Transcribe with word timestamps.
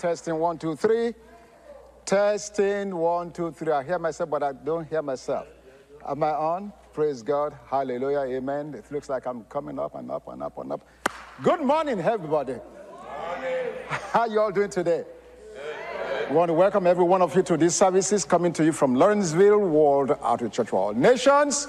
Testing 0.00 0.36
one, 0.36 0.56
two, 0.56 0.74
three. 0.76 1.12
Testing 2.06 2.96
one, 2.96 3.30
two, 3.32 3.52
three. 3.52 3.70
I 3.70 3.82
hear 3.82 3.98
myself, 3.98 4.30
but 4.30 4.42
I 4.42 4.52
don't 4.52 4.88
hear 4.88 5.02
myself. 5.02 5.46
Am 6.08 6.22
I 6.22 6.30
on? 6.30 6.72
Praise 6.94 7.22
God. 7.22 7.54
Hallelujah. 7.66 8.20
Amen. 8.20 8.72
It 8.72 8.90
looks 8.90 9.10
like 9.10 9.26
I'm 9.26 9.44
coming 9.44 9.78
up 9.78 9.94
and 9.96 10.10
up 10.10 10.26
and 10.28 10.42
up 10.42 10.56
and 10.56 10.72
up. 10.72 10.88
Good 11.42 11.60
morning, 11.60 12.00
everybody. 12.00 12.54
Morning. 12.54 13.72
How 13.88 14.24
you 14.24 14.40
all 14.40 14.50
doing 14.50 14.70
today? 14.70 15.04
We 16.30 16.34
want 16.34 16.48
to 16.48 16.54
welcome 16.54 16.86
every 16.86 17.04
one 17.04 17.20
of 17.20 17.36
you 17.36 17.42
to 17.42 17.58
these 17.58 17.74
services 17.74 18.24
coming 18.24 18.54
to 18.54 18.64
you 18.64 18.72
from 18.72 18.94
Lawrenceville 18.94 19.58
World 19.58 20.16
Outreach 20.22 20.54
Church 20.54 20.68
for 20.68 20.76
All 20.80 20.94
Nations. 20.94 21.68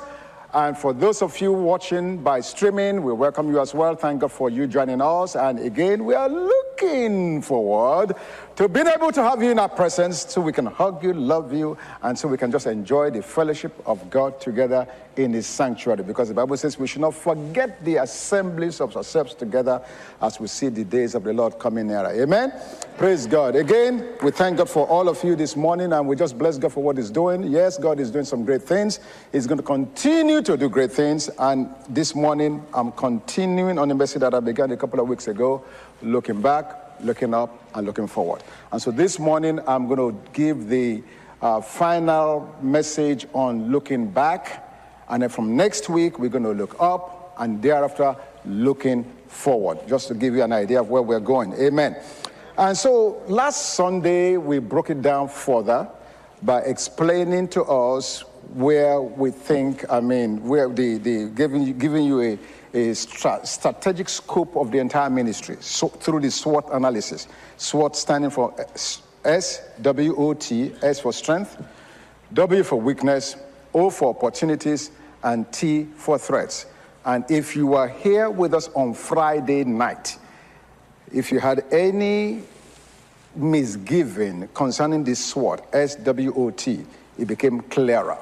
And 0.53 0.77
for 0.77 0.91
those 0.91 1.21
of 1.21 1.39
you 1.39 1.53
watching 1.53 2.17
by 2.17 2.41
streaming, 2.41 3.03
we 3.03 3.13
welcome 3.13 3.49
you 3.49 3.61
as 3.61 3.73
well. 3.73 3.95
Thank 3.95 4.19
God 4.19 4.33
for 4.33 4.49
you 4.49 4.67
joining 4.67 4.99
us. 5.01 5.37
And 5.37 5.59
again, 5.59 6.03
we 6.03 6.13
are 6.13 6.27
looking 6.27 7.41
forward 7.41 8.13
to 8.55 8.67
being 8.67 8.87
able 8.87 9.11
to 9.11 9.23
have 9.23 9.41
you 9.41 9.51
in 9.51 9.59
our 9.59 9.69
presence 9.69 10.25
so 10.27 10.41
we 10.41 10.51
can 10.51 10.65
hug 10.65 11.03
you, 11.03 11.13
love 11.13 11.53
you, 11.53 11.77
and 12.01 12.17
so 12.17 12.27
we 12.27 12.37
can 12.37 12.51
just 12.51 12.67
enjoy 12.67 13.09
the 13.09 13.21
fellowship 13.21 13.73
of 13.85 14.09
God 14.09 14.39
together 14.41 14.87
in 15.15 15.33
His 15.33 15.47
sanctuary. 15.47 16.03
Because 16.03 16.27
the 16.27 16.33
Bible 16.33 16.57
says 16.57 16.77
we 16.77 16.87
should 16.87 17.01
not 17.01 17.13
forget 17.13 17.83
the 17.83 17.97
assemblies 17.97 18.81
of 18.81 18.95
ourselves 18.95 19.33
together 19.33 19.81
as 20.21 20.39
we 20.39 20.47
see 20.47 20.69
the 20.69 20.83
days 20.83 21.15
of 21.15 21.23
the 21.23 21.33
Lord 21.33 21.59
coming 21.59 21.87
nearer. 21.87 22.11
Amen. 22.11 22.53
Praise 22.97 23.25
God. 23.25 23.55
Again, 23.55 24.15
we 24.21 24.31
thank 24.31 24.57
God 24.57 24.69
for 24.69 24.85
all 24.87 25.07
of 25.07 25.23
you 25.23 25.35
this 25.35 25.55
morning 25.55 25.93
and 25.93 26.07
we 26.07 26.15
just 26.15 26.37
bless 26.37 26.57
God 26.57 26.73
for 26.73 26.83
what 26.83 26.97
He's 26.97 27.09
doing. 27.09 27.43
Yes, 27.43 27.77
God 27.77 27.99
is 27.99 28.11
doing 28.11 28.25
some 28.25 28.43
great 28.43 28.63
things. 28.63 28.99
He's 29.31 29.47
going 29.47 29.59
to 29.59 29.63
continue 29.63 30.41
to 30.41 30.57
do 30.57 30.69
great 30.69 30.91
things. 30.91 31.29
And 31.39 31.73
this 31.89 32.15
morning, 32.15 32.65
I'm 32.73 32.91
continuing 32.91 33.79
on 33.79 33.87
the 33.87 33.95
message 33.95 34.21
that 34.21 34.33
I 34.33 34.39
began 34.39 34.71
a 34.71 34.77
couple 34.77 34.99
of 34.99 35.07
weeks 35.07 35.27
ago, 35.27 35.63
looking 36.01 36.41
back 36.41 36.80
looking 37.03 37.33
up, 37.33 37.63
and 37.75 37.85
looking 37.85 38.07
forward. 38.07 38.43
And 38.71 38.81
so 38.81 38.91
this 38.91 39.19
morning, 39.19 39.59
I'm 39.67 39.87
going 39.87 39.99
to 39.99 40.31
give 40.33 40.67
the 40.67 41.03
uh, 41.41 41.61
final 41.61 42.55
message 42.61 43.25
on 43.33 43.71
looking 43.71 44.09
back. 44.09 44.67
And 45.09 45.23
then 45.23 45.29
from 45.29 45.55
next 45.55 45.89
week, 45.89 46.19
we're 46.19 46.29
going 46.29 46.43
to 46.43 46.51
look 46.53 46.75
up, 46.79 47.33
and 47.37 47.61
thereafter, 47.61 48.15
looking 48.45 49.03
forward, 49.27 49.79
just 49.87 50.07
to 50.09 50.13
give 50.13 50.35
you 50.35 50.43
an 50.43 50.51
idea 50.51 50.81
of 50.81 50.89
where 50.89 51.01
we're 51.01 51.19
going. 51.19 51.53
Amen. 51.53 51.95
And 52.57 52.77
so 52.77 53.21
last 53.27 53.75
Sunday, 53.75 54.37
we 54.37 54.59
broke 54.59 54.89
it 54.89 55.01
down 55.01 55.29
further 55.29 55.89
by 56.43 56.61
explaining 56.61 57.47
to 57.49 57.63
us 57.63 58.23
where 58.53 59.01
we 59.01 59.31
think, 59.31 59.85
I 59.89 59.99
mean, 59.99 60.43
where 60.43 60.67
the, 60.67 60.97
the 60.97 61.29
giving, 61.29 61.77
giving 61.77 62.05
you 62.05 62.21
a, 62.21 62.39
a 62.73 62.93
stra- 62.93 63.45
strategic 63.45 64.09
scope 64.09 64.55
of 64.55 64.71
the 64.71 64.77
entire 64.77 65.09
ministry 65.09 65.57
so, 65.59 65.87
through 65.87 66.21
the 66.21 66.31
SWOT 66.31 66.69
analysis. 66.71 67.27
SWOT 67.57 67.95
standing 67.95 68.29
for 68.29 68.53
eh, 68.59 68.65
S, 69.23 69.61
W 69.81 70.15
O 70.15 70.33
T, 70.33 70.73
S 70.81 70.99
for 70.99 71.13
strength, 71.13 71.61
W 72.33 72.63
for 72.63 72.79
weakness, 72.79 73.35
O 73.73 73.89
for 73.89 74.09
opportunities, 74.09 74.91
and 75.23 75.51
T 75.51 75.85
for 75.95 76.17
threats. 76.17 76.65
And 77.05 77.29
if 77.29 77.55
you 77.55 77.67
were 77.67 77.87
here 77.87 78.29
with 78.29 78.53
us 78.53 78.69
on 78.69 78.93
Friday 78.93 79.63
night, 79.63 80.17
if 81.13 81.31
you 81.31 81.39
had 81.39 81.65
any 81.71 82.43
misgiving 83.35 84.47
concerning 84.53 85.03
this 85.03 85.23
SWOT, 85.23 85.65
S 85.73 85.95
W 85.95 86.33
O 86.35 86.51
T, 86.51 86.85
it 87.17 87.27
became 87.27 87.61
clearer. 87.61 88.17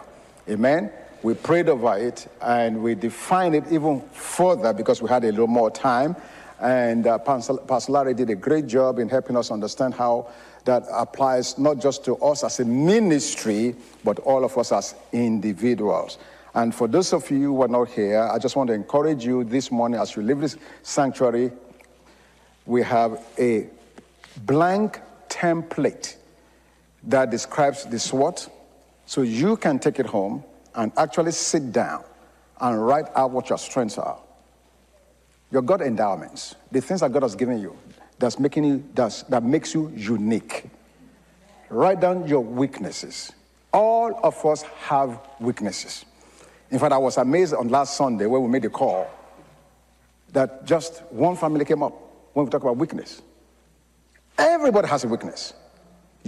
Amen 0.49 0.91
we 1.21 1.33
prayed 1.33 1.69
over 1.69 1.97
it 1.97 2.27
and 2.41 2.81
we 2.81 2.95
defined 2.95 3.55
it 3.55 3.65
even 3.71 4.01
further 4.11 4.73
because 4.73 5.01
we 5.01 5.09
had 5.09 5.23
a 5.23 5.31
little 5.31 5.47
more 5.47 5.69
time. 5.69 6.15
And 6.61 7.07
uh, 7.07 7.17
Pastor 7.17 7.91
Larry 7.91 8.13
did 8.13 8.29
a 8.29 8.35
great 8.35 8.67
job 8.67 8.99
in 8.99 9.09
helping 9.09 9.37
us 9.37 9.51
understand 9.51 9.93
how 9.93 10.29
that 10.65 10.83
applies 10.91 11.57
not 11.57 11.79
just 11.79 12.03
to 12.05 12.17
us 12.17 12.43
as 12.43 12.59
a 12.59 12.65
ministry, 12.65 13.75
but 14.03 14.19
all 14.19 14.43
of 14.43 14.57
us 14.57 14.71
as 14.71 14.95
individuals. 15.11 16.17
And 16.53 16.73
for 16.73 16.87
those 16.87 17.13
of 17.13 17.29
you 17.31 17.53
who 17.53 17.61
are 17.61 17.67
not 17.67 17.89
here, 17.89 18.21
I 18.21 18.37
just 18.39 18.55
want 18.55 18.67
to 18.67 18.73
encourage 18.73 19.25
you 19.25 19.43
this 19.43 19.71
morning 19.71 19.99
as 19.99 20.15
you 20.15 20.21
leave 20.21 20.39
this 20.39 20.57
sanctuary, 20.83 21.51
we 22.65 22.81
have 22.83 23.23
a 23.37 23.67
blank 24.45 24.99
template 25.29 26.15
that 27.03 27.29
describes 27.29 27.85
the 27.85 27.99
SWOT. 27.99 28.49
So 29.05 29.21
you 29.21 29.57
can 29.57 29.79
take 29.79 29.99
it 29.99 30.05
home 30.05 30.43
and 30.75 30.91
actually 30.97 31.31
sit 31.31 31.71
down 31.71 32.03
and 32.61 32.85
write 32.85 33.05
out 33.15 33.31
what 33.31 33.49
your 33.49 33.57
strengths 33.57 33.97
are. 33.97 34.19
Your 35.51 35.61
God 35.61 35.81
endowments, 35.81 36.55
the 36.71 36.81
things 36.81 37.01
that 37.01 37.11
God 37.11 37.23
has 37.23 37.35
given 37.35 37.59
you, 37.59 37.75
that's 38.19 38.39
making 38.39 38.63
you, 38.65 38.83
that's, 38.93 39.23
that 39.23 39.43
makes 39.43 39.73
you 39.73 39.91
unique. 39.95 40.65
Write 41.69 41.99
down 41.99 42.27
your 42.27 42.41
weaknesses. 42.41 43.31
All 43.71 44.19
of 44.23 44.45
us 44.45 44.63
have 44.63 45.19
weaknesses. 45.39 46.05
In 46.71 46.79
fact, 46.79 46.93
I 46.93 46.97
was 46.97 47.17
amazed 47.17 47.53
on 47.53 47.69
last 47.69 47.97
Sunday 47.97 48.25
when 48.25 48.43
we 48.43 48.49
made 48.49 48.63
the 48.63 48.69
call 48.69 49.09
that 50.33 50.65
just 50.65 51.01
one 51.09 51.35
family 51.35 51.65
came 51.65 51.81
up 51.81 51.93
when 52.33 52.45
we 52.45 52.51
talk 52.51 52.61
about 52.61 52.77
weakness. 52.77 53.21
Everybody 54.37 54.87
has 54.87 55.03
a 55.03 55.07
weakness. 55.07 55.53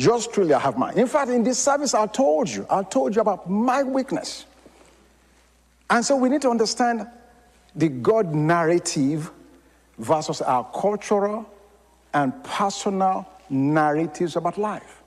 Yours 0.02 0.26
truly, 0.26 0.56
I 0.56 0.60
have 0.60 0.80
mine. 0.80 0.98
In 0.98 1.06
fact, 1.06 1.30
in 1.30 1.44
this 1.44 1.60
service, 1.60 1.94
I 1.94 2.08
told 2.08 2.50
you, 2.50 2.66
I 2.72 2.82
told 2.82 3.16
you 3.16 3.22
about 3.22 3.48
my 3.48 3.84
weakness. 3.84 4.48
And 5.92 6.04
so 6.04 6.16
we 6.16 6.28
need 6.28 6.42
to 6.42 6.50
understand 6.50 7.06
the 7.76 7.88
God 7.88 8.34
narrative 8.34 9.30
versus 10.00 10.42
our 10.42 10.64
cultural 10.74 11.48
and 12.16 12.44
personal 12.44 13.30
narratives 13.52 14.38
about 14.38 14.58
life. 14.58 15.04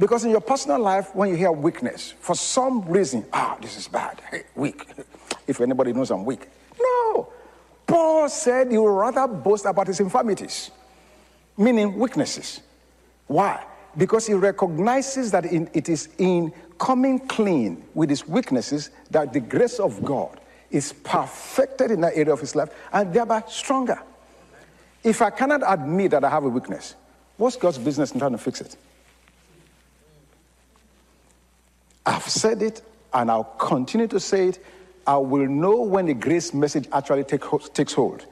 Because 0.00 0.24
in 0.24 0.32
your 0.32 0.40
personal 0.40 0.80
life, 0.80 1.14
when 1.14 1.30
you 1.30 1.36
hear 1.36 1.52
weakness, 1.52 2.12
for 2.18 2.34
some 2.34 2.82
reason, 2.88 3.24
ah, 3.32 3.56
this 3.62 3.78
is 3.78 3.86
bad, 3.86 4.20
hey, 4.30 4.42
weak. 4.56 4.84
If 5.46 5.60
anybody 5.60 5.92
knows 5.92 6.10
I'm 6.10 6.24
weak. 6.24 6.48
No. 6.76 7.28
Paul 7.86 8.28
said 8.28 8.72
he 8.72 8.78
would 8.78 8.90
rather 8.90 9.28
boast 9.28 9.64
about 9.64 9.86
his 9.86 10.00
infirmities, 10.00 10.72
meaning 11.56 11.96
weaknesses. 11.96 12.62
Why? 13.28 13.64
Because 13.96 14.26
he 14.26 14.34
recognizes 14.34 15.30
that 15.30 15.46
in, 15.46 15.70
it 15.72 15.88
is 15.88 16.08
in 16.18 16.52
coming 16.78 17.18
clean 17.18 17.82
with 17.94 18.10
his 18.10 18.28
weaknesses 18.28 18.90
that 19.10 19.32
the 19.32 19.40
grace 19.40 19.78
of 19.78 20.04
God 20.04 20.38
is 20.70 20.92
perfected 20.92 21.90
in 21.90 22.00
that 22.02 22.14
area 22.14 22.32
of 22.32 22.40
his 22.40 22.54
life 22.54 22.70
and 22.92 23.12
thereby 23.12 23.42
stronger. 23.48 23.98
If 25.02 25.22
I 25.22 25.30
cannot 25.30 25.62
admit 25.66 26.10
that 26.10 26.24
I 26.24 26.28
have 26.28 26.44
a 26.44 26.48
weakness, 26.48 26.94
what's 27.36 27.56
God's 27.56 27.78
business 27.78 28.12
in 28.12 28.18
trying 28.18 28.32
to 28.32 28.38
fix 28.38 28.60
it? 28.60 28.76
I've 32.04 32.28
said 32.28 32.62
it 32.62 32.82
and 33.14 33.30
I'll 33.30 33.44
continue 33.44 34.06
to 34.08 34.20
say 34.20 34.48
it. 34.48 34.64
I 35.06 35.16
will 35.16 35.46
know 35.46 35.82
when 35.82 36.06
the 36.06 36.14
grace 36.14 36.52
message 36.52 36.88
actually 36.92 37.24
take, 37.24 37.42
takes 37.72 37.92
hold. 37.92 38.26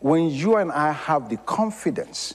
When 0.00 0.30
you 0.30 0.56
and 0.56 0.72
I 0.72 0.92
have 0.92 1.28
the 1.28 1.36
confidence 1.38 2.34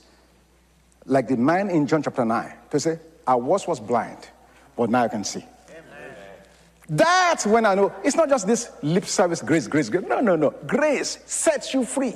like 1.09 1.27
the 1.27 1.37
man 1.37 1.69
in 1.69 1.87
John 1.87 2.03
chapter 2.03 2.23
9, 2.23 2.53
to 2.71 2.79
say, 2.79 2.99
I 3.25 3.35
was 3.35 3.67
was 3.67 3.79
blind, 3.79 4.29
but 4.75 4.89
now 4.89 5.03
I 5.03 5.07
can 5.07 5.23
see. 5.23 5.43
Amen. 5.69 6.15
That's 6.87 7.45
when 7.45 7.65
I 7.65 7.75
know 7.75 7.93
it's 8.03 8.15
not 8.15 8.29
just 8.29 8.47
this 8.47 8.71
lip 8.81 9.05
service, 9.05 9.41
grace, 9.41 9.67
grace, 9.67 9.89
grace. 9.89 10.05
No, 10.07 10.21
no, 10.21 10.35
no. 10.35 10.51
Grace 10.65 11.19
sets 11.25 11.73
you 11.73 11.83
free. 11.83 12.15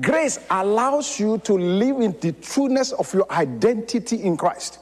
Grace 0.00 0.40
allows 0.50 1.20
you 1.20 1.38
to 1.38 1.54
live 1.54 2.00
in 2.00 2.16
the 2.20 2.32
trueness 2.32 2.92
of 2.92 3.12
your 3.14 3.30
identity 3.30 4.22
in 4.22 4.36
Christ 4.36 4.80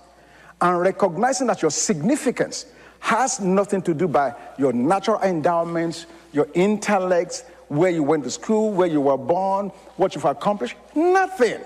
and 0.61 0.81
recognizing 0.81 1.47
that 1.49 1.61
your 1.61 1.71
significance 1.71 2.67
has 3.01 3.41
nothing 3.41 3.83
to 3.83 3.93
do 3.93 4.09
by 4.09 4.35
your 4.59 4.73
natural 4.73 5.21
endowments, 5.21 6.07
your 6.33 6.49
intellect, 6.55 7.45
where 7.69 7.91
you 7.91 8.03
went 8.03 8.25
to 8.25 8.31
school, 8.31 8.71
where 8.73 8.87
you 8.87 9.01
were 9.01 9.19
born, 9.19 9.69
what 9.97 10.15
you've 10.15 10.25
accomplished. 10.25 10.77
Nothing. 10.95 11.61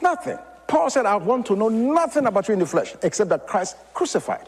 Nothing. 0.00 0.38
Paul 0.66 0.90
said, 0.90 1.06
I 1.06 1.16
want 1.16 1.46
to 1.46 1.56
know 1.56 1.68
nothing 1.68 2.26
about 2.26 2.48
you 2.48 2.54
in 2.54 2.60
the 2.60 2.66
flesh 2.66 2.94
except 3.02 3.30
that 3.30 3.46
Christ 3.46 3.76
crucified. 3.94 4.46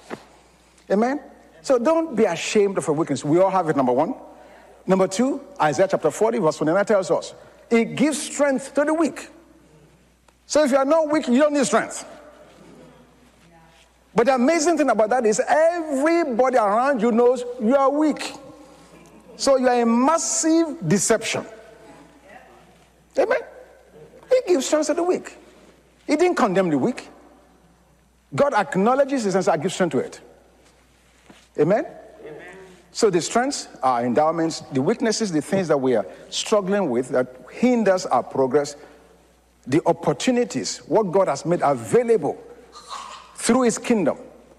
Amen? 0.91 1.21
So 1.63 1.79
don't 1.79 2.17
be 2.17 2.25
ashamed 2.25 2.79
of 2.79 2.87
your 2.87 2.97
weakness. 2.97 3.25
We 3.25 3.39
all 3.39 3.51
have 3.51 3.69
it, 3.69 3.77
number 3.77 3.93
one. 3.93 4.15
Number 4.87 5.07
two, 5.07 5.41
Isaiah 5.61 5.89
chapter 5.91 6.11
40, 6.11 6.39
verse 6.39 6.57
29 6.57 6.85
tells 6.87 7.11
us, 7.11 7.35
it 7.71 7.95
gives 7.95 8.21
strength 8.21 8.75
to 8.75 8.85
the 8.85 8.95
weak. 8.95 9.29
So 10.47 10.65
if 10.65 10.71
you 10.71 10.79
are 10.79 10.85
not 10.85 11.11
weak, 11.11 11.29
you 11.29 11.39
don't 11.39 11.53
need 11.53 11.67
strength. 11.67 12.07
But 14.15 14.27
the 14.27 14.35
amazing 14.35 14.79
thing 14.79 14.89
about 14.89 15.11
that 15.11 15.27
is 15.27 15.41
everybody 15.47 16.57
around 16.57 17.03
you 17.03 17.13
knows 17.13 17.45
you 17.63 17.77
are 17.77 17.91
weak. 17.91 18.33
So 19.37 19.57
you 19.57 19.69
are 19.69 19.83
a 19.83 19.87
massive 19.87 20.77
deception. 20.89 21.45
Amen? 23.19 23.41
He 24.31 24.53
gives 24.53 24.67
strength 24.67 24.87
to 24.87 24.95
the 24.95 25.03
weak. 25.03 25.37
He 26.07 26.17
didn't 26.17 26.37
condemn 26.37 26.71
the 26.71 26.79
weak. 26.79 27.09
God 28.35 28.55
acknowledges 28.55 29.25
his 29.25 29.35
and 29.35 29.49
I 29.49 29.57
give 29.57 29.73
strength 29.73 29.93
to 29.93 29.99
it. 29.99 30.21
Amen? 31.59 31.87
Amen? 32.21 32.57
So 32.93 33.11
the 33.11 33.21
strengths, 33.21 33.69
our 33.83 34.05
endowments, 34.05 34.61
the 34.73 34.83
weaknesses, 34.83 35.33
the 35.33 35.43
things 35.43 35.69
that 35.69 35.79
we 35.79 35.95
are 35.95 36.07
struggling 36.31 36.91
with 36.91 37.09
that 37.11 37.35
hinders 37.51 38.07
our 38.07 38.23
progress, 38.23 38.77
the 39.67 39.81
opportunities, 39.87 40.79
what 40.87 41.13
God 41.13 41.29
has 41.29 41.45
made 41.45 41.61
available 41.63 42.43
through 43.37 43.63
His 43.63 43.79
kingdom, 43.79 44.19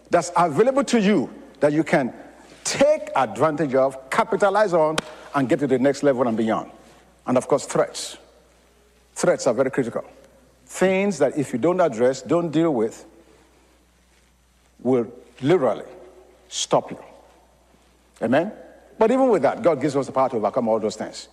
that's 0.10 0.32
available 0.36 0.84
to 0.86 1.00
you 1.00 1.30
that 1.60 1.74
you 1.74 1.84
can 1.84 2.14
take 2.64 3.10
advantage 3.16 3.76
of, 3.76 4.10
capitalize 4.10 4.74
on, 4.74 4.98
and 5.36 5.50
get 5.50 5.60
to 5.60 5.68
the 5.68 5.80
next 5.80 6.04
level 6.04 6.28
and 6.28 6.38
beyond. 6.38 6.72
And 7.26 7.38
of 7.38 7.48
course, 7.48 7.66
threats. 7.66 8.18
Threats 9.20 9.48
are 9.48 9.54
very 9.54 9.70
critical. 9.70 10.06
Things 10.66 11.18
that 11.18 11.38
if 11.38 11.52
you 11.52 11.60
don't 11.60 11.82
address, 11.82 12.22
don't 12.22 12.52
deal 12.52 12.74
with, 12.74 13.06
will 14.82 15.12
literally 15.42 15.84
stop 16.48 16.90
you. 16.90 17.04
Amen? 18.22 18.54
But 18.98 19.12
even 19.12 19.28
with 19.28 19.42
that, 19.42 19.62
God 19.62 19.82
gives 19.82 19.98
us 19.98 20.06
the 20.06 20.14
power 20.14 20.30
to 20.30 20.38
overcome 20.38 20.70
all 20.70 20.80
those 20.80 20.96
things. 20.96 21.28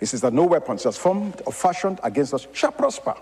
He 0.00 0.06
says 0.06 0.20
that 0.22 0.32
no 0.32 0.46
weapon 0.46 0.76
that's 0.82 0.98
formed 0.98 1.42
or 1.46 1.52
fashioned 1.52 2.00
against 2.02 2.34
us 2.34 2.48
shall 2.52 2.72
prosper. 2.72 3.14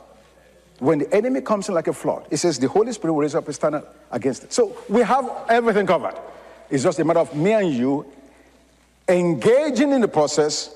When 0.79 1.01
the 1.01 1.15
enemy 1.15 1.43
comes 1.43 1.69
in 1.69 1.75
like 1.75 1.89
a 1.89 1.93
flood, 1.93 2.27
he 2.31 2.37
says 2.37 2.59
the 2.59 2.69
Holy 2.69 2.93
Spirit 2.95 3.13
will 3.13 3.21
raise 3.21 3.35
up 3.35 3.49
a 3.49 3.53
standard 3.53 3.85
against 4.11 4.45
it. 4.45 4.55
So 4.55 4.79
we 4.89 5.03
have 5.03 5.31
everything 5.51 5.87
covered. 5.87 6.15
It's 6.71 6.85
just 6.85 6.99
a 7.01 7.05
matter 7.05 7.21
of 7.21 7.37
me 7.37 7.53
and 7.53 7.71
you 7.71 8.11
engaging 9.09 9.93
in 9.93 10.01
the 10.01 10.09
process 10.09 10.75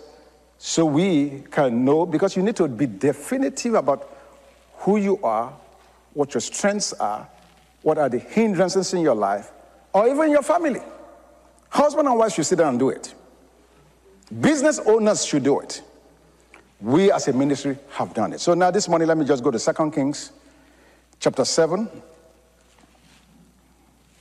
so 0.59 0.85
we 0.85 1.45
can 1.51 1.85
know, 1.85 2.07
because 2.07 2.37
you 2.37 2.43
need 2.43 2.57
to 2.57 2.69
be 2.69 2.87
definitive 2.87 3.75
about 3.75 4.09
who 4.79 4.97
you 4.97 5.23
are, 5.23 5.53
what 6.15 6.33
your 6.35 6.41
strengths 6.41 6.93
are, 6.95 7.29
what 7.83 7.99
are 7.99 8.09
the 8.09 8.19
hindrances 8.19 8.95
in 8.95 9.01
your 9.01 9.15
life, 9.15 9.51
or 9.93 10.09
even 10.09 10.31
your 10.31 10.43
family. 10.43 10.81
Husband 11.69 12.09
and 12.09 12.19
wife 12.19 12.33
should 12.33 12.47
sit 12.47 12.59
down 12.59 12.71
and 12.71 12.79
do 12.79 12.91
it. 12.91 13.15
Business 14.41 14.79
owners 14.87 15.25
should 15.25 15.43
do 15.43 15.61
it. 15.61 15.83
We 16.81 17.13
as 17.13 17.29
a 17.29 17.33
ministry 17.33 17.77
have 17.91 18.15
done 18.15 18.33
it. 18.33 18.41
So 18.41 18.55
now 18.55 18.71
this 18.71 18.89
morning, 18.89 19.09
let 19.09 19.19
me 19.19 19.25
just 19.25 19.43
go 19.43 19.51
to 19.51 19.59
Second 19.59 19.93
Kings 19.93 20.33
chapter 21.21 21.45
7. 21.45 21.89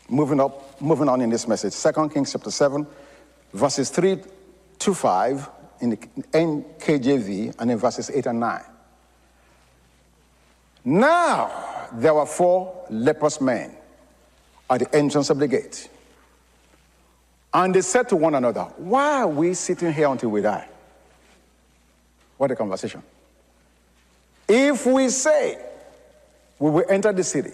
Moving 0.10 0.40
up, 0.40 0.82
moving 0.82 1.10
on 1.10 1.22
in 1.22 1.30
this 1.30 1.48
message. 1.48 1.74
Second 1.74 2.10
Kings 2.10 2.32
chapter 2.32 2.52
7, 2.52 2.86
verses 3.54 3.90
3 3.90 4.20
to 4.80 4.94
5 4.94 5.50
in 5.82 5.92
the 5.92 5.98
NKJV, 5.98 7.56
and 7.60 7.72
in 7.72 7.78
verses 7.78 8.10
8 8.10 8.26
and 8.28 8.40
9. 8.40 8.62
Now 10.86 11.90
there 11.94 12.14
were 12.14 12.26
four 12.26 12.86
leprous 12.90 13.40
men 13.40 13.76
at 14.70 14.80
the 14.80 14.96
entrance 14.96 15.30
of 15.30 15.40
the 15.40 15.48
gate. 15.48 15.90
And 17.54 17.74
they 17.74 17.82
said 17.82 18.10
to 18.10 18.16
one 18.16 18.36
another, 18.36 18.64
Why 18.78 19.22
are 19.22 19.28
we 19.28 19.54
sitting 19.54 19.94
here 19.94 20.08
until 20.08 20.30
we 20.30 20.42
die? 20.42 20.68
What 22.38 22.52
a 22.52 22.56
conversation. 22.56 23.04
If 24.48 24.86
we 24.86 25.10
say 25.10 25.64
we 26.60 26.72
will 26.72 26.86
enter 26.90 27.14
the 27.14 27.24
city, 27.24 27.54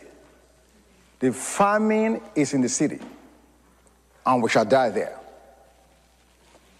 the 1.19 1.33
famine 1.33 2.21
is 2.33 2.53
in 2.53 2.61
the 2.61 2.69
city, 2.69 2.99
and 4.25 4.41
we 4.41 4.49
shall 4.49 4.65
die 4.65 4.89
there. 4.89 5.18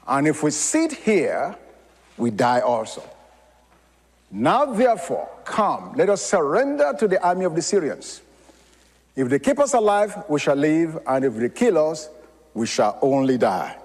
And 0.10 0.28
if 0.28 0.42
we 0.42 0.50
sit 0.50 0.92
here, 0.92 1.56
we 2.18 2.32
die 2.32 2.62
also. 2.62 3.04
Now, 4.32 4.66
therefore, 4.66 5.30
come, 5.46 5.94
let 5.96 6.10
us 6.10 6.24
surrender 6.24 6.94
to 6.98 7.08
the 7.08 7.24
army 7.25 7.46
of 7.46 7.56
the 7.56 7.62
Syrians. 7.62 8.22
If 9.16 9.30
they 9.30 9.38
keep 9.38 9.60
us 9.60 9.74
alive, 9.75 10.24
we 10.28 10.39
shall 10.39 10.56
live, 10.56 10.98
and 11.06 11.25
if 11.25 11.36
they 11.36 11.50
kill 11.50 11.92
us, 11.92 12.10
we 12.56 12.66
shall 12.66 12.98
only 13.01 13.38
die. 13.38 13.78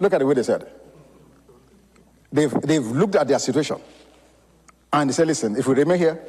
Look 0.00 0.12
at 0.14 0.18
the 0.18 0.26
way 0.26 0.34
they 0.34 0.42
said. 0.42 0.70
They've, 2.32 2.52
they've 2.62 2.86
looked 2.86 3.16
at 3.16 3.28
their 3.28 3.38
situation 3.38 3.78
and 4.92 5.10
they 5.10 5.14
said, 5.14 5.26
listen, 5.26 5.56
if 5.56 5.66
we 5.66 5.74
remain 5.74 5.98
here, 5.98 6.24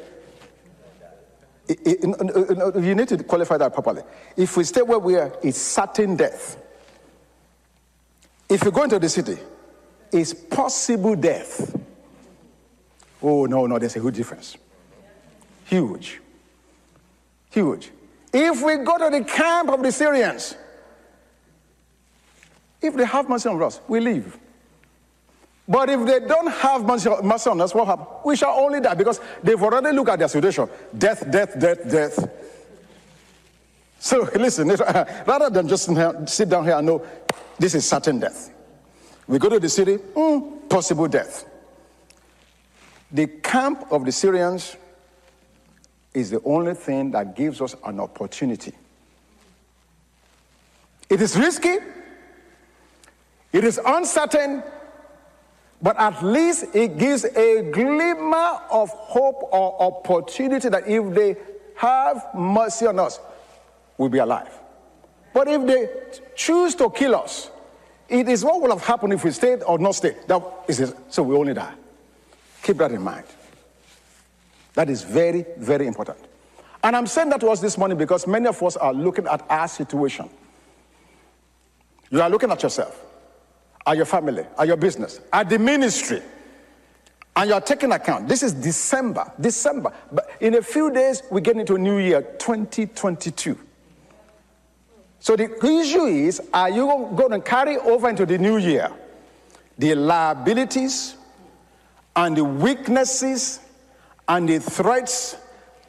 it, 1.66 1.78
it, 1.84 2.82
you 2.82 2.94
need 2.94 3.08
to 3.08 3.22
qualify 3.24 3.56
that 3.58 3.74
properly. 3.74 4.02
If 4.36 4.56
we 4.56 4.64
stay 4.64 4.82
where 4.82 4.98
we 4.98 5.16
are, 5.16 5.32
it's 5.42 5.58
certain 5.58 6.16
death. 6.16 6.56
If 8.48 8.64
you 8.64 8.70
go 8.70 8.84
into 8.84 8.98
the 8.98 9.08
city, 9.08 9.38
it's 10.10 10.32
possible 10.32 11.14
death. 11.16 11.76
Oh, 13.22 13.46
no, 13.46 13.66
no, 13.66 13.78
there's 13.78 13.96
a 13.96 14.00
huge 14.00 14.16
difference. 14.16 14.56
Huge. 15.64 16.20
Huge. 17.50 17.90
If 18.32 18.62
we 18.62 18.76
go 18.76 18.96
to 18.98 19.10
the 19.10 19.24
camp 19.24 19.70
of 19.70 19.82
the 19.82 19.92
Syrians, 19.92 20.54
if 22.80 22.94
they 22.94 23.04
have 23.04 23.28
mercy 23.28 23.48
on 23.48 23.62
us, 23.62 23.80
we 23.88 24.00
leave. 24.00 24.38
But 25.66 25.90
if 25.90 26.06
they 26.06 26.20
don't 26.20 26.50
have 26.50 26.84
mercy 26.84 27.10
on 27.10 27.60
us, 27.60 27.74
what 27.74 27.86
happens? 27.86 28.08
We 28.24 28.36
shall 28.36 28.52
only 28.52 28.80
die 28.80 28.94
because 28.94 29.20
they've 29.42 29.62
already 29.62 29.94
looked 29.94 30.08
at 30.08 30.18
their 30.18 30.28
situation 30.28 30.68
death, 30.96 31.30
death, 31.30 31.58
death, 31.58 31.90
death. 31.90 32.30
So 33.98 34.30
listen, 34.34 34.68
rather 35.26 35.50
than 35.50 35.68
just 35.68 35.90
sit 36.26 36.48
down 36.48 36.64
here 36.64 36.76
and 36.76 36.86
know 36.86 37.04
this 37.58 37.74
is 37.74 37.88
certain 37.88 38.20
death, 38.20 38.52
we 39.26 39.38
go 39.38 39.48
to 39.48 39.60
the 39.60 39.68
city, 39.68 39.96
mm, 39.96 40.68
possible 40.68 41.08
death. 41.08 41.44
The 43.10 43.26
camp 43.26 43.86
of 43.90 44.04
the 44.04 44.12
Syrians 44.12 44.76
is 46.14 46.30
the 46.30 46.42
only 46.44 46.74
thing 46.74 47.10
that 47.12 47.36
gives 47.36 47.60
us 47.60 47.74
an 47.84 48.00
opportunity. 48.00 48.72
It 51.08 51.22
is 51.22 51.36
risky, 51.38 51.78
it 53.52 53.64
is 53.64 53.80
uncertain, 53.84 54.62
but 55.80 55.96
at 55.98 56.22
least 56.22 56.66
it 56.74 56.98
gives 56.98 57.24
a 57.24 57.70
glimmer 57.70 58.60
of 58.70 58.90
hope 58.90 59.48
or 59.52 59.82
opportunity 59.82 60.68
that 60.68 60.86
if 60.86 61.14
they 61.14 61.36
have 61.76 62.26
mercy 62.34 62.86
on 62.86 62.98
us, 62.98 63.20
we'll 63.96 64.08
be 64.08 64.18
alive. 64.18 64.52
But 65.38 65.46
if 65.46 65.66
they 65.68 65.88
choose 66.34 66.74
to 66.74 66.90
kill 66.90 67.14
us, 67.14 67.48
it 68.08 68.28
is 68.28 68.44
what 68.44 68.60
will 68.60 68.70
have 68.70 68.84
happened 68.84 69.12
if 69.12 69.22
we 69.22 69.30
stayed 69.30 69.62
or 69.62 69.78
not 69.78 69.94
stayed. 69.94 70.16
That 70.26 70.42
is 70.66 70.80
it. 70.80 70.96
so 71.10 71.22
we 71.22 71.36
only 71.36 71.54
die. 71.54 71.74
Keep 72.60 72.78
that 72.78 72.90
in 72.90 73.00
mind. 73.00 73.24
That 74.74 74.90
is 74.90 75.04
very, 75.04 75.46
very 75.56 75.86
important. 75.86 76.18
And 76.82 76.96
I'm 76.96 77.06
saying 77.06 77.28
that 77.28 77.38
to 77.42 77.50
us 77.50 77.60
this 77.60 77.78
morning 77.78 77.96
because 77.96 78.26
many 78.26 78.48
of 78.48 78.60
us 78.60 78.76
are 78.76 78.92
looking 78.92 79.28
at 79.28 79.48
our 79.48 79.68
situation. 79.68 80.28
You 82.10 82.20
are 82.20 82.30
looking 82.30 82.50
at 82.50 82.60
yourself, 82.60 83.00
at 83.86 83.96
your 83.96 84.06
family, 84.06 84.44
at 84.58 84.66
your 84.66 84.76
business, 84.76 85.20
at 85.32 85.48
the 85.48 85.60
ministry, 85.60 86.20
and 87.36 87.48
you 87.48 87.54
are 87.54 87.60
taking 87.60 87.92
account. 87.92 88.26
This 88.26 88.42
is 88.42 88.54
December. 88.54 89.32
December. 89.40 89.92
But 90.10 90.32
in 90.40 90.56
a 90.56 90.62
few 90.62 90.90
days, 90.90 91.22
we 91.30 91.42
get 91.42 91.56
into 91.56 91.76
a 91.76 91.78
new 91.78 91.98
year, 91.98 92.22
2022. 92.40 93.56
So 95.20 95.36
the 95.36 95.52
issue 95.64 96.04
is 96.04 96.40
are 96.52 96.70
you 96.70 96.86
going 97.16 97.32
to 97.32 97.40
carry 97.40 97.76
over 97.78 98.08
into 98.08 98.24
the 98.26 98.38
new 98.38 98.56
year 98.58 98.90
the 99.76 99.94
liabilities 99.94 101.14
and 102.16 102.36
the 102.36 102.44
weaknesses 102.44 103.60
and 104.28 104.48
the 104.48 104.58
threats 104.58 105.36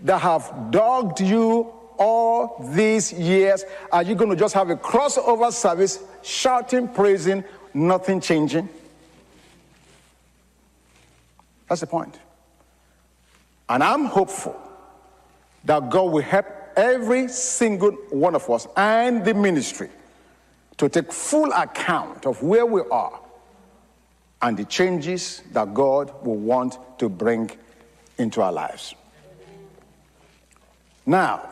that 0.02 0.20
have 0.20 0.72
dogged 0.72 1.22
you 1.22 1.74
all 1.98 2.72
these 2.72 3.12
years? 3.12 3.66
Are 3.92 4.04
you 4.04 4.16
going 4.16 4.30
to 4.30 4.36
just 4.36 4.54
have 4.54 4.70
a 4.70 4.76
crossover 4.76 5.52
service, 5.52 6.00
shouting, 6.22 6.88
praising, 6.88 7.44
nothing 7.74 8.22
changing? 8.22 8.70
That's 11.68 11.82
the 11.82 11.88
point. 11.88 12.18
And 13.68 13.84
I'm 13.84 14.06
hopeful 14.06 14.60
that 15.66 15.90
God 15.90 16.12
will 16.12 16.24
help 16.24 16.48
every 16.80 17.28
single 17.28 17.92
one 18.10 18.36
of 18.36 18.50
us 18.50 18.66
and 18.78 19.26
the 19.26 19.34
ministry 19.34 19.90
to 20.78 20.88
take 20.88 21.12
full 21.12 21.52
account 21.52 22.26
of 22.26 22.42
where 22.42 22.66
we 22.66 22.82
are 22.90 23.20
and 24.42 24.56
the 24.58 24.64
changes 24.64 25.42
that 25.52 25.74
God 25.74 26.26
will 26.26 26.38
want 26.38 26.78
to 27.00 27.10
bring 27.10 27.52
into 28.18 28.42
our 28.42 28.54
lives. 28.54 28.96
Now, 31.06 31.50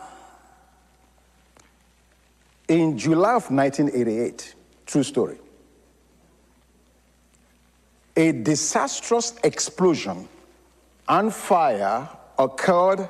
in 2.69 2.97
July 2.97 3.33
of 3.33 3.51
1988, 3.51 4.55
true 4.85 5.03
story, 5.03 5.37
a 8.15 8.31
disastrous 8.31 9.35
explosion 9.43 10.29
and 11.09 11.33
fire 11.33 12.07
occurred 12.39 13.09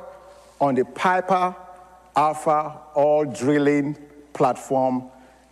on 0.59 0.73
the 0.73 0.85
Piper 0.85 1.55
Alpha 2.17 2.81
oil 2.97 3.23
drilling 3.25 3.95
platform 4.33 5.03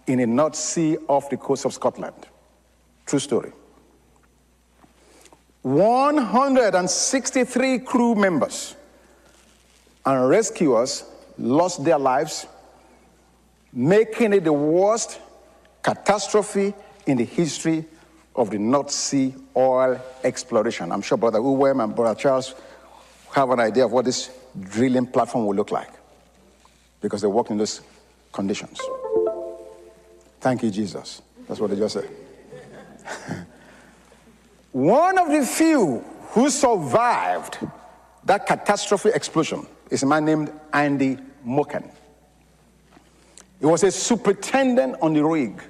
in 0.08 0.18
the 0.18 0.26
North 0.26 0.56
Sea 0.56 0.98
off 1.08 1.30
the 1.30 1.38
coast 1.38 1.66
of 1.66 1.74
Scotland. 1.74 2.16
True 3.06 3.20
story. 3.20 3.52
163 5.62 7.80
crew 7.80 8.16
members 8.16 8.76
and 10.06 10.28
rescuers 10.28 11.06
lost 11.38 11.84
their 11.84 12.00
lives, 12.00 12.48
making 13.72 14.34
it 14.34 14.44
the 14.44 14.54
worst 14.54 15.20
catastrophe 15.84 16.74
in 17.06 17.18
the 17.18 17.26
history 17.26 17.86
of 18.36 18.50
the 18.50 18.58
North 18.58 18.90
Sea 18.90 19.36
oil 19.56 20.02
exploration. 20.24 20.92
I'm 20.92 21.04
sure 21.04 21.18
Brother 21.18 21.40
Uwem 21.40 21.84
and 21.84 21.96
Brother 21.96 22.20
Charles 22.20 22.56
have 23.34 23.52
an 23.52 23.60
idea 23.60 23.86
of 23.86 23.92
what 23.92 24.06
this 24.06 24.32
drilling 24.60 25.06
platform 25.06 25.46
will 25.46 25.56
look 25.56 25.70
like 25.72 25.92
because 27.06 27.22
they 27.22 27.28
work 27.28 27.52
in 27.52 27.58
those 27.58 27.82
conditions. 28.32 28.82
Thank 30.40 30.64
you, 30.64 30.72
Jesus. 30.72 31.22
That's 31.48 31.60
what 31.60 31.70
they 31.70 31.76
just 31.76 31.94
said. 31.94 32.10
One 34.72 35.20
of 35.20 35.30
the 35.30 35.46
few 35.46 36.04
who 36.30 36.50
survived 36.50 37.60
that 38.24 38.48
catastrophic 38.48 39.16
explosion 39.16 39.68
is 39.92 40.02
a 40.02 40.08
man 40.08 40.26
named 40.26 40.52
Andy 40.74 41.20
Mochan. 41.46 41.92
He 43.60 43.68
was 43.68 43.84
a 43.84 43.92
superintendent 43.92 44.96
on 45.00 45.14
the 45.14 45.24
rig. 45.24 45.62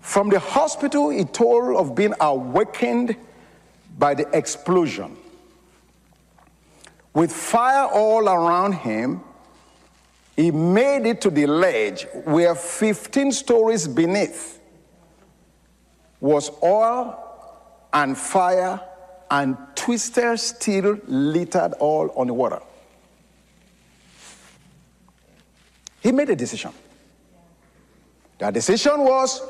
From 0.00 0.30
the 0.30 0.38
hospital, 0.38 1.10
he 1.10 1.24
told 1.24 1.76
of 1.76 1.96
being 1.96 2.14
awakened 2.20 3.16
by 3.98 4.14
the 4.14 4.28
explosion. 4.36 5.16
With 7.12 7.32
fire 7.32 7.88
all 7.88 8.28
around 8.28 8.74
him, 8.74 9.22
he 10.40 10.50
made 10.50 11.04
it 11.04 11.20
to 11.20 11.28
the 11.28 11.46
ledge 11.46 12.06
where 12.24 12.54
15 12.54 13.30
stories 13.30 13.86
beneath 13.86 14.58
was 16.18 16.50
oil 16.62 17.14
and 17.92 18.16
fire 18.16 18.80
and 19.30 19.54
twisted 19.74 20.40
steel 20.40 20.98
littered 21.06 21.74
all 21.74 22.10
on 22.16 22.26
the 22.26 22.32
water. 22.32 22.60
He 26.02 26.10
made 26.10 26.30
a 26.30 26.36
decision. 26.36 26.72
That 28.38 28.54
decision 28.54 29.00
was 29.00 29.42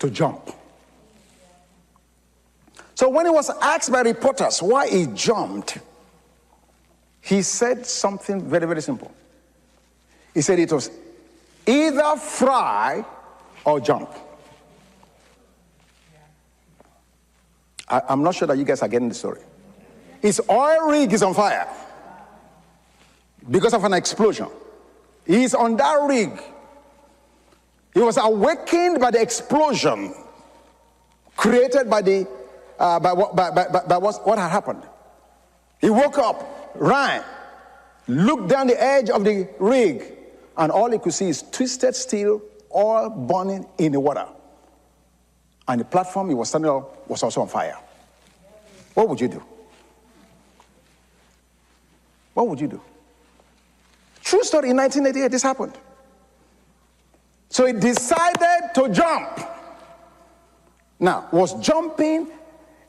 to 0.00 0.10
jump. 0.10 0.50
So 2.94 3.08
when 3.08 3.24
he 3.24 3.32
was 3.32 3.50
asked 3.62 3.90
by 3.90 4.02
reporters 4.02 4.62
why 4.62 4.86
he 4.86 5.06
jumped, 5.06 5.78
he 7.22 7.40
said 7.40 7.86
something 7.86 8.46
very, 8.46 8.66
very 8.66 8.82
simple. 8.82 9.14
He 10.34 10.40
said 10.40 10.58
it 10.58 10.72
was 10.72 10.90
either 11.66 12.16
fry 12.16 13.04
or 13.64 13.80
jump. 13.80 14.10
I, 17.88 18.02
am 18.08 18.22
not 18.22 18.34
sure 18.34 18.46
that 18.46 18.56
you 18.56 18.64
guys 18.64 18.82
are 18.82 18.88
getting 18.88 19.08
the 19.08 19.14
story. 19.14 19.40
His 20.22 20.40
oil 20.48 20.90
rig 20.90 21.12
is 21.12 21.22
on 21.22 21.34
fire 21.34 21.68
because 23.50 23.74
of 23.74 23.82
an 23.84 23.94
explosion. 23.94 24.48
He's 25.26 25.54
on 25.54 25.76
that 25.76 26.00
rig. 26.02 26.30
He 27.94 28.00
was 28.00 28.16
awakened 28.16 29.00
by 29.00 29.10
the 29.10 29.20
explosion 29.20 30.14
created 31.36 31.88
by 31.88 32.02
the 32.02 32.28
uh, 32.78 32.98
by, 32.98 33.14
by, 33.14 33.50
by, 33.50 33.66
by, 33.86 33.98
what, 33.98 34.26
what 34.26 34.38
had 34.38 34.48
happened. 34.48 34.82
He 35.80 35.90
woke 35.90 36.18
up, 36.18 36.72
ran, 36.74 37.22
looked 38.08 38.48
down 38.48 38.66
the 38.66 38.82
edge 38.82 39.10
of 39.10 39.22
the 39.22 39.48
rig, 39.58 40.16
and 40.60 40.70
all 40.70 40.92
he 40.92 40.98
could 40.98 41.14
see 41.14 41.30
is 41.30 41.42
twisted 41.50 41.96
steel, 41.96 42.42
all 42.68 43.08
burning 43.08 43.66
in 43.78 43.92
the 43.92 43.98
water. 43.98 44.28
And 45.66 45.80
the 45.80 45.86
platform 45.86 46.28
he 46.28 46.34
was 46.34 46.50
standing 46.50 46.70
on 46.70 46.84
was 47.08 47.22
also 47.22 47.40
on 47.40 47.48
fire. 47.48 47.78
What 48.92 49.08
would 49.08 49.20
you 49.20 49.28
do? 49.28 49.42
What 52.34 52.46
would 52.46 52.60
you 52.60 52.68
do? 52.68 52.80
True 54.22 54.44
story, 54.44 54.68
in 54.68 54.76
1988, 54.76 55.30
this 55.30 55.42
happened. 55.42 55.78
So 57.48 57.64
he 57.64 57.72
decided 57.72 58.74
to 58.74 58.90
jump. 58.90 59.40
Now, 60.98 61.28
was 61.32 61.54
jumping 61.54 62.28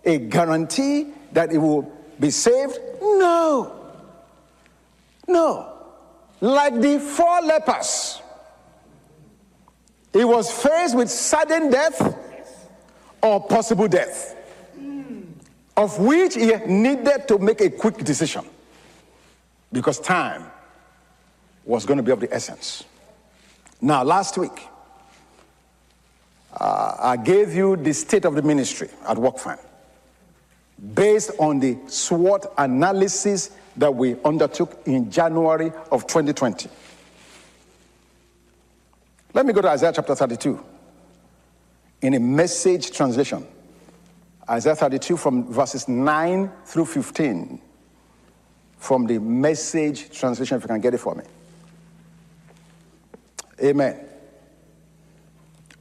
a 0.03 0.17
guarantee 0.17 1.13
that 1.31 1.51
he 1.51 1.57
will 1.57 1.89
be 2.19 2.31
saved? 2.31 2.77
No. 3.01 3.93
No. 5.25 5.70
Like 6.41 6.81
the 6.81 6.99
four 6.99 7.41
lepers, 7.41 8.19
he 10.11 10.25
was 10.25 10.51
faced 10.51 10.97
with 10.97 11.09
sudden 11.09 11.69
death 11.69 12.17
or 13.21 13.45
possible 13.45 13.87
death, 13.87 14.35
of 15.77 15.99
which 15.99 16.33
he 16.33 16.55
needed 16.65 17.27
to 17.27 17.37
make 17.37 17.61
a 17.61 17.69
quick 17.69 17.97
decision 17.97 18.43
because 19.71 19.99
time 19.99 20.47
was 21.63 21.85
going 21.85 21.97
to 21.97 22.03
be 22.03 22.11
of 22.11 22.19
the 22.19 22.33
essence. 22.33 22.83
Now, 23.79 24.03
last 24.03 24.37
week, 24.37 24.67
uh, 26.53 26.95
I 26.99 27.17
gave 27.17 27.53
you 27.53 27.75
the 27.77 27.93
state 27.93 28.25
of 28.25 28.35
the 28.35 28.41
ministry 28.41 28.89
at 29.07 29.15
WorkFan 29.15 29.59
based 30.93 31.31
on 31.37 31.59
the 31.59 31.77
SWOT 31.87 32.51
analysis 32.57 33.51
that 33.77 33.93
we 33.93 34.15
undertook 34.23 34.81
in 34.85 35.09
January 35.09 35.71
of 35.91 36.07
2020. 36.07 36.69
Let 39.33 39.45
me 39.45 39.53
go 39.53 39.61
to 39.61 39.69
Isaiah 39.69 39.93
chapter 39.93 40.15
32 40.15 40.63
in 42.01 42.13
a 42.15 42.19
message 42.19 42.91
translation. 42.91 43.47
Isaiah 44.49 44.75
32 44.75 45.17
from 45.17 45.51
verses 45.51 45.87
9 45.87 46.51
through 46.65 46.85
15 46.85 47.61
from 48.77 49.05
the 49.05 49.19
message 49.19 50.09
translation, 50.17 50.57
if 50.57 50.63
you 50.63 50.67
can 50.67 50.81
get 50.81 50.93
it 50.93 50.97
for 50.97 51.13
me. 51.13 51.23
Amen. 53.63 54.07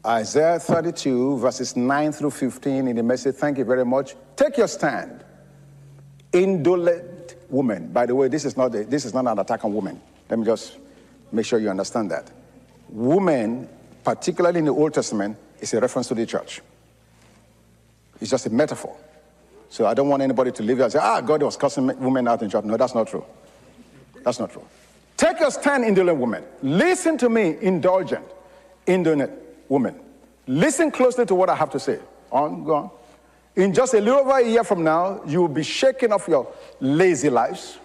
Isaiah 0.06 0.58
32, 0.58 1.38
verses 1.38 1.76
9 1.76 2.12
through 2.12 2.30
15 2.30 2.88
in 2.88 2.96
the 2.96 3.02
message. 3.02 3.36
Thank 3.36 3.58
you 3.58 3.64
very 3.64 3.84
much. 3.84 4.14
Take 4.36 4.58
your 4.58 4.68
stand. 4.68 5.24
Indolent 6.32 7.09
woman. 7.50 7.92
By 7.92 8.06
the 8.06 8.14
way, 8.14 8.28
this 8.28 8.44
is 8.44 8.56
not, 8.56 8.74
a, 8.74 8.84
this 8.84 9.04
is 9.04 9.14
not 9.14 9.26
an 9.26 9.38
attack 9.38 9.64
on 9.64 9.74
women. 9.74 10.00
Let 10.28 10.38
me 10.38 10.44
just 10.44 10.78
make 11.32 11.46
sure 11.46 11.58
you 11.58 11.70
understand 11.70 12.10
that. 12.10 12.30
Woman, 12.88 13.68
particularly 14.04 14.58
in 14.60 14.64
the 14.66 14.72
Old 14.72 14.94
Testament, 14.94 15.36
is 15.60 15.74
a 15.74 15.80
reference 15.80 16.08
to 16.08 16.14
the 16.14 16.26
church. 16.26 16.60
It's 18.20 18.30
just 18.30 18.46
a 18.46 18.50
metaphor. 18.50 18.96
So 19.68 19.86
I 19.86 19.94
don't 19.94 20.08
want 20.08 20.22
anybody 20.22 20.50
to 20.52 20.62
leave 20.62 20.78
here 20.78 20.84
and 20.84 20.92
say, 20.92 20.98
ah, 21.00 21.20
God 21.20 21.42
was 21.42 21.56
cussing 21.56 21.86
women 21.98 22.26
out 22.26 22.42
in 22.42 22.50
church. 22.50 22.64
No, 22.64 22.76
that's 22.76 22.94
not 22.94 23.06
true. 23.06 23.24
That's 24.24 24.38
not 24.38 24.52
true. 24.52 24.64
Take 25.16 25.40
your 25.40 25.50
stand, 25.50 25.84
indolent 25.84 26.18
woman. 26.18 26.44
Listen 26.62 27.16
to 27.18 27.28
me, 27.28 27.56
indulgent, 27.60 28.24
indolent 28.86 29.30
woman. 29.68 29.98
Listen 30.46 30.90
closely 30.90 31.26
to 31.26 31.34
what 31.34 31.48
I 31.48 31.54
have 31.54 31.70
to 31.70 31.78
say. 31.78 32.00
On, 32.32 32.64
go 32.64 32.74
on. 32.74 32.90
In 33.56 33.74
just 33.74 33.94
a 33.94 34.00
little 34.00 34.20
over 34.20 34.38
a 34.38 34.46
year 34.46 34.64
from 34.64 34.84
now, 34.84 35.20
you 35.26 35.40
will 35.40 35.48
be 35.48 35.62
shaken 35.62 36.12
off 36.12 36.28
your 36.28 36.52
lazy 36.80 37.30
lives. 37.30 37.78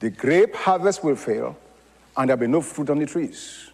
The 0.00 0.10
grape 0.10 0.54
harvest 0.54 1.02
will 1.02 1.16
fail, 1.16 1.56
and 2.16 2.28
there'll 2.28 2.40
be 2.40 2.46
no 2.46 2.60
fruit 2.60 2.90
on 2.90 2.98
the 2.98 3.06
trees. 3.06 3.70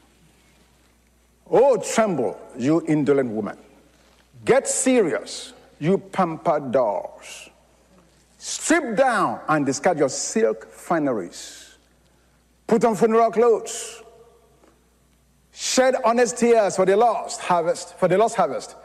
Oh, 1.50 1.77
tremble, 1.77 2.41
you 2.57 2.85
indolent 2.87 3.31
woman. 3.31 3.59
Get 4.45 4.69
serious, 4.69 5.53
you 5.81 5.99
pampered 5.99 6.71
dolls. 6.71 7.50
Strip 8.39 8.97
down 8.97 9.41
and 9.49 9.67
discard 9.67 9.99
your 9.99 10.09
silk 10.09 10.71
fineries. 10.71 11.77
Put 12.67 12.85
on 12.85 12.95
funeral 12.95 13.33
clothes. 13.33 14.03
Shed 15.53 15.97
honest 16.05 16.39
tears 16.39 16.77
for 16.77 16.87
the 16.87 16.97
lost 16.97 17.41
harvest, 17.41 17.99
for 17.99 18.09
the 18.09 18.17
lost 18.17 18.37
harvest, 18.37 18.77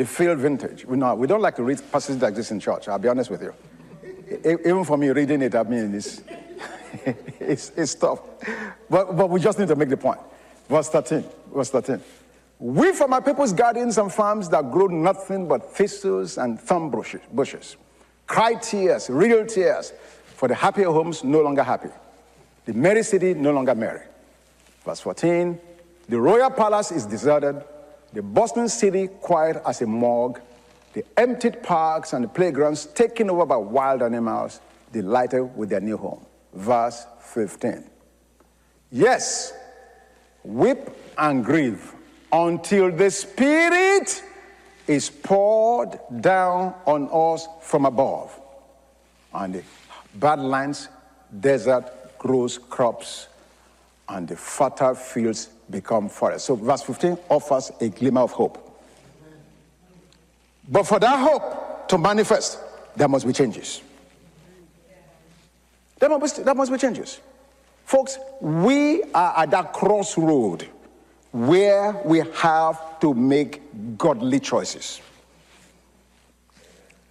the 0.00 0.06
failed 0.06 0.38
vintage. 0.38 0.86
We, 0.86 0.96
know, 0.96 1.14
we 1.14 1.26
don't 1.26 1.42
like 1.42 1.56
to 1.56 1.62
read 1.62 1.78
passages 1.92 2.22
like 2.22 2.34
this 2.34 2.50
in 2.50 2.58
church, 2.58 2.88
I'll 2.88 2.98
be 2.98 3.08
honest 3.08 3.28
with 3.28 3.42
you. 3.42 3.52
Even 4.46 4.82
for 4.82 4.96
me, 4.96 5.10
reading 5.10 5.42
it, 5.42 5.54
I 5.54 5.62
mean, 5.62 5.94
it's, 5.94 6.22
it's, 7.38 7.70
it's 7.76 7.94
tough. 7.96 8.20
But, 8.88 9.14
but 9.14 9.28
we 9.28 9.40
just 9.40 9.58
need 9.58 9.68
to 9.68 9.76
make 9.76 9.90
the 9.90 9.98
point. 9.98 10.18
Verse 10.70 10.88
13, 10.88 11.22
verse 11.54 11.68
13. 11.68 12.00
We 12.60 12.92
from 12.92 13.12
our 13.12 13.20
people's 13.20 13.52
gardens 13.52 13.98
and 13.98 14.10
farms 14.10 14.48
that 14.48 14.70
grow 14.72 14.86
nothing 14.86 15.46
but 15.46 15.70
thistles 15.76 16.38
and 16.38 16.58
bushes, 16.90 17.20
bushes 17.30 17.76
cry 18.26 18.54
tears, 18.54 19.10
real 19.10 19.44
tears, 19.44 19.92
for 20.34 20.48
the 20.48 20.54
happier 20.54 20.90
homes 20.90 21.24
no 21.24 21.42
longer 21.42 21.62
happy. 21.62 21.90
The 22.64 22.72
merry 22.72 23.02
city 23.02 23.34
no 23.34 23.52
longer 23.52 23.74
merry. 23.74 24.06
Verse 24.82 25.00
14 25.00 25.58
The 26.08 26.18
royal 26.18 26.48
palace 26.48 26.90
is 26.90 27.04
deserted, 27.04 27.62
the 28.12 28.22
Boston 28.22 28.68
city 28.68 29.06
quiet 29.06 29.62
as 29.66 29.82
a 29.82 29.86
morgue, 29.86 30.40
the 30.92 31.04
emptied 31.16 31.62
parks 31.62 32.12
and 32.12 32.32
playgrounds 32.34 32.86
taken 32.86 33.30
over 33.30 33.46
by 33.46 33.56
wild 33.56 34.02
animals, 34.02 34.60
delighted 34.92 35.56
with 35.56 35.70
their 35.70 35.80
new 35.80 35.96
home. 35.96 36.24
Verse 36.52 37.06
15 37.20 37.84
Yes, 38.90 39.52
weep 40.42 40.78
and 41.16 41.44
grieve 41.44 41.94
until 42.32 42.90
the 42.90 43.10
Spirit 43.10 44.22
is 44.86 45.08
poured 45.08 46.00
down 46.20 46.74
on 46.86 47.08
us 47.12 47.46
from 47.60 47.86
above. 47.86 48.38
And 49.32 49.54
the 49.54 49.62
badlands, 50.16 50.88
desert, 51.38 52.18
grows 52.18 52.58
crops, 52.58 53.28
and 54.08 54.26
the 54.26 54.36
fertile 54.36 54.96
fields 54.96 55.48
become 55.70 56.08
forests. 56.08 56.46
So, 56.46 56.56
verse 56.56 56.82
15 56.82 57.18
offers 57.28 57.70
a 57.80 57.88
glimmer 57.88 58.22
of 58.22 58.32
hope. 58.32 58.66
But 60.68 60.84
for 60.84 60.98
that 60.98 61.18
hope 61.18 61.88
to 61.88 61.98
manifest, 61.98 62.58
there 62.96 63.08
must 63.08 63.26
be 63.26 63.32
changes. 63.32 63.82
There 65.98 66.08
must 66.08 66.36
be, 66.36 66.42
there 66.42 66.54
must 66.54 66.72
be 66.72 66.78
changes. 66.78 67.20
Folks, 67.84 68.18
we 68.40 69.02
are 69.12 69.38
at 69.38 69.50
that 69.50 69.72
crossroad 69.72 70.68
where 71.32 72.00
we 72.04 72.22
have 72.36 73.00
to 73.00 73.14
make 73.14 73.62
godly 73.98 74.40
choices. 74.40 75.00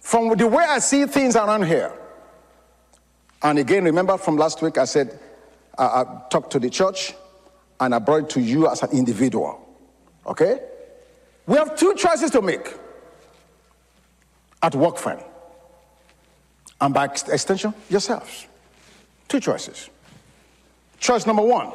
From 0.00 0.36
the 0.36 0.46
way 0.46 0.64
I 0.64 0.78
see 0.78 1.06
things 1.06 1.36
around 1.36 1.66
here, 1.66 1.92
and 3.42 3.58
again, 3.58 3.84
remember 3.84 4.18
from 4.18 4.36
last 4.36 4.60
week, 4.60 4.76
I 4.76 4.84
said, 4.84 5.18
uh, 5.78 5.82
uh, 5.82 5.84
I, 5.84 6.00
I 6.02 6.28
talked 6.28 6.50
to 6.52 6.58
the 6.58 6.68
church 6.68 7.14
and 7.80 7.94
I 7.94 7.98
brought 7.98 8.24
it 8.24 8.30
to 8.30 8.40
you 8.40 8.68
as 8.68 8.82
an 8.82 8.90
individual. 8.90 9.66
Okay? 10.26 10.60
We 11.46 11.56
have 11.56 11.76
two 11.76 11.94
choices 11.94 12.30
to 12.32 12.42
make 12.42 12.74
at 14.62 14.74
work, 14.74 14.98
friend, 14.98 15.20
and 16.80 16.94
by 16.94 17.06
extension, 17.06 17.74
yourselves. 17.88 18.46
Two 19.28 19.40
choices. 19.40 19.88
Choice 20.98 21.26
number 21.26 21.42
one 21.42 21.72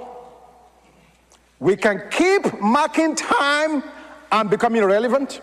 we 1.60 1.76
can 1.76 2.04
keep 2.12 2.60
marking 2.62 3.16
time 3.16 3.82
and 4.32 4.50
becoming 4.50 4.82
irrelevant. 4.84 5.42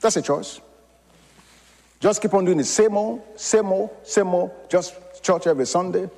That's 0.00 0.16
a 0.16 0.22
choice. 0.22 0.60
Just 2.00 2.22
keep 2.22 2.34
on 2.34 2.44
doing 2.44 2.58
the 2.58 2.64
same 2.64 2.96
old, 2.96 3.22
same 3.36 3.66
old, 3.66 3.90
same 4.04 4.28
old, 4.28 4.52
just 4.70 4.94
church 5.22 5.46
every 5.46 5.66
Sunday, 5.66 6.08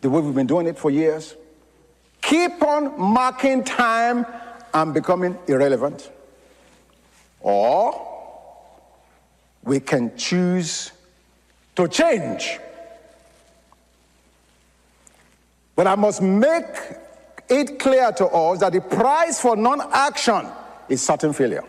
the 0.00 0.10
way 0.10 0.20
we've 0.20 0.34
been 0.34 0.46
doing 0.46 0.66
it 0.66 0.78
for 0.78 0.90
years. 0.90 1.36
Keep 2.22 2.62
on 2.62 3.00
marking 3.00 3.64
time 3.64 4.26
and 4.74 4.94
becoming 4.94 5.38
irrelevant. 5.46 6.10
Or 7.40 8.06
we 9.62 9.80
can 9.80 10.16
choose 10.16 10.92
to 11.76 11.88
change. 11.88 12.58
But 15.74 15.86
I 15.86 15.94
must 15.94 16.20
make 16.20 16.66
it 17.48 17.78
clear 17.78 18.12
to 18.12 18.26
us 18.26 18.60
that 18.60 18.72
the 18.72 18.80
price 18.80 19.40
for 19.40 19.56
non 19.56 19.80
action 19.92 20.46
is 20.88 21.02
certain 21.02 21.32
failure. 21.32 21.64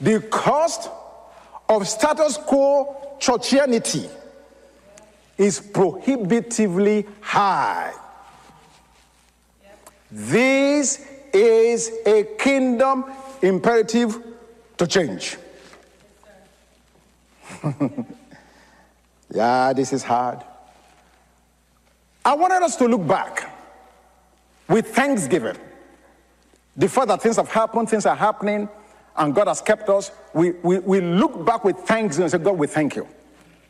The 0.00 0.20
cost 0.20 0.90
of 1.68 1.88
status 1.88 2.36
quo 2.36 3.16
churchianity 3.18 4.10
is 5.38 5.60
prohibitively 5.60 7.06
high. 7.20 7.92
This 10.10 11.06
is 11.32 11.92
a 12.06 12.24
kingdom 12.38 13.04
imperative 13.42 14.22
to 14.78 14.86
change. 14.86 15.36
yeah, 19.30 19.72
this 19.72 19.92
is 19.92 20.02
hard. 20.02 20.42
I 22.24 22.34
wanted 22.34 22.62
us 22.62 22.76
to 22.76 22.86
look 22.86 23.06
back 23.06 23.52
with 24.68 24.88
thanksgiving. 24.94 25.56
The 26.76 26.88
fact 26.88 27.08
that 27.08 27.22
things 27.22 27.36
have 27.36 27.48
happened, 27.48 27.88
things 27.88 28.04
are 28.06 28.16
happening, 28.16 28.68
and 29.16 29.34
God 29.34 29.48
has 29.48 29.60
kept 29.60 29.88
us, 29.88 30.10
we, 30.34 30.52
we, 30.62 30.78
we 30.80 31.00
look 31.00 31.44
back 31.44 31.64
with 31.64 31.76
thanksgiving 31.78 32.24
and 32.24 32.32
say, 32.32 32.38
God, 32.38 32.58
we 32.58 32.66
thank 32.66 32.96
you. 32.96 33.08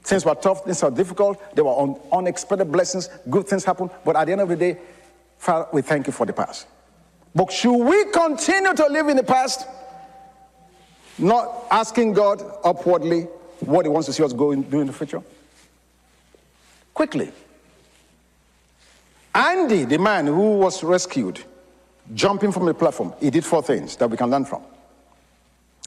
Things 0.06 0.24
were 0.24 0.36
tough, 0.36 0.64
things 0.64 0.80
were 0.84 0.90
difficult, 0.92 1.56
there 1.56 1.64
were 1.64 1.76
un- 1.76 1.96
unexpected 2.12 2.70
blessings, 2.70 3.08
good 3.28 3.48
things 3.48 3.64
happened, 3.64 3.90
but 4.04 4.14
at 4.14 4.26
the 4.26 4.32
end 4.32 4.40
of 4.40 4.48
the 4.48 4.54
day, 4.54 4.78
Father, 5.36 5.66
we 5.72 5.82
thank 5.82 6.06
you 6.06 6.12
for 6.12 6.24
the 6.24 6.32
past. 6.32 6.68
But 7.34 7.50
should 7.50 7.76
we 7.76 8.04
continue 8.12 8.72
to 8.72 8.86
live 8.86 9.08
in 9.08 9.16
the 9.16 9.24
past, 9.24 9.66
not 11.18 11.64
asking 11.72 12.12
God 12.12 12.40
upwardly 12.62 13.22
what 13.58 13.84
He 13.84 13.88
wants 13.88 14.06
to 14.06 14.12
see 14.12 14.22
us 14.22 14.32
go 14.32 14.54
do 14.54 14.80
in 14.80 14.86
the 14.86 14.92
future? 14.92 15.20
Quickly. 16.94 17.32
Andy, 19.34 19.86
the 19.86 19.98
man 19.98 20.28
who 20.28 20.58
was 20.58 20.84
rescued, 20.84 21.40
jumping 22.14 22.52
from 22.52 22.66
the 22.66 22.74
platform, 22.74 23.12
he 23.18 23.28
did 23.30 23.44
four 23.44 23.60
things 23.60 23.96
that 23.96 24.08
we 24.08 24.16
can 24.16 24.30
learn 24.30 24.44
from. 24.44 24.62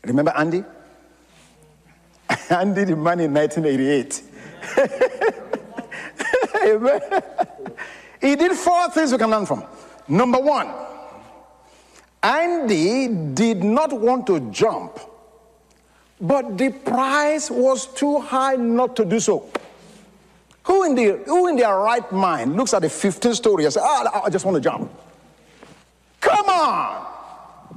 Remember 0.03 0.33
Andy? 0.35 0.65
Andy, 2.49 2.83
the 2.85 2.95
man 2.95 3.19
in 3.19 3.33
1988. 3.33 4.23
Amen. 6.65 7.01
He 8.21 8.35
did 8.35 8.51
four 8.53 8.89
things 8.91 9.11
we 9.11 9.17
can 9.17 9.29
learn 9.29 9.45
from. 9.45 9.63
Number 10.07 10.39
one, 10.39 10.69
Andy 12.21 13.07
did 13.07 13.63
not 13.63 13.93
want 13.93 14.27
to 14.27 14.39
jump, 14.51 14.99
but 16.19 16.57
the 16.57 16.69
price 16.69 17.49
was 17.49 17.87
too 17.93 18.19
high 18.19 18.55
not 18.55 18.95
to 18.97 19.05
do 19.05 19.19
so. 19.19 19.49
Who 20.63 20.83
in, 20.83 20.95
the, 20.95 21.23
who 21.25 21.47
in 21.47 21.55
their 21.55 21.75
right 21.77 22.11
mind 22.11 22.55
looks 22.55 22.73
at 22.73 22.81
the 22.81 22.89
15th 22.89 23.35
story 23.35 23.63
and 23.63 23.73
says, 23.73 23.83
ah, 23.85 24.23
I 24.25 24.29
just 24.29 24.45
want 24.45 24.55
to 24.55 24.61
jump? 24.61 24.91
Come 26.19 26.49
on! 26.49 27.07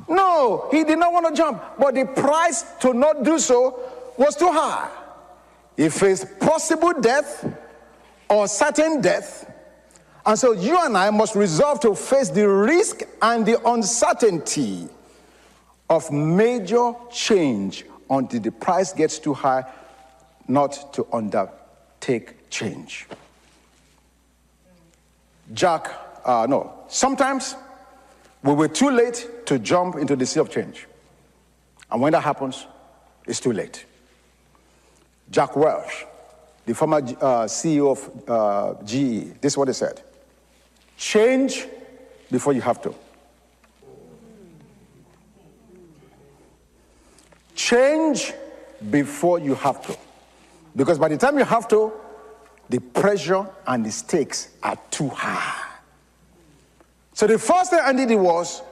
No, 0.08 0.68
he 0.70 0.84
did 0.84 0.98
not 0.98 1.12
want 1.12 1.26
to 1.26 1.32
jump, 1.34 1.62
but 1.78 1.94
the 1.94 2.04
price 2.04 2.64
to 2.80 2.92
not 2.92 3.22
do 3.22 3.38
so 3.38 3.78
was 4.16 4.36
too 4.36 4.50
high. 4.50 4.90
He 5.76 5.88
faced 5.88 6.38
possible 6.38 6.92
death 7.00 7.46
or 8.28 8.46
certain 8.48 9.00
death. 9.00 9.50
And 10.24 10.38
so 10.38 10.52
you 10.52 10.78
and 10.84 10.96
I 10.96 11.10
must 11.10 11.34
resolve 11.34 11.80
to 11.80 11.94
face 11.94 12.28
the 12.28 12.48
risk 12.48 13.02
and 13.20 13.44
the 13.44 13.60
uncertainty 13.68 14.88
of 15.90 16.10
major 16.10 16.92
change 17.10 17.84
until 18.08 18.40
the 18.40 18.52
price 18.52 18.92
gets 18.92 19.18
too 19.18 19.34
high, 19.34 19.64
not 20.46 20.92
to 20.94 21.06
undertake 21.12 22.48
change. 22.50 23.06
Jack, 25.52 25.90
uh, 26.24 26.46
no, 26.48 26.72
sometimes 26.88 27.56
we 28.42 28.54
were 28.54 28.68
too 28.68 28.90
late 28.90 29.46
to 29.46 29.58
jump 29.58 29.96
into 29.96 30.16
the 30.16 30.26
sea 30.26 30.40
of 30.40 30.50
change. 30.50 30.86
And 31.90 32.00
when 32.00 32.12
that 32.12 32.22
happens, 32.22 32.66
it's 33.26 33.40
too 33.40 33.52
late. 33.52 33.84
Jack 35.30 35.56
Welch, 35.56 36.06
the 36.66 36.74
former 36.74 36.98
uh, 36.98 37.44
CEO 37.46 37.90
of 37.90 38.28
uh, 38.28 38.82
GE, 38.84 39.40
this 39.40 39.54
is 39.54 39.56
what 39.56 39.68
he 39.68 39.74
said 39.74 40.02
change 40.96 41.66
before 42.30 42.52
you 42.52 42.60
have 42.60 42.80
to. 42.80 42.94
Change 47.56 48.32
before 48.90 49.40
you 49.40 49.54
have 49.56 49.84
to. 49.86 49.96
Because 50.76 50.98
by 50.98 51.08
the 51.08 51.16
time 51.16 51.38
you 51.38 51.44
have 51.44 51.66
to, 51.68 51.92
the 52.68 52.78
pressure 52.78 53.46
and 53.66 53.84
the 53.84 53.90
stakes 53.90 54.48
are 54.62 54.78
too 54.90 55.08
high. 55.08 55.70
So 57.14 57.26
the 57.26 57.38
first 57.38 57.70
thing 57.70 57.80
I 57.82 57.92
did 57.92 58.14
was, 58.14 58.62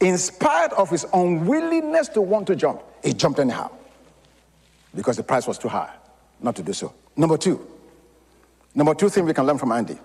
in 0.00 0.18
spite 0.18 0.72
of 0.72 0.90
his 0.90 1.06
unwillingness 1.12 2.08
to 2.08 2.22
want 2.22 2.46
to 2.48 2.56
jump, 2.56 2.82
he 3.04 3.12
jumped 3.12 3.38
anyhow 3.38 3.70
because 4.94 5.16
the 5.16 5.22
price 5.22 5.46
was 5.46 5.58
too 5.58 5.68
high 5.68 5.92
not 6.42 6.56
to 6.56 6.62
do 6.62 6.72
so. 6.72 6.92
Number 7.16 7.38
two, 7.38 7.64
number 8.74 8.94
two 8.94 9.08
thing 9.08 9.24
we 9.24 9.34
can 9.34 9.46
learn 9.46 9.58
from 9.58 9.72
Andy. 9.72 9.98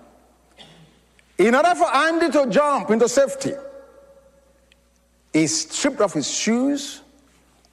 In 1.36 1.54
order 1.54 1.74
for 1.74 1.94
Andy 1.94 2.30
to 2.30 2.46
jump 2.48 2.90
into 2.90 3.08
safety, 3.08 3.52
he 5.32 5.46
stripped 5.46 6.00
off 6.00 6.14
his 6.14 6.30
shoes 6.30 7.02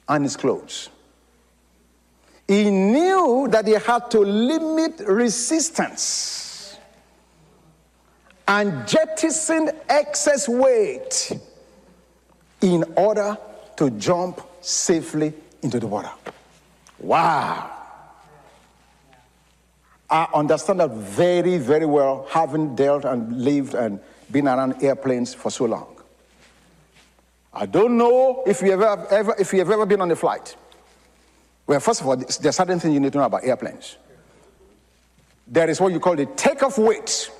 and 0.08 0.24
his 0.24 0.36
clothes. 0.36 0.90
He 2.46 2.70
knew 2.70 3.48
that 3.50 3.66
he 3.66 3.72
had 3.72 4.10
to 4.12 4.20
limit 4.20 5.00
resistance 5.06 6.78
and 8.46 8.86
jettison 8.86 9.70
excess 9.88 10.48
weight 10.48 11.32
in 12.60 12.84
order 12.96 13.36
to 13.76 13.90
jump 13.90 14.40
safely 14.60 15.34
into 15.62 15.80
the 15.80 15.86
water. 15.88 16.10
Wow. 17.06 17.70
I 20.10 20.26
understand 20.34 20.80
that 20.80 20.90
very, 20.90 21.56
very 21.56 21.86
well, 21.86 22.26
having 22.28 22.74
dealt 22.74 23.04
and 23.04 23.40
lived 23.42 23.74
and 23.74 24.00
been 24.30 24.48
around 24.48 24.82
airplanes 24.82 25.32
for 25.32 25.52
so 25.52 25.66
long. 25.66 26.00
I 27.52 27.66
don't 27.66 27.96
know 27.96 28.42
if 28.44 28.60
you 28.60 28.72
have 28.72 28.82
ever, 28.82 29.06
ever 29.08 29.36
if 29.38 29.52
you 29.52 29.60
have 29.60 29.70
ever 29.70 29.86
been 29.86 30.00
on 30.00 30.10
a 30.10 30.16
flight. 30.16 30.56
Well, 31.68 31.78
first 31.78 32.00
of 32.00 32.08
all, 32.08 32.16
there's 32.16 32.56
certain 32.56 32.80
things 32.80 32.92
you 32.92 33.00
need 33.00 33.12
to 33.12 33.18
know 33.18 33.24
about 33.24 33.44
airplanes. 33.44 33.96
There 35.46 35.70
is 35.70 35.80
what 35.80 35.92
you 35.92 36.00
call 36.00 36.16
the 36.16 36.26
takeoff 36.26 36.76
weight, 36.76 37.30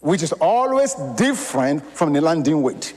which 0.00 0.24
is 0.24 0.32
always 0.32 0.94
different 1.16 1.84
from 1.94 2.12
the 2.12 2.20
landing 2.20 2.60
weight. 2.60 2.94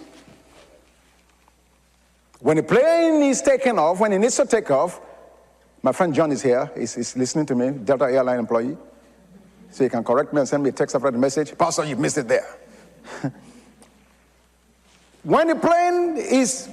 When 2.46 2.60
a 2.60 2.64
plane 2.64 3.24
is 3.24 3.42
taking 3.42 3.80
off, 3.80 4.00
when 4.00 4.14
it 4.14 4.20
needs 4.20 4.36
to 4.36 4.46
take 4.46 4.70
off, 4.70 5.02
my 5.82 5.92
friend 5.92 6.14
John 6.14 6.32
is 6.32 6.44
here. 6.44 6.70
He's, 6.78 6.94
he's 6.94 7.18
listening 7.18 7.48
to 7.48 7.56
me, 7.56 7.72
Delta 7.72 8.06
Airline 8.06 8.38
employee. 8.38 8.78
So 9.72 9.84
he 9.84 9.90
can 9.90 10.04
correct 10.04 10.32
me 10.32 10.42
and 10.42 10.48
send 10.48 10.62
me 10.62 10.70
a 10.70 10.72
text 10.72 10.96
after 10.96 11.10
the 11.10 11.18
message. 11.18 11.58
Pastor, 11.58 11.86
you 11.86 11.96
missed 11.96 12.20
it 12.20 12.28
there. 12.28 12.46
when 15.24 15.48
the 15.48 15.56
plane 15.56 16.18
is 16.18 16.70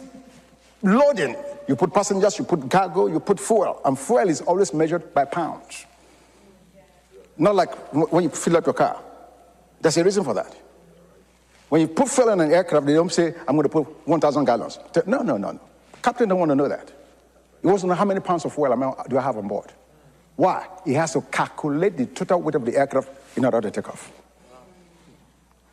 loading, 0.83 1.37
You 1.67 1.75
put 1.75 1.95
passengers, 1.95 2.39
you 2.39 2.45
put 2.45 2.71
cargo, 2.71 3.07
you 3.07 3.19
put 3.19 3.41
fuel. 3.41 3.81
And 3.83 3.99
fuel 3.99 4.29
is 4.29 4.43
always 4.43 4.75
measured 4.75 5.15
by 5.15 5.25
pounds. 5.25 5.87
Not 7.39 7.55
like 7.55 7.75
when 8.13 8.25
you 8.25 8.29
fill 8.29 8.59
up 8.59 8.67
your 8.67 8.75
car. 8.75 9.01
There's 9.81 9.97
a 9.97 10.05
reason 10.05 10.23
for 10.23 10.35
that. 10.35 10.55
When 11.73 11.81
you 11.81 11.89
put 11.89 12.11
fuel 12.11 12.29
in 12.29 12.41
an 12.41 12.53
aircraft, 12.53 12.85
they 12.85 12.93
don't 12.93 13.11
say, 13.11 13.33
I'm 13.49 13.57
going 13.57 13.63
to 13.63 13.71
put 13.71 14.07
1,000 14.07 14.45
gallons. 14.45 14.79
No, 15.07 15.23
no, 15.23 15.39
no, 15.39 15.53
no. 15.53 15.61
Captain 16.03 16.29
don't 16.29 16.39
want 16.39 16.51
to 16.51 16.55
know 16.55 16.69
that. 16.69 16.93
He 17.63 17.67
wants 17.67 17.81
to 17.81 17.87
know 17.89 17.95
how 17.95 18.05
many 18.05 18.21
pounds 18.21 18.45
of 18.45 18.53
fuel 18.53 18.95
do 19.09 19.17
I 19.17 19.23
have 19.23 19.39
on 19.39 19.49
board. 19.49 19.73
Why? 20.37 20.67
He 20.85 20.93
has 20.93 21.15
to 21.15 21.23
calculate 21.23 21.97
the 21.97 22.05
total 22.05 22.43
weight 22.43 22.57
of 22.57 22.67
the 22.67 22.77
aircraft 22.77 23.09
in 23.39 23.47
order 23.47 23.63
to 23.63 23.71
take 23.71 23.89
off. 23.89 24.13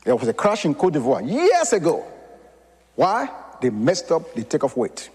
There 0.06 0.16
was 0.16 0.30
a 0.30 0.34
crash 0.34 0.64
in 0.64 0.74
Cote 0.74 0.94
d'Ivoire 0.94 1.30
years 1.30 1.74
ago. 1.74 2.06
Why? 2.96 3.30
They 3.62 3.70
messed 3.70 4.10
up 4.10 4.34
the 4.34 4.46
takeoff 4.46 4.78
weight. 4.78 5.10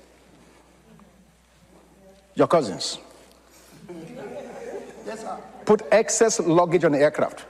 Your 2.35 2.47
cousins. 2.47 2.99
Yes, 5.07 5.25
Put 5.65 5.81
excess 5.91 6.41
luggage 6.41 6.85
on 6.85 6.93
the 6.93 6.99
aircraft 6.99 7.47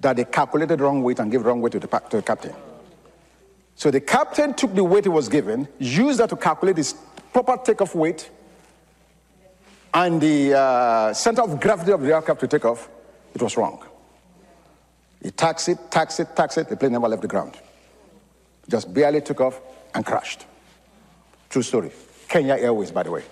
that 0.00 0.16
they 0.16 0.24
calculated 0.24 0.80
wrong 0.80 1.02
weight 1.02 1.18
and 1.18 1.30
gave 1.30 1.44
wrong 1.44 1.60
weight 1.60 1.72
to 1.72 1.80
the, 1.80 1.86
to 1.86 2.16
the 2.16 2.22
captain. 2.22 2.54
So 3.74 3.90
the 3.90 4.00
captain 4.00 4.54
took 4.54 4.74
the 4.74 4.84
weight 4.84 5.04
he 5.04 5.08
was 5.08 5.28
given, 5.28 5.68
used 5.78 6.18
that 6.20 6.30
to 6.30 6.36
calculate 6.36 6.76
his 6.76 6.94
proper 7.32 7.56
takeoff 7.56 7.94
weight 7.94 8.30
and 9.94 10.20
the 10.20 10.54
uh, 10.58 11.12
center 11.14 11.42
of 11.42 11.60
gravity 11.60 11.92
of 11.92 12.00
the 12.00 12.14
aircraft 12.14 12.40
to 12.40 12.48
take 12.48 12.64
off. 12.64 12.88
It 13.34 13.42
was 13.42 13.56
wrong. 13.56 13.84
He 15.22 15.30
taxied, 15.30 15.78
taxied, 15.90 16.28
taxied. 16.36 16.68
The 16.68 16.76
plane 16.76 16.92
never 16.92 17.08
left 17.08 17.22
the 17.22 17.28
ground. 17.28 17.54
Just 18.68 18.92
barely 18.92 19.20
took 19.20 19.40
off 19.40 19.60
and 19.94 20.04
crashed. 20.04 20.44
True 21.50 21.62
story. 21.62 21.90
Kenya 22.28 22.54
Airways, 22.54 22.90
by 22.90 23.02
the 23.02 23.10
way. 23.10 23.24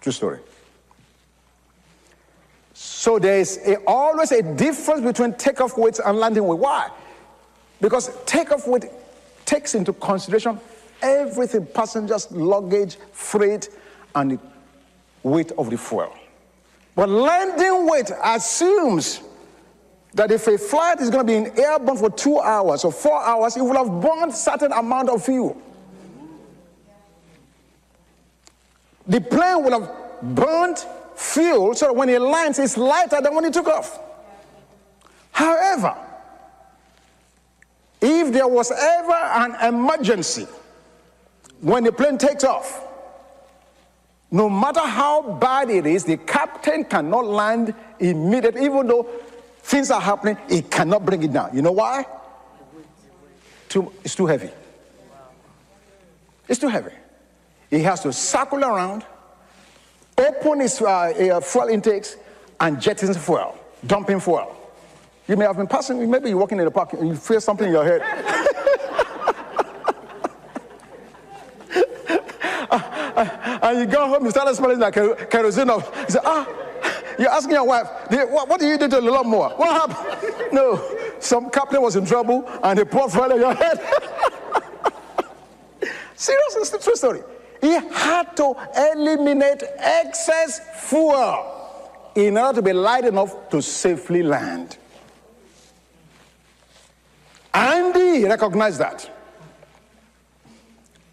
True 0.00 0.12
story. 0.12 0.40
So 3.02 3.18
there 3.18 3.40
is 3.40 3.58
a, 3.66 3.78
always 3.84 4.30
a 4.30 4.44
difference 4.54 5.00
between 5.00 5.32
takeoff 5.32 5.76
weights 5.76 5.98
and 5.98 6.18
landing 6.18 6.46
weight. 6.46 6.60
Why? 6.60 6.88
Because 7.80 8.16
takeoff 8.26 8.68
weight 8.68 8.84
takes 9.44 9.74
into 9.74 9.92
consideration 9.92 10.60
everything 11.02 11.66
passengers, 11.66 12.30
luggage, 12.30 12.98
freight, 13.10 13.70
and 14.14 14.30
the 14.30 14.38
weight 15.24 15.50
of 15.58 15.68
the 15.68 15.76
fuel. 15.76 16.14
But 16.94 17.08
landing 17.08 17.88
weight 17.88 18.12
assumes 18.22 19.20
that 20.14 20.30
if 20.30 20.46
a 20.46 20.56
flight 20.56 21.00
is 21.00 21.10
going 21.10 21.26
to 21.26 21.32
be 21.32 21.38
in 21.38 21.58
airborne 21.58 21.96
for 21.96 22.08
two 22.08 22.38
hours 22.38 22.84
or 22.84 22.92
four 22.92 23.20
hours, 23.20 23.56
it 23.56 23.62
will 23.62 23.84
have 23.84 24.00
burned 24.00 24.32
certain 24.32 24.70
amount 24.70 25.08
of 25.08 25.24
fuel. 25.24 25.60
The 29.08 29.20
plane 29.20 29.64
will 29.64 29.80
have 29.80 29.90
burnt 30.36 30.86
fuel 31.16 31.74
so 31.74 31.86
that 31.86 31.96
when 31.96 32.08
it 32.08 32.20
lands, 32.20 32.58
it's 32.58 32.76
lighter 32.76 33.20
than 33.20 33.34
when 33.34 33.44
it 33.44 33.52
took 33.52 33.68
off. 33.68 33.98
However, 35.30 35.96
if 38.00 38.32
there 38.32 38.48
was 38.48 38.70
ever 38.70 39.12
an 39.12 39.74
emergency 39.74 40.46
when 41.60 41.84
the 41.84 41.92
plane 41.92 42.18
takes 42.18 42.44
off, 42.44 42.84
no 44.30 44.48
matter 44.48 44.80
how 44.80 45.34
bad 45.34 45.70
it 45.70 45.86
is, 45.86 46.04
the 46.04 46.16
captain 46.16 46.84
cannot 46.84 47.26
land 47.26 47.74
immediately, 48.00 48.64
even 48.64 48.86
though 48.86 49.06
things 49.58 49.90
are 49.90 50.00
happening, 50.00 50.36
he 50.48 50.62
cannot 50.62 51.04
bring 51.04 51.22
it 51.22 51.32
down. 51.32 51.54
You 51.54 51.62
know 51.62 51.72
why? 51.72 52.06
Too, 53.68 53.92
it's 54.02 54.14
too 54.14 54.26
heavy. 54.26 54.50
It's 56.48 56.58
too 56.58 56.68
heavy. 56.68 56.92
He 57.70 57.80
has 57.80 58.00
to 58.02 58.12
circle 58.12 58.64
around, 58.64 59.04
open 60.22 60.60
his 60.60 60.80
uh, 60.80 60.86
uh, 60.86 61.40
fuel 61.40 61.68
intakes, 61.68 62.16
and 62.60 62.80
jettison 62.80 63.14
fuel, 63.14 63.56
dumping 63.86 64.20
fuel. 64.20 64.56
You 65.28 65.36
may 65.36 65.44
have 65.44 65.56
been 65.56 65.66
passing, 65.66 66.10
maybe 66.10 66.30
you're 66.30 66.38
walking 66.38 66.58
in 66.58 66.64
the 66.64 66.70
park 66.70 66.94
and 66.94 67.08
you 67.08 67.16
feel 67.16 67.40
something 67.40 67.66
in 67.66 67.72
your 67.72 67.84
head. 67.84 68.02
and 73.62 73.78
you 73.78 73.86
go 73.86 74.08
home, 74.08 74.24
you 74.24 74.30
start 74.30 74.54
smelling 74.54 74.78
like 74.78 74.94
kerosene. 74.94 75.68
You 75.68 75.82
say, 76.08 76.18
ah, 76.24 76.48
you're 77.18 77.30
asking 77.30 77.52
your 77.52 77.64
wife, 77.64 77.86
what, 78.10 78.48
what 78.48 78.60
did 78.60 78.68
you 78.68 78.78
do 78.78 78.88
to 78.88 79.00
the 79.00 79.10
lawnmower? 79.10 79.50
What 79.50 79.90
happened? 79.90 80.28
No, 80.52 80.78
some 81.18 81.48
captain 81.48 81.80
was 81.80 81.96
in 81.96 82.04
trouble 82.04 82.46
and 82.62 82.78
they 82.78 82.84
poured 82.84 83.10
fuel 83.10 83.32
in 83.32 83.40
your 83.40 83.54
head. 83.54 83.78
Seriously, 86.14 86.60
it's 86.60 86.68
the 86.68 86.78
true 86.78 86.94
story. 86.94 87.22
He 87.62 87.74
had 87.74 88.36
to 88.36 88.56
eliminate 88.92 89.62
excess 89.78 90.60
fuel 90.90 92.10
in 92.16 92.36
order 92.36 92.56
to 92.56 92.62
be 92.62 92.72
light 92.72 93.04
enough 93.04 93.48
to 93.50 93.62
safely 93.62 94.24
land. 94.24 94.76
Andy 97.54 98.24
recognized 98.24 98.80
that. 98.80 99.08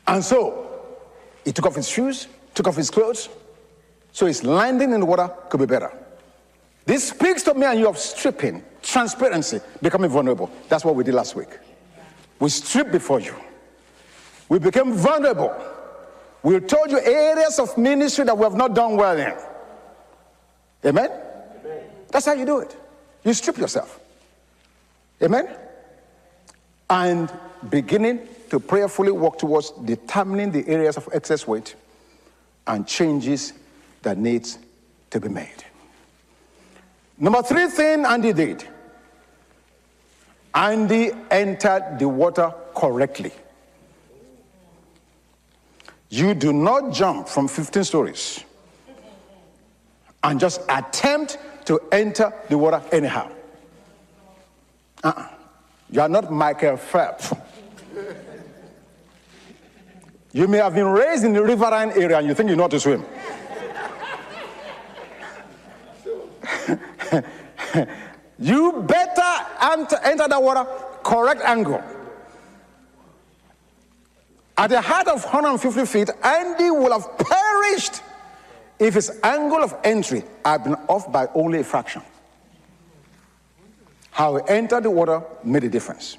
And 0.08 0.26
so 0.26 0.82
he 1.46 1.52
took 1.52 1.68
off 1.68 1.76
his 1.76 1.88
shoes, 1.88 2.28
took 2.56 2.68
off 2.68 2.76
his 2.76 2.90
clothes, 2.90 3.30
so 4.12 4.26
his 4.26 4.44
landing 4.44 4.92
in 4.92 5.02
the 5.02 5.06
water 5.06 5.30
could 5.50 5.60
be 5.60 5.68
better. 5.68 5.94
This 6.84 7.10
speaks 7.10 7.44
to 7.44 7.54
me 7.54 7.68
and 7.68 7.80
you 7.80 7.88
of 7.88 8.00
stripping, 8.00 8.64
transparency, 8.82 9.60
becoming 9.84 10.10
vulnerable. 10.10 10.50
That's 10.68 10.84
what 10.84 10.96
we 10.96 11.04
did 11.04 11.14
last 11.14 11.36
week. 11.36 11.60
We 12.40 12.50
stripped 12.50 12.92
before 12.92 13.20
you. 13.20 13.36
We 14.48 14.58
became 14.58 14.94
vulnerable. 14.94 15.54
We 16.44 16.60
told 16.60 16.92
you 16.92 17.00
areas 17.00 17.60
of 17.60 17.78
ministry 17.78 18.26
that 18.26 18.38
we 18.38 18.44
have 18.44 18.56
not 18.56 18.74
done 18.74 18.96
well 18.96 19.18
in. 19.18 19.34
Amen? 20.86 21.12
Amen? 21.66 21.84
That's 22.10 22.26
how 22.26 22.34
you 22.34 22.46
do 22.46 22.60
it. 22.60 22.76
You 23.24 23.34
strip 23.34 23.58
yourself. 23.58 24.00
Amen? 25.22 25.50
And 26.90 27.32
beginning 27.70 28.28
to 28.50 28.60
prayerfully 28.60 29.12
work 29.12 29.38
towards 29.38 29.72
determining 29.72 30.52
the 30.52 30.68
areas 30.68 30.98
of 30.98 31.10
excess 31.12 31.46
weight 31.46 31.76
and 32.68 32.88
changes 32.88 33.54
that 34.02 34.18
needs 34.18 34.58
to 35.10 35.20
be 35.20 35.28
made. 35.28 35.64
Number 37.18 37.42
three 37.42 37.68
thing 37.68 38.06
Andy 38.06 38.32
did. 38.32 38.66
Andy 40.56 41.12
entered 41.30 41.98
the 42.00 42.08
water 42.08 42.54
correctly. 42.76 43.32
You 46.10 46.34
do 46.34 46.52
not 46.52 46.92
jump 46.92 47.28
from 47.28 47.48
15 47.48 47.84
stories 47.84 48.44
and 50.24 50.40
just 50.40 50.62
attempt 50.68 51.38
to 51.66 51.80
enter 51.92 52.34
the 52.50 52.58
water 52.58 52.82
anyhow. 52.92 53.30
Uh-uh. 55.04 55.30
You 55.92 56.02
are 56.02 56.10
not 56.10 56.32
Michael 56.32 56.78
Phelps. 56.78 57.34
You 60.32 60.48
may 60.48 60.58
have 60.58 60.76
been 60.76 60.86
raised 60.88 61.24
in 61.24 61.34
the 61.34 61.44
riverine 61.44 61.92
area 61.92 62.18
and 62.18 62.28
you 62.28 62.34
think 62.34 62.50
you 62.50 62.56
know 62.56 62.64
how 62.64 62.68
to 62.70 62.80
swim. 62.80 63.06
you 68.40 68.84
better 68.84 69.46
enter, 69.62 69.98
enter 70.04 70.28
the 70.28 70.40
water 70.40 70.66
correct 71.04 71.42
angle. 71.42 71.84
At 74.60 74.72
the 74.72 74.82
height 74.82 75.08
of 75.08 75.24
150 75.24 75.86
feet, 75.86 76.10
Andy 76.22 76.70
would 76.70 76.92
have 76.92 77.18
perished 77.18 78.02
if 78.78 78.94
his 78.96 79.18
angle 79.24 79.64
of 79.64 79.74
entry 79.86 80.22
had 80.44 80.66
been 80.66 80.76
off 80.90 81.10
by 81.10 81.28
only 81.34 81.62
a 81.62 81.64
fraction. 81.64 82.02
How 84.12 84.36
he 84.36 84.42
entered 84.50 84.84
the 84.84 84.90
water 84.90 85.24
made 85.46 85.64
a 85.64 85.70
difference. 85.70 86.18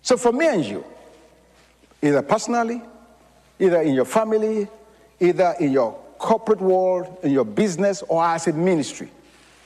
So 0.00 0.16
for 0.16 0.32
me 0.32 0.46
and 0.46 0.64
you, 0.64 0.82
either 2.00 2.22
personally, 2.22 2.80
either 3.58 3.82
in 3.82 3.92
your 3.92 4.06
family, 4.06 4.66
either 5.20 5.54
in 5.60 5.70
your 5.70 5.98
corporate 6.16 6.62
world, 6.62 7.14
in 7.22 7.30
your 7.30 7.44
business, 7.44 8.02
or 8.08 8.24
as 8.24 8.46
a 8.46 8.54
ministry, 8.54 9.10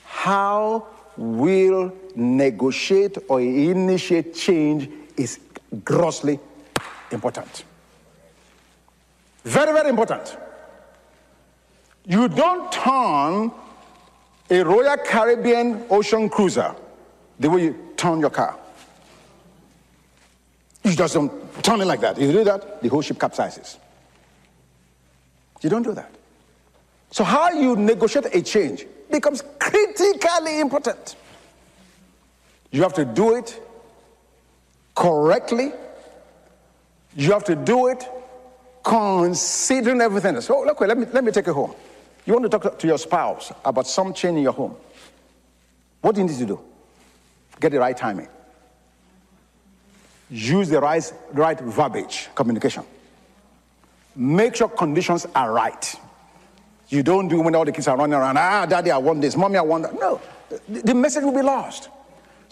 how 0.03 0.89
will 1.17 1.93
negotiate 2.17 3.19
or 3.29 3.41
initiate 3.41 4.35
change 4.35 4.91
is 5.17 5.39
grossly 5.85 6.41
important. 7.13 7.65
Very, 9.45 9.73
very 9.73 9.89
important. 9.89 10.37
You 12.05 12.29
don't 12.29 12.71
turn 12.73 13.53
a 14.51 14.63
Royal 14.65 14.97
Caribbean 14.99 15.85
ocean 15.91 16.29
cruiser 16.29 16.75
the 17.39 17.51
way 17.51 17.65
you 17.65 17.93
turn 17.97 18.21
your 18.21 18.31
car. 18.31 18.59
You 20.85 20.95
just 20.95 21.15
don't 21.15 21.63
turn 21.63 21.81
it 21.81 21.87
like 21.87 22.01
that. 22.01 22.19
You 22.19 22.33
do 22.33 22.45
that, 22.45 22.83
the 22.83 22.89
whole 22.89 23.03
ship 23.03 23.19
capsizes. 23.19 23.79
You 25.61 25.71
don't 25.71 25.85
do 25.85 25.93
that. 25.93 26.11
So, 27.11 27.25
how 27.25 27.51
you 27.51 27.77
negotiate 27.77 28.27
a 28.33 28.43
change 28.43 28.87
becomes 29.11 29.43
critically 29.59 30.61
important. 30.61 31.15
You 32.73 32.83
have 32.83 32.95
to 32.95 33.05
do 33.05 33.37
it 33.37 33.61
correctly 34.95 35.73
you 37.17 37.33
have 37.33 37.45
to 37.45 37.55
do 37.55 37.89
it 37.89 38.09
considering 38.83 40.01
everything. 40.01 40.41
So, 40.41 40.63
look, 40.63 40.81
let 40.81 40.97
me, 40.97 41.07
let 41.13 41.25
me 41.25 41.33
take 41.33 41.47
it 41.47 41.53
home. 41.53 41.75
You 42.27 42.35
want 42.35 42.51
to 42.51 42.59
talk 42.59 42.79
to 42.79 42.87
your 42.87 42.99
spouse 42.99 43.53
about 43.65 43.87
some 43.87 44.15
change 44.15 44.37
in 44.39 44.43
your 44.43 44.53
home. 44.53 44.77
What 46.01 46.15
do 46.15 46.21
you 46.21 46.27
need 46.27 46.39
to 46.39 46.47
do? 46.47 46.61
Get 47.61 47.73
the 47.73 47.79
right 47.79 47.97
timing. 47.97 48.29
Use 50.31 50.69
the 50.69 50.81
right, 50.81 51.13
right 51.33 51.61
verbiage, 51.61 52.29
communication. 52.35 52.85
Make 54.17 54.57
sure 54.57 54.69
conditions 54.69 55.27
are 55.35 55.53
right. 55.53 55.95
You 56.89 57.03
don't 57.03 57.29
do 57.29 57.41
when 57.41 57.55
all 57.55 57.65
the 57.65 57.73
kids 57.73 57.89
are 57.89 57.97
running 57.97 58.15
around, 58.15 58.37
ah, 58.37 58.67
daddy, 58.67 58.91
I 58.91 58.99
want 58.99 59.21
this, 59.21 59.37
mommy, 59.37 59.59
I 59.59 59.63
want 59.63 59.85
that. 59.85 59.95
No, 59.95 60.21
the 60.69 60.95
message 60.95 61.25
will 61.25 61.35
be 61.35 61.43
lost. 61.43 61.89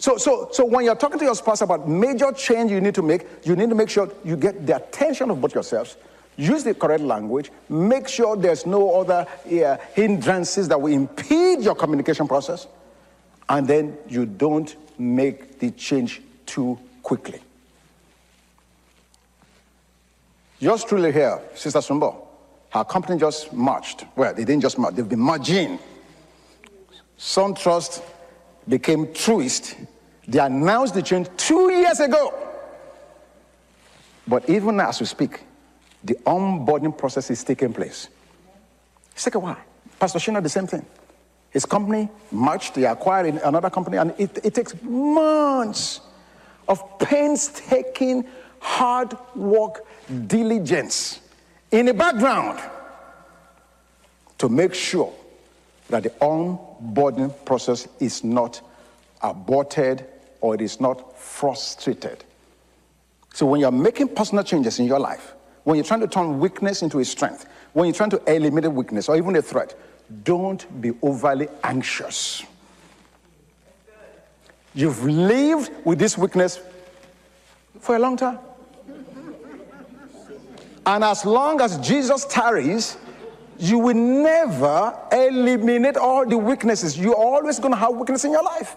So, 0.01 0.17
so, 0.17 0.49
so 0.51 0.65
when 0.65 0.83
you're 0.83 0.95
talking 0.95 1.19
to 1.19 1.25
your 1.25 1.35
spouse 1.35 1.61
about 1.61 1.87
major 1.87 2.31
change 2.31 2.71
you 2.71 2.81
need 2.81 2.95
to 2.95 3.03
make, 3.03 3.27
you 3.43 3.55
need 3.55 3.69
to 3.69 3.75
make 3.75 3.87
sure 3.87 4.11
you 4.23 4.35
get 4.35 4.65
the 4.65 4.77
attention 4.77 5.29
of 5.29 5.39
both 5.39 5.53
yourselves 5.53 5.95
use 6.37 6.63
the 6.63 6.73
correct 6.73 7.03
language, 7.03 7.51
make 7.69 8.07
sure 8.07 8.35
there's 8.35 8.65
no 8.65 8.99
other 8.99 9.27
uh, 9.45 9.77
hindrances 9.93 10.67
that 10.69 10.81
will 10.81 10.91
impede 10.91 11.61
your 11.61 11.75
communication 11.75 12.27
process, 12.27 12.67
and 13.47 13.67
then 13.67 13.95
you 14.07 14.25
don't 14.25 14.75
make 14.97 15.59
the 15.59 15.69
change 15.71 16.21
too 16.47 16.79
quickly. 17.03 17.39
Yours 20.59 20.83
truly 20.83 21.11
here, 21.11 21.39
Sister 21.53 21.79
Sumbo, 21.79 22.27
her 22.71 22.83
company 22.85 23.19
just 23.19 23.53
marched. 23.53 24.05
Well, 24.15 24.33
they 24.33 24.45
didn't 24.45 24.61
just 24.61 24.79
march, 24.79 24.95
they've 24.95 25.07
been 25.07 25.19
marching. 25.19 25.77
SunTrust 27.19 28.01
became 28.67 29.07
Truist. 29.07 29.75
They 30.27 30.39
announced 30.39 30.93
the 30.93 31.01
change 31.01 31.27
two 31.37 31.71
years 31.71 31.99
ago. 31.99 32.33
But 34.27 34.49
even 34.49 34.79
as 34.79 34.99
we 34.99 35.05
speak, 35.05 35.41
the 36.03 36.15
onboarding 36.25 36.97
process 36.97 37.29
is 37.29 37.43
taking 37.43 37.73
place. 37.73 38.07
It's 39.13 39.23
taking 39.23 39.41
a 39.41 39.43
while. 39.43 39.57
Pastor 39.99 40.19
Shina, 40.19 40.41
the 40.41 40.49
same 40.49 40.67
thing. 40.67 40.85
His 41.49 41.65
company 41.65 42.09
merged, 42.31 42.75
they 42.75 42.85
acquired 42.85 43.35
another 43.43 43.69
company, 43.69 43.97
and 43.97 44.13
it, 44.17 44.39
it 44.43 44.53
takes 44.53 44.81
months 44.81 45.99
of 46.67 46.99
painstaking, 46.99 48.25
hard 48.59 49.17
work, 49.35 49.85
diligence 50.27 51.19
in 51.71 51.87
the 51.87 51.93
background 51.93 52.59
to 54.37 54.49
make 54.49 54.73
sure 54.73 55.13
that 55.91 56.03
the 56.03 56.09
onboarding 56.21 57.33
process 57.45 57.87
is 57.99 58.23
not 58.23 58.61
aborted 59.21 60.05
or 60.41 60.55
it 60.55 60.61
is 60.61 60.81
not 60.81 61.17
frustrated. 61.17 62.23
So 63.33 63.45
when 63.45 63.61
you're 63.61 63.71
making 63.71 64.09
personal 64.09 64.43
changes 64.43 64.79
in 64.79 64.85
your 64.85 64.99
life, 64.99 65.33
when 65.63 65.75
you're 65.75 65.85
trying 65.85 65.99
to 66.01 66.07
turn 66.07 66.39
weakness 66.39 66.81
into 66.81 66.99
a 66.99 67.05
strength, 67.05 67.45
when 67.73 67.85
you're 67.85 67.95
trying 67.95 68.09
to 68.09 68.21
eliminate 68.33 68.71
weakness 68.71 69.07
or 69.07 69.15
even 69.15 69.35
a 69.35 69.41
threat, 69.41 69.75
don't 70.23 70.81
be 70.81 70.91
overly 71.01 71.47
anxious. 71.63 72.43
You've 74.73 75.03
lived 75.03 75.71
with 75.85 75.99
this 75.99 76.17
weakness 76.17 76.59
for 77.79 77.95
a 77.95 77.99
long 77.99 78.17
time. 78.17 78.39
And 80.85 81.03
as 81.03 81.25
long 81.25 81.61
as 81.61 81.77
Jesus 81.77 82.25
tarries, 82.25 82.97
you 83.61 83.77
will 83.77 83.93
never 83.93 84.97
eliminate 85.11 85.95
all 85.95 86.25
the 86.25 86.35
weaknesses. 86.37 86.97
You're 86.97 87.15
always 87.15 87.59
going 87.59 87.71
to 87.71 87.77
have 87.77 87.93
weakness 87.93 88.25
in 88.25 88.31
your 88.31 88.43
life. 88.43 88.75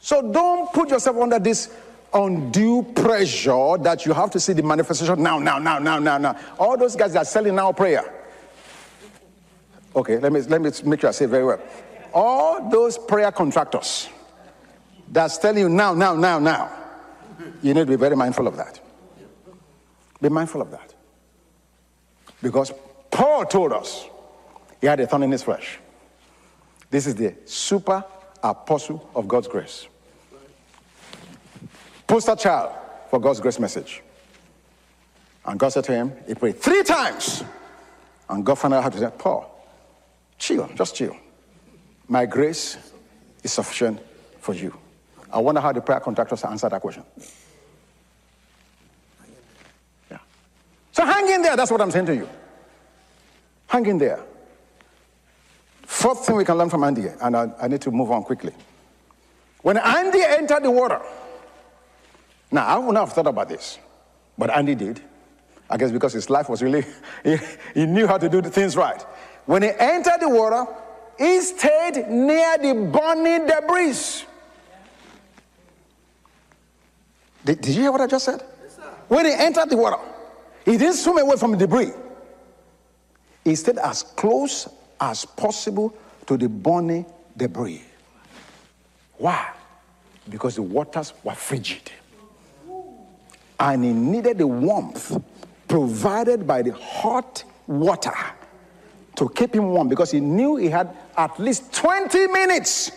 So 0.00 0.32
don't 0.32 0.72
put 0.72 0.88
yourself 0.88 1.18
under 1.18 1.38
this 1.38 1.70
undue 2.14 2.82
pressure 2.94 3.76
that 3.80 4.06
you 4.06 4.14
have 4.14 4.30
to 4.30 4.40
see 4.40 4.54
the 4.54 4.62
manifestation 4.62 5.22
now, 5.22 5.38
now, 5.38 5.58
now, 5.58 5.78
now, 5.78 5.98
now, 5.98 6.16
now. 6.16 6.38
All 6.58 6.78
those 6.78 6.96
guys 6.96 7.12
that 7.12 7.20
are 7.20 7.24
selling 7.26 7.54
now 7.54 7.72
prayer. 7.72 8.10
Okay, 9.94 10.16
let 10.16 10.32
me 10.32 10.40
let 10.40 10.62
me 10.62 10.70
make 10.84 11.00
sure 11.00 11.10
I 11.10 11.12
say 11.12 11.26
very 11.26 11.44
well. 11.44 11.60
All 12.14 12.70
those 12.70 12.96
prayer 12.96 13.30
contractors 13.30 14.08
that's 15.10 15.36
telling 15.36 15.58
you 15.58 15.68
now, 15.68 15.92
now, 15.92 16.14
now, 16.14 16.38
now. 16.38 16.72
You 17.62 17.74
need 17.74 17.80
to 17.80 17.86
be 17.86 17.96
very 17.96 18.16
mindful 18.16 18.46
of 18.46 18.56
that. 18.56 18.80
Be 20.22 20.30
mindful 20.30 20.62
of 20.62 20.70
that. 20.70 20.94
Because 22.42 22.72
Paul 23.12 23.46
told 23.46 23.72
us 23.72 24.06
he 24.80 24.88
had 24.88 24.98
a 24.98 25.06
thorn 25.06 25.22
in 25.22 25.30
his 25.30 25.44
flesh. 25.44 25.78
This 26.90 27.06
is 27.06 27.14
the 27.14 27.34
super 27.44 28.04
apostle 28.42 29.08
of 29.14 29.28
God's 29.28 29.46
grace 29.46 29.86
poster 32.12 32.36
child 32.36 32.74
for 33.08 33.18
God's 33.18 33.40
grace 33.40 33.58
message. 33.58 34.02
And 35.46 35.58
God 35.58 35.70
said 35.70 35.84
to 35.84 35.92
him, 35.92 36.12
he 36.26 36.34
prayed 36.34 36.60
three 36.60 36.82
times. 36.82 37.42
And 38.28 38.44
God 38.44 38.56
finally 38.56 38.82
had 38.82 38.92
to 38.92 38.98
say, 38.98 39.10
Paul, 39.16 39.66
chill, 40.36 40.68
just 40.74 40.94
chill. 40.94 41.16
My 42.08 42.26
grace 42.26 42.76
is 43.42 43.50
sufficient 43.52 43.98
for 44.40 44.52
you. 44.52 44.76
I 45.32 45.38
wonder 45.38 45.62
how 45.62 45.72
the 45.72 45.80
prayer 45.80 46.00
contractors 46.00 46.44
answer 46.44 46.68
that 46.68 46.82
question. 46.82 47.02
Yeah. 50.10 50.18
So 50.92 51.06
hang 51.06 51.30
in 51.30 51.40
there. 51.40 51.56
That's 51.56 51.70
what 51.70 51.80
I'm 51.80 51.90
saying 51.90 52.06
to 52.06 52.14
you. 52.14 52.28
Hang 53.72 53.86
in 53.86 53.96
there. 53.96 54.22
Fourth 55.86 56.26
thing 56.26 56.36
we 56.36 56.44
can 56.44 56.58
learn 56.58 56.68
from 56.68 56.84
Andy, 56.84 57.06
and 57.06 57.34
I, 57.34 57.50
I 57.58 57.68
need 57.68 57.80
to 57.80 57.90
move 57.90 58.10
on 58.10 58.22
quickly. 58.22 58.52
When 59.62 59.78
Andy 59.78 60.20
entered 60.22 60.64
the 60.64 60.70
water, 60.70 61.00
now, 62.50 62.66
I 62.66 62.76
would 62.76 62.92
not 62.92 63.06
have 63.06 63.14
thought 63.14 63.28
about 63.28 63.48
this, 63.48 63.78
but 64.36 64.50
Andy 64.50 64.74
did. 64.74 65.00
I 65.70 65.78
guess 65.78 65.90
because 65.90 66.12
his 66.12 66.28
life 66.28 66.50
was 66.50 66.62
really, 66.62 66.84
he, 67.24 67.38
he 67.72 67.86
knew 67.86 68.06
how 68.06 68.18
to 68.18 68.28
do 68.28 68.42
the 68.42 68.50
things 68.50 68.76
right. 68.76 69.00
When 69.46 69.62
he 69.62 69.70
entered 69.70 70.20
the 70.20 70.28
water, 70.28 70.66
he 71.18 71.40
stayed 71.40 72.08
near 72.10 72.58
the 72.58 72.74
burning 72.74 73.46
debris. 73.46 74.26
Did, 77.46 77.62
did 77.62 77.74
you 77.74 77.80
hear 77.84 77.92
what 77.92 78.02
I 78.02 78.06
just 78.06 78.26
said? 78.26 78.44
Yes, 78.62 78.78
when 79.08 79.24
he 79.24 79.32
entered 79.32 79.70
the 79.70 79.78
water, 79.78 79.96
he 80.66 80.72
didn't 80.76 80.96
swim 80.96 81.16
away 81.16 81.38
from 81.38 81.52
the 81.52 81.56
debris. 81.56 81.92
Stayed 83.44 83.78
as 83.78 84.02
close 84.02 84.68
as 85.00 85.24
possible 85.24 85.94
to 86.26 86.36
the 86.36 86.48
burning 86.48 87.06
debris. 87.36 87.82
Why? 89.18 89.50
Because 90.28 90.56
the 90.56 90.62
waters 90.62 91.12
were 91.24 91.34
frigid 91.34 91.90
and 93.62 93.84
he 93.84 93.92
needed 93.92 94.38
the 94.38 94.46
warmth 94.46 95.16
provided 95.68 96.46
by 96.46 96.62
the 96.62 96.72
hot 96.72 97.44
water 97.68 98.14
to 99.14 99.28
keep 99.28 99.54
him 99.54 99.70
warm 99.70 99.88
because 99.88 100.10
he 100.10 100.20
knew 100.20 100.56
he 100.56 100.68
had 100.68 100.94
at 101.16 101.38
least 101.38 101.72
20 101.72 102.26
minutes 102.26 102.90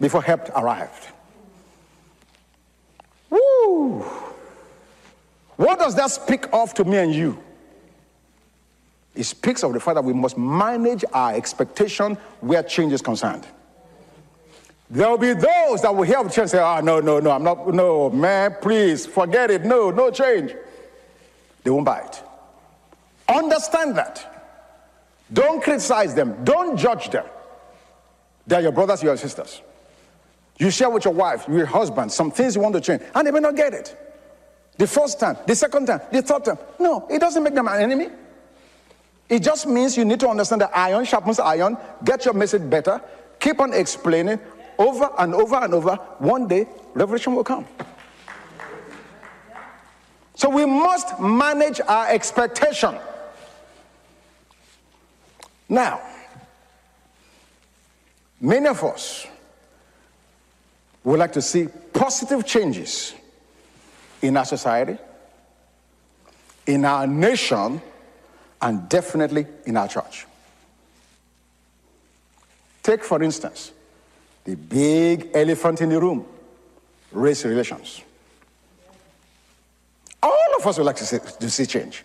before 0.00 0.22
help 0.22 0.48
arrived. 0.56 1.08
Woo! 3.28 4.00
What 5.56 5.78
does 5.78 5.94
that 5.96 6.10
speak 6.10 6.46
of 6.52 6.72
to 6.74 6.84
me 6.84 6.96
and 6.96 7.14
you? 7.14 7.42
It 9.16 9.24
speaks 9.24 9.64
of 9.64 9.72
the 9.72 9.80
fact 9.80 9.94
that 9.94 10.04
we 10.04 10.12
must 10.12 10.36
manage 10.36 11.04
our 11.12 11.34
expectation 11.34 12.16
where 12.40 12.62
change 12.62 12.92
is 12.92 13.00
concerned. 13.00 13.46
There 14.90 15.08
will 15.08 15.18
be 15.18 15.32
those 15.32 15.82
that 15.82 15.94
will 15.94 16.04
hear 16.04 16.22
the 16.22 16.28
change 16.28 16.38
and 16.38 16.50
say, 16.50 16.60
oh, 16.60 16.80
no, 16.80 17.00
no, 17.00 17.18
no, 17.18 17.30
I'm 17.30 17.42
not, 17.42 17.74
no, 17.74 18.10
man, 18.10 18.56
please, 18.60 19.06
forget 19.06 19.50
it. 19.50 19.64
No, 19.64 19.90
no 19.90 20.10
change. 20.10 20.54
They 21.64 21.70
won't 21.70 21.86
buy 21.86 22.00
it. 22.00 22.22
Understand 23.28 23.96
that. 23.96 24.32
Don't 25.32 25.62
criticize 25.62 26.14
them. 26.14 26.44
Don't 26.44 26.76
judge 26.76 27.08
them. 27.08 27.24
They're 28.46 28.60
your 28.60 28.70
brothers, 28.70 29.02
your 29.02 29.16
sisters. 29.16 29.62
You 30.58 30.70
share 30.70 30.88
with 30.88 31.04
your 31.04 31.14
wife, 31.14 31.46
your 31.48 31.66
husband, 31.66 32.12
some 32.12 32.30
things 32.30 32.54
you 32.54 32.62
want 32.62 32.74
to 32.76 32.80
change, 32.80 33.02
and 33.14 33.26
they 33.26 33.32
may 33.32 33.40
not 33.40 33.56
get 33.56 33.74
it. 33.74 33.98
The 34.78 34.86
first 34.86 35.18
time, 35.18 35.36
the 35.46 35.54
second 35.54 35.86
time, 35.86 36.00
the 36.12 36.22
third 36.22 36.44
time. 36.44 36.58
No, 36.78 37.06
it 37.10 37.18
doesn't 37.18 37.42
make 37.42 37.54
them 37.54 37.66
an 37.66 37.80
enemy. 37.80 38.08
It 39.28 39.42
just 39.42 39.66
means 39.66 39.96
you 39.96 40.04
need 40.04 40.20
to 40.20 40.28
understand 40.28 40.60
that 40.62 40.76
iron 40.76 41.04
sharpens 41.04 41.40
iron, 41.40 41.76
get 42.04 42.24
your 42.24 42.34
message 42.34 42.68
better, 42.70 43.00
keep 43.40 43.60
on 43.60 43.72
explaining, 43.74 44.38
over 44.78 45.10
and 45.18 45.34
over 45.34 45.56
and 45.56 45.74
over, 45.74 45.96
one 46.18 46.46
day 46.46 46.66
revelation 46.94 47.34
will 47.34 47.44
come. 47.44 47.66
So 50.34 50.50
we 50.50 50.66
must 50.66 51.18
manage 51.18 51.80
our 51.80 52.08
expectation. 52.08 52.94
Now, 55.68 56.00
many 58.40 58.68
of 58.68 58.84
us 58.84 59.26
would 61.02 61.18
like 61.18 61.32
to 61.32 61.42
see 61.42 61.68
positive 61.92 62.44
changes 62.44 63.14
in 64.22 64.36
our 64.36 64.44
society, 64.44 64.98
in 66.66 66.84
our 66.84 67.06
nation, 67.06 67.80
and 68.66 68.88
definitely 68.88 69.46
in 69.64 69.76
our 69.76 69.86
church. 69.86 70.26
Take, 72.82 73.04
for 73.04 73.22
instance, 73.22 73.70
the 74.44 74.56
big 74.56 75.30
elephant 75.34 75.80
in 75.82 75.90
the 75.90 76.00
room 76.00 76.26
race 77.12 77.44
relations. 77.44 78.02
All 80.20 80.56
of 80.58 80.66
us 80.66 80.78
would 80.78 80.84
like 80.84 80.96
to 80.96 81.06
see, 81.06 81.18
to 81.38 81.48
see 81.48 81.66
change. 81.66 82.04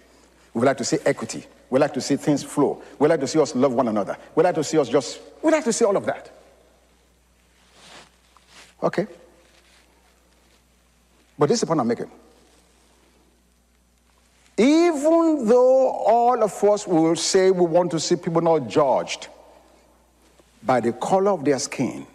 We 0.54 0.60
would 0.60 0.68
like 0.68 0.78
to 0.78 0.86
see 0.86 1.00
equity. 1.04 1.40
We 1.40 1.76
would 1.76 1.82
like 1.82 1.96
to 1.96 2.02
see 2.02 2.16
things 2.16 2.44
flow. 2.44 2.76
We 2.92 3.06
would 3.06 3.10
like 3.10 3.22
to 3.22 3.28
see 3.28 3.40
us 3.40 3.56
love 3.56 3.74
one 3.74 3.88
another. 3.88 4.16
We 4.36 4.42
would 4.42 4.46
like 4.46 4.56
to 4.56 4.64
see 4.64 4.78
us 4.78 4.88
just, 4.88 5.20
we 5.42 5.48
would 5.48 5.54
like 5.54 5.64
to 5.64 5.74
see 5.74 5.86
all 5.86 5.98
of 5.98 6.06
that. 6.06 6.30
Okay. 8.84 9.08
But 11.40 11.50
this 11.50 11.56
is 11.56 11.62
the 11.62 11.68
point 11.68 11.80
I'm 11.80 11.88
making. 11.88 12.12
Even 14.62 15.48
though 15.48 15.90
all 15.90 16.44
of 16.44 16.64
us 16.64 16.86
will 16.86 17.16
say 17.16 17.50
we 17.50 17.66
want 17.66 17.90
to 17.90 18.00
see 18.00 18.16
people 18.16 18.42
not 18.42 18.68
judged 18.68 19.28
by 20.62 20.80
the 20.80 20.94
color 20.94 21.32
of 21.32 21.44
their 21.44 21.58
skin, 21.58 22.06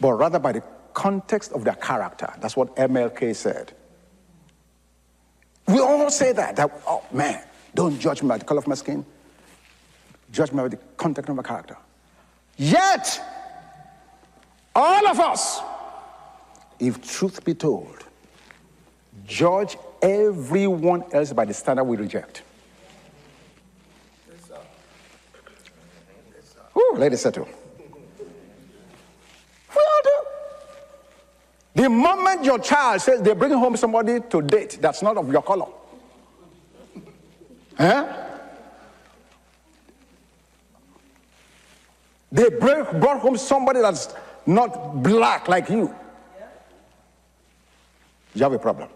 but 0.00 0.12
rather 0.12 0.38
by 0.38 0.52
the 0.52 0.62
context 0.94 1.50
of 1.50 1.64
their 1.64 1.74
character. 1.74 2.32
That's 2.38 2.56
what 2.56 2.76
MLK 2.76 3.34
said. 3.34 3.72
We 5.66 5.80
all 5.80 6.08
say 6.12 6.32
that, 6.32 6.54
that, 6.54 6.70
oh 6.86 7.02
man, 7.12 7.42
don't 7.74 7.98
judge 7.98 8.22
me 8.22 8.28
by 8.28 8.38
the 8.38 8.44
color 8.44 8.58
of 8.58 8.68
my 8.68 8.76
skin. 8.76 9.04
Judge 10.30 10.52
me 10.52 10.58
by 10.58 10.68
the 10.68 10.78
context 10.96 11.28
of 11.28 11.34
my 11.34 11.42
character. 11.42 11.76
Yet, 12.56 13.20
all 14.76 15.08
of 15.08 15.18
us, 15.18 15.60
if 16.78 17.02
truth 17.02 17.44
be 17.44 17.54
told, 17.54 18.04
judge 19.26 19.76
everyone 20.02 21.04
else 21.12 21.32
by 21.32 21.44
the 21.44 21.54
standard 21.54 21.84
we 21.84 21.96
reject. 21.96 22.42
Ooh, 26.76 26.94
ladies 26.96 27.20
settle. 27.20 27.46
We 28.18 29.76
all 29.76 30.02
do. 30.04 30.10
The 31.82 31.88
moment 31.88 32.44
your 32.44 32.58
child 32.58 33.00
says 33.00 33.22
they're 33.22 33.34
bringing 33.34 33.58
home 33.58 33.76
somebody 33.76 34.20
to 34.20 34.42
date 34.42 34.78
that's 34.80 35.02
not 35.02 35.16
of 35.16 35.30
your 35.30 35.42
color, 35.42 35.66
huh? 37.76 38.28
They 42.30 42.48
brought 42.48 43.20
home 43.20 43.36
somebody 43.36 43.80
that's 43.80 44.14
not 44.46 45.02
black 45.02 45.48
like 45.48 45.68
you. 45.68 45.94
You 48.34 48.42
have 48.42 48.54
a 48.54 48.58
problem. 48.58 48.88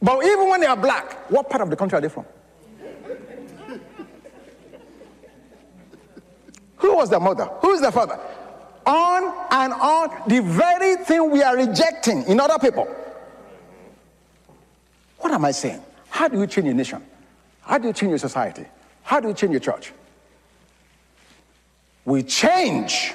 But 0.00 0.24
even 0.24 0.48
when 0.48 0.60
they 0.60 0.66
are 0.66 0.76
black, 0.76 1.30
what 1.30 1.48
part 1.48 1.62
of 1.62 1.70
the 1.70 1.76
country 1.76 1.98
are 1.98 2.00
they 2.00 2.08
from? 2.08 2.24
Who 6.76 6.94
was 6.94 7.10
the 7.10 7.18
mother? 7.18 7.46
Who 7.62 7.72
is 7.72 7.80
the 7.80 7.90
father? 7.90 8.18
On 8.86 9.34
and 9.50 9.72
on, 9.72 10.10
the 10.28 10.40
very 10.42 10.96
thing 11.04 11.30
we 11.30 11.42
are 11.42 11.56
rejecting 11.56 12.22
in 12.24 12.38
other 12.38 12.58
people. 12.58 12.86
What 15.18 15.32
am 15.32 15.44
I 15.44 15.50
saying? 15.50 15.82
How 16.10 16.28
do 16.28 16.38
you 16.38 16.46
change 16.46 16.66
your 16.66 16.74
nation? 16.74 17.02
How 17.62 17.78
do 17.78 17.88
you 17.88 17.92
change 17.92 18.10
your 18.10 18.18
society? 18.18 18.64
How 19.02 19.18
do 19.18 19.28
you 19.28 19.34
change 19.34 19.50
your 19.50 19.60
church? 19.60 19.92
We 22.04 22.22
change 22.22 23.12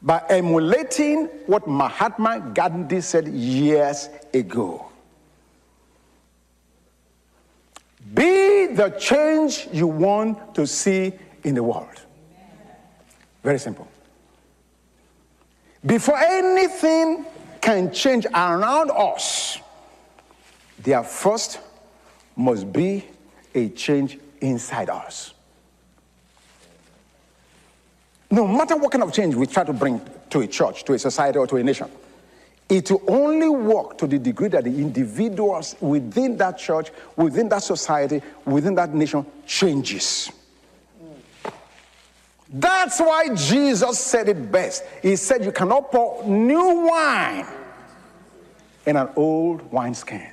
by 0.00 0.22
emulating 0.28 1.26
what 1.46 1.66
Mahatma 1.66 2.52
Gandhi 2.54 3.00
said 3.00 3.26
years 3.26 4.08
ago. 4.32 4.87
Be 8.14 8.66
the 8.66 8.90
change 8.98 9.68
you 9.72 9.86
want 9.86 10.54
to 10.54 10.66
see 10.66 11.12
in 11.44 11.54
the 11.54 11.62
world. 11.62 12.00
Very 13.42 13.58
simple. 13.58 13.88
Before 15.84 16.18
anything 16.18 17.24
can 17.60 17.92
change 17.92 18.26
around 18.26 18.90
us, 18.90 19.58
there 20.78 21.02
first 21.02 21.60
must 22.36 22.72
be 22.72 23.04
a 23.54 23.68
change 23.70 24.18
inside 24.40 24.90
us. 24.90 25.34
No 28.30 28.46
matter 28.46 28.76
what 28.76 28.92
kind 28.92 29.02
of 29.02 29.12
change 29.12 29.34
we 29.34 29.46
try 29.46 29.64
to 29.64 29.72
bring 29.72 30.00
to 30.30 30.40
a 30.40 30.46
church, 30.46 30.84
to 30.84 30.92
a 30.92 30.98
society, 30.98 31.38
or 31.38 31.46
to 31.46 31.56
a 31.56 31.62
nation, 31.62 31.90
it 32.68 32.90
will 32.90 33.02
only 33.08 33.48
work 33.48 33.96
to 33.98 34.06
the 34.06 34.18
degree 34.18 34.48
that 34.48 34.64
the 34.64 34.70
individuals 34.70 35.74
within 35.80 36.36
that 36.36 36.58
church, 36.58 36.90
within 37.16 37.48
that 37.48 37.62
society, 37.62 38.20
within 38.44 38.74
that 38.74 38.92
nation 38.92 39.24
changes. 39.46 40.30
That's 42.50 42.98
why 43.00 43.34
Jesus 43.34 43.98
said 43.98 44.28
it 44.28 44.50
best. 44.50 44.84
He 45.02 45.16
said, 45.16 45.44
You 45.44 45.52
cannot 45.52 45.90
pour 45.90 46.24
new 46.26 46.86
wine 46.86 47.46
in 48.86 48.96
an 48.96 49.10
old 49.16 49.70
wineskin. 49.70 50.32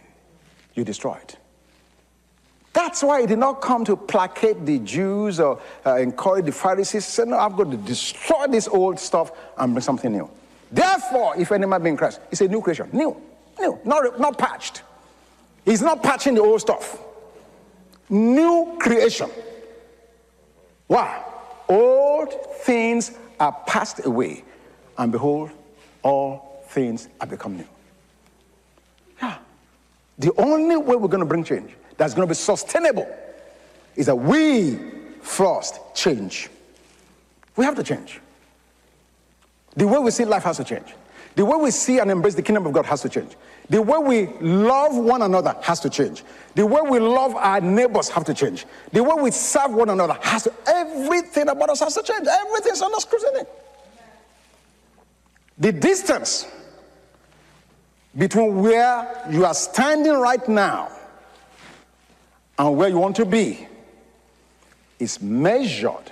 You 0.73 0.83
destroy 0.83 1.15
it. 1.15 1.37
That's 2.71 3.03
why 3.03 3.21
he 3.21 3.27
did 3.27 3.39
not 3.39 3.61
come 3.61 3.85
to 3.85 3.95
placate 3.95 4.65
the 4.65 4.79
Jews 4.79 5.39
or 5.39 5.61
uh, 5.85 5.95
encourage 5.95 6.45
the 6.45 6.51
Pharisees. 6.51 7.05
He 7.05 7.11
said, 7.11 7.29
No, 7.29 7.37
I've 7.37 7.55
got 7.55 7.71
to 7.71 7.77
destroy 7.77 8.47
this 8.47 8.67
old 8.67 8.99
stuff 8.99 9.31
and 9.57 9.73
bring 9.73 9.81
something 9.81 10.11
new. 10.11 10.29
Therefore, 10.75 11.37
if 11.37 11.53
any 11.53 11.65
man 11.65 11.81
be 11.81 11.89
in 11.89 11.95
Christ, 11.95 12.19
it's 12.29 12.41
a 12.41 12.49
new 12.49 12.61
creation. 12.61 12.89
New. 12.91 13.15
New. 13.57 13.79
Not, 13.85 14.19
not 14.19 14.37
patched. 14.37 14.81
He's 15.63 15.81
not 15.81 16.03
patching 16.03 16.35
the 16.35 16.41
old 16.41 16.59
stuff. 16.59 16.99
New 18.09 18.77
creation. 18.77 19.29
Why? 20.87 21.23
Old 21.69 22.33
things 22.57 23.13
are 23.39 23.53
passed 23.65 24.05
away, 24.05 24.43
and 24.97 25.13
behold, 25.13 25.49
all 26.03 26.65
things 26.67 27.07
are 27.21 27.27
become 27.27 27.55
new. 27.55 27.67
Yeah. 29.21 29.37
The 30.19 30.33
only 30.37 30.75
way 30.75 30.97
we're 30.97 31.07
going 31.07 31.23
to 31.23 31.25
bring 31.25 31.45
change 31.45 31.71
that's 31.95 32.13
going 32.13 32.27
to 32.27 32.31
be 32.31 32.35
sustainable 32.35 33.07
is 33.95 34.07
that 34.07 34.15
we 34.15 34.77
first 35.21 35.79
change. 35.95 36.49
We 37.55 37.63
have 37.63 37.75
to 37.75 37.83
change. 37.83 38.19
The 39.75 39.87
way 39.87 39.99
we 39.99 40.11
see 40.11 40.25
life 40.25 40.43
has 40.43 40.57
to 40.57 40.63
change. 40.63 40.87
The 41.35 41.43
way 41.43 41.57
we 41.57 41.71
see 41.71 41.99
and 41.99 42.09
embrace 42.09 42.35
the 42.35 42.41
kingdom 42.41 42.65
of 42.65 42.71
God 42.71 42.85
has 42.85 43.01
to 43.01 43.09
change. 43.09 43.35
The 43.69 43.81
way 43.81 43.97
we 43.97 44.27
love 44.39 44.95
one 44.95 45.21
another 45.21 45.55
has 45.61 45.81
to 45.81 45.89
change. 45.89 46.23
The 46.55 46.65
way 46.65 46.81
we 46.81 46.99
love 46.99 47.35
our 47.35 47.59
neighbors 47.59 48.07
have 48.09 48.23
to 48.25 48.33
change. 48.33 48.65
The 48.93 49.03
way 49.03 49.21
we 49.21 49.31
serve 49.31 49.73
one 49.73 49.89
another 49.89 50.17
has 50.21 50.43
to, 50.43 50.53
everything 50.65 51.49
about 51.49 51.69
us 51.69 51.81
has 51.81 51.95
to 51.95 52.03
change. 52.03 52.25
Everything's 52.27 52.81
under 52.81 52.99
scrutiny. 52.99 53.43
The 55.57 55.73
distance 55.73 56.47
between 58.15 58.61
where 58.61 59.27
you 59.29 59.45
are 59.45 59.53
standing 59.53 60.13
right 60.13 60.47
now 60.47 60.89
and 62.57 62.77
where 62.77 62.87
you 62.87 62.97
want 62.97 63.17
to 63.17 63.25
be 63.25 63.67
is 64.99 65.21
measured 65.21 66.11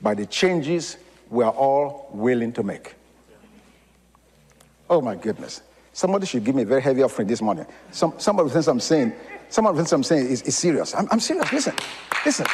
by 0.00 0.14
the 0.14 0.26
changes 0.26 0.96
we 1.30 1.44
are 1.44 1.52
all 1.52 2.10
willing 2.12 2.52
to 2.52 2.62
make. 2.62 2.94
Oh 4.90 5.00
my 5.00 5.14
goodness. 5.14 5.62
Somebody 5.92 6.26
should 6.26 6.44
give 6.44 6.54
me 6.54 6.62
a 6.62 6.66
very 6.66 6.82
heavy 6.82 7.02
offering 7.02 7.28
this 7.28 7.40
morning. 7.40 7.66
Some, 7.92 8.14
some 8.18 8.38
of 8.38 8.46
the 8.46 8.52
things 8.52 8.68
I'm 8.68 8.80
saying, 8.80 9.12
some 9.48 9.66
of 9.66 9.78
I'm 9.78 10.02
saying 10.02 10.26
is, 10.26 10.42
is 10.42 10.56
serious. 10.56 10.94
I'm, 10.94 11.08
I'm 11.10 11.20
serious. 11.20 11.52
Listen, 11.52 11.74
listen. 12.24 12.46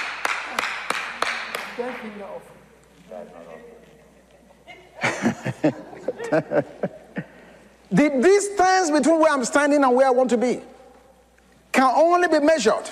the 7.90 7.90
distance 7.90 8.90
between 8.90 9.20
where 9.20 9.32
I'm 9.32 9.44
standing 9.44 9.82
and 9.82 9.94
where 9.94 10.06
I 10.06 10.10
want 10.10 10.30
to 10.30 10.38
be 10.38 10.60
can 11.72 11.92
only 11.94 12.28
be 12.28 12.40
measured 12.40 12.90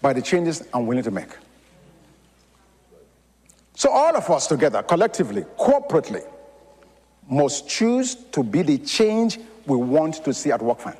by 0.00 0.12
the 0.12 0.22
changes 0.22 0.66
I'm 0.72 0.86
willing 0.86 1.04
to 1.04 1.10
make. 1.10 1.28
So, 3.78 3.92
all 3.92 4.16
of 4.16 4.28
us 4.28 4.48
together, 4.48 4.82
collectively, 4.82 5.42
corporately, 5.56 6.26
must 7.30 7.68
choose 7.68 8.16
to 8.32 8.42
be 8.42 8.62
the 8.62 8.78
change 8.78 9.38
we 9.66 9.76
want 9.76 10.24
to 10.24 10.34
see 10.34 10.50
at 10.50 10.58
WorkFam. 10.58 10.96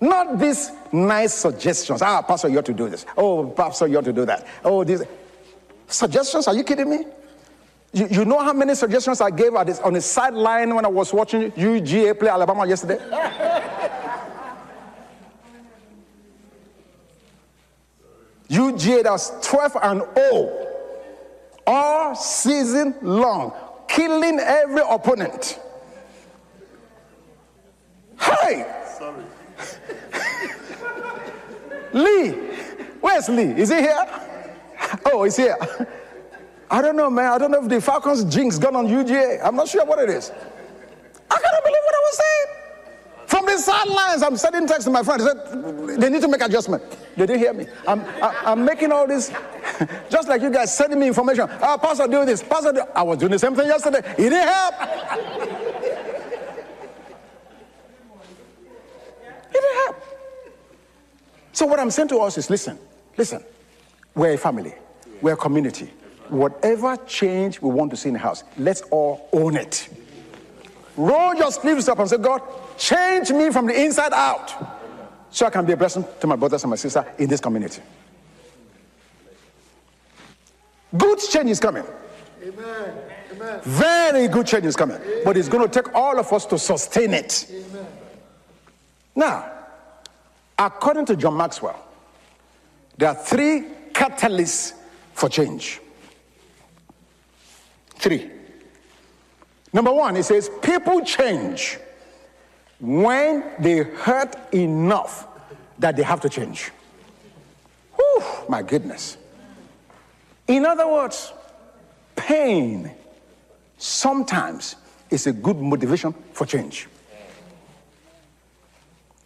Not 0.00 0.38
these 0.38 0.70
nice 0.90 1.34
suggestions. 1.34 2.00
Ah, 2.00 2.22
Pastor, 2.22 2.48
you 2.48 2.58
ought 2.58 2.64
to 2.64 2.72
do 2.72 2.88
this. 2.88 3.04
Oh, 3.18 3.50
Pastor, 3.50 3.86
you 3.86 3.98
ought 3.98 4.06
to 4.06 4.14
do 4.14 4.24
that. 4.24 4.46
Oh, 4.64 4.82
these 4.82 5.02
suggestions. 5.88 6.48
Are 6.48 6.54
you 6.54 6.64
kidding 6.64 6.88
me? 6.88 7.04
You, 7.92 8.06
you 8.10 8.24
know 8.24 8.38
how 8.38 8.54
many 8.54 8.74
suggestions 8.74 9.20
I 9.20 9.28
gave 9.30 9.52
this, 9.66 9.78
on 9.80 9.92
the 9.92 10.00
sideline 10.00 10.74
when 10.74 10.86
I 10.86 10.88
was 10.88 11.12
watching 11.12 11.52
UGA 11.52 12.18
play 12.18 12.30
Alabama 12.30 12.66
yesterday? 12.66 12.98
UGA 18.54 19.02
that 19.02 19.12
was 19.12 19.32
12 19.46 19.76
and 19.82 20.02
0 20.14 20.66
all 21.66 22.14
season 22.14 22.94
long, 23.02 23.52
killing 23.88 24.38
every 24.38 24.82
opponent. 24.88 25.58
Hey! 28.18 28.66
Sorry. 28.98 29.24
Lee, 31.92 32.30
where's 33.00 33.28
Lee? 33.28 33.52
Is 33.60 33.70
he 33.70 33.76
here? 33.76 34.06
Oh, 35.06 35.24
he's 35.24 35.36
here. 35.36 35.56
I 36.70 36.82
don't 36.82 36.96
know, 36.96 37.10
man. 37.10 37.32
I 37.32 37.38
don't 37.38 37.50
know 37.50 37.62
if 37.62 37.68
the 37.68 37.80
Falcons 37.80 38.24
jinx 38.24 38.58
gone 38.58 38.76
on 38.76 38.86
UGA. 38.86 39.40
I'm 39.44 39.56
not 39.56 39.68
sure 39.68 39.84
what 39.84 39.98
it 39.98 40.08
is. 40.10 40.30
I 40.30 41.36
cannot 41.36 41.62
believe 41.64 41.84
what 41.84 41.94
I 41.94 42.02
was 42.02 42.16
saying. 42.16 42.63
From 43.34 43.46
the 43.46 43.58
sidelines. 43.58 44.22
I'm 44.22 44.36
sending 44.36 44.64
text 44.64 44.84
to 44.84 44.90
my 44.90 45.02
friend. 45.02 45.20
said, 45.20 45.98
they 45.98 46.08
need 46.08 46.22
to 46.22 46.28
make 46.28 46.40
adjustment. 46.40 46.84
They 47.16 47.26
didn't 47.26 47.40
hear 47.40 47.52
me. 47.52 47.66
I'm, 47.84 48.02
I, 48.22 48.42
I'm 48.44 48.64
making 48.64 48.92
all 48.92 49.08
this, 49.08 49.32
just 50.08 50.28
like 50.28 50.40
you 50.40 50.50
guys 50.50 50.76
sending 50.76 51.00
me 51.00 51.08
information. 51.08 51.48
Ah, 51.60 51.76
Pastor, 51.76 52.06
do 52.06 52.24
this. 52.24 52.44
Pastor, 52.44 52.72
do. 52.72 52.82
I 52.94 53.02
was 53.02 53.18
doing 53.18 53.32
the 53.32 53.38
same 53.40 53.56
thing 53.56 53.66
yesterday. 53.66 53.98
It 53.98 54.30
didn't 54.30 54.46
help. 54.46 54.74
it 59.50 59.52
didn't 59.52 59.76
help. 59.84 59.96
So 61.52 61.66
what 61.66 61.80
I'm 61.80 61.90
saying 61.90 62.08
to 62.10 62.18
us 62.18 62.38
is, 62.38 62.48
listen, 62.48 62.78
listen. 63.16 63.42
We're 64.14 64.34
a 64.34 64.38
family. 64.38 64.74
We're 65.20 65.32
a 65.32 65.36
community. 65.36 65.92
Whatever 66.28 66.96
change 66.98 67.60
we 67.60 67.70
want 67.70 67.90
to 67.90 67.96
see 67.96 68.10
in 68.10 68.12
the 68.12 68.20
house, 68.20 68.44
let's 68.58 68.82
all 68.92 69.28
own 69.32 69.56
it. 69.56 69.88
Roll 70.96 71.34
your 71.34 71.50
sleeves 71.50 71.88
up 71.88 71.98
and 71.98 72.08
say, 72.08 72.18
God, 72.18 72.42
change 72.78 73.30
me 73.30 73.50
from 73.50 73.66
the 73.66 73.84
inside 73.84 74.12
out 74.12 74.54
so 75.30 75.46
I 75.46 75.50
can 75.50 75.66
be 75.66 75.72
a 75.72 75.76
blessing 75.76 76.04
to 76.20 76.26
my 76.26 76.36
brothers 76.36 76.62
and 76.62 76.70
my 76.70 76.76
sisters 76.76 77.04
in 77.18 77.28
this 77.28 77.40
community. 77.40 77.82
Good 80.96 81.18
change 81.18 81.50
is 81.50 81.58
coming. 81.58 81.84
Amen. 82.42 82.94
Amen. 83.32 83.60
Very 83.64 84.28
good 84.28 84.46
change 84.46 84.66
is 84.66 84.76
coming. 84.76 84.96
Amen. 84.96 85.22
But 85.24 85.36
it's 85.36 85.48
going 85.48 85.68
to 85.68 85.82
take 85.82 85.92
all 85.94 86.18
of 86.18 86.32
us 86.32 86.46
to 86.46 86.58
sustain 86.58 87.12
it. 87.14 87.50
Amen. 87.50 87.86
Now, 89.16 89.50
according 90.56 91.06
to 91.06 91.16
John 91.16 91.36
Maxwell, 91.36 91.80
there 92.96 93.08
are 93.08 93.14
three 93.16 93.64
catalysts 93.92 94.74
for 95.14 95.28
change. 95.28 95.80
Three. 97.96 98.30
Number 99.74 99.92
one, 99.92 100.16
it 100.16 100.22
says 100.22 100.48
people 100.62 101.00
change 101.00 101.78
when 102.78 103.44
they 103.58 103.78
hurt 103.78 104.54
enough 104.54 105.26
that 105.80 105.96
they 105.96 106.04
have 106.04 106.20
to 106.20 106.28
change. 106.28 106.70
Whew, 107.96 108.22
my 108.48 108.62
goodness. 108.62 109.16
In 110.46 110.64
other 110.64 110.86
words, 110.86 111.32
pain 112.14 112.92
sometimes 113.76 114.76
is 115.10 115.26
a 115.26 115.32
good 115.32 115.58
motivation 115.58 116.14
for 116.32 116.46
change. 116.46 116.86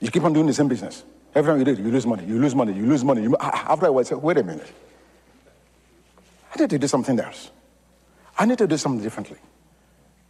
You 0.01 0.11
keep 0.11 0.25
on 0.25 0.33
doing 0.33 0.47
the 0.47 0.55
same 0.55 0.69
business. 0.69 1.05
Every 1.35 1.53
time 1.53 1.59
you 1.59 1.65
do 1.67 1.73
it, 1.73 1.79
you 1.79 1.91
lose 1.91 2.07
money, 2.07 2.25
you 2.25 2.39
lose 2.39 2.55
money, 2.55 2.73
you 2.73 2.87
lose 2.87 3.05
money. 3.05 3.23
You, 3.23 3.37
ah, 3.39 3.73
after 3.73 3.87
a 3.87 3.93
while, 3.93 4.05
say, 4.05 4.15
wait 4.15 4.39
a 4.39 4.43
minute. 4.43 4.73
I 6.55 6.61
need 6.61 6.71
to 6.71 6.79
do 6.79 6.87
something 6.87 7.21
else. 7.21 7.51
I 8.39 8.47
need 8.47 8.59
to 8.59 8.67
do 8.67 8.79
something 8.79 9.03
differently. 9.03 9.37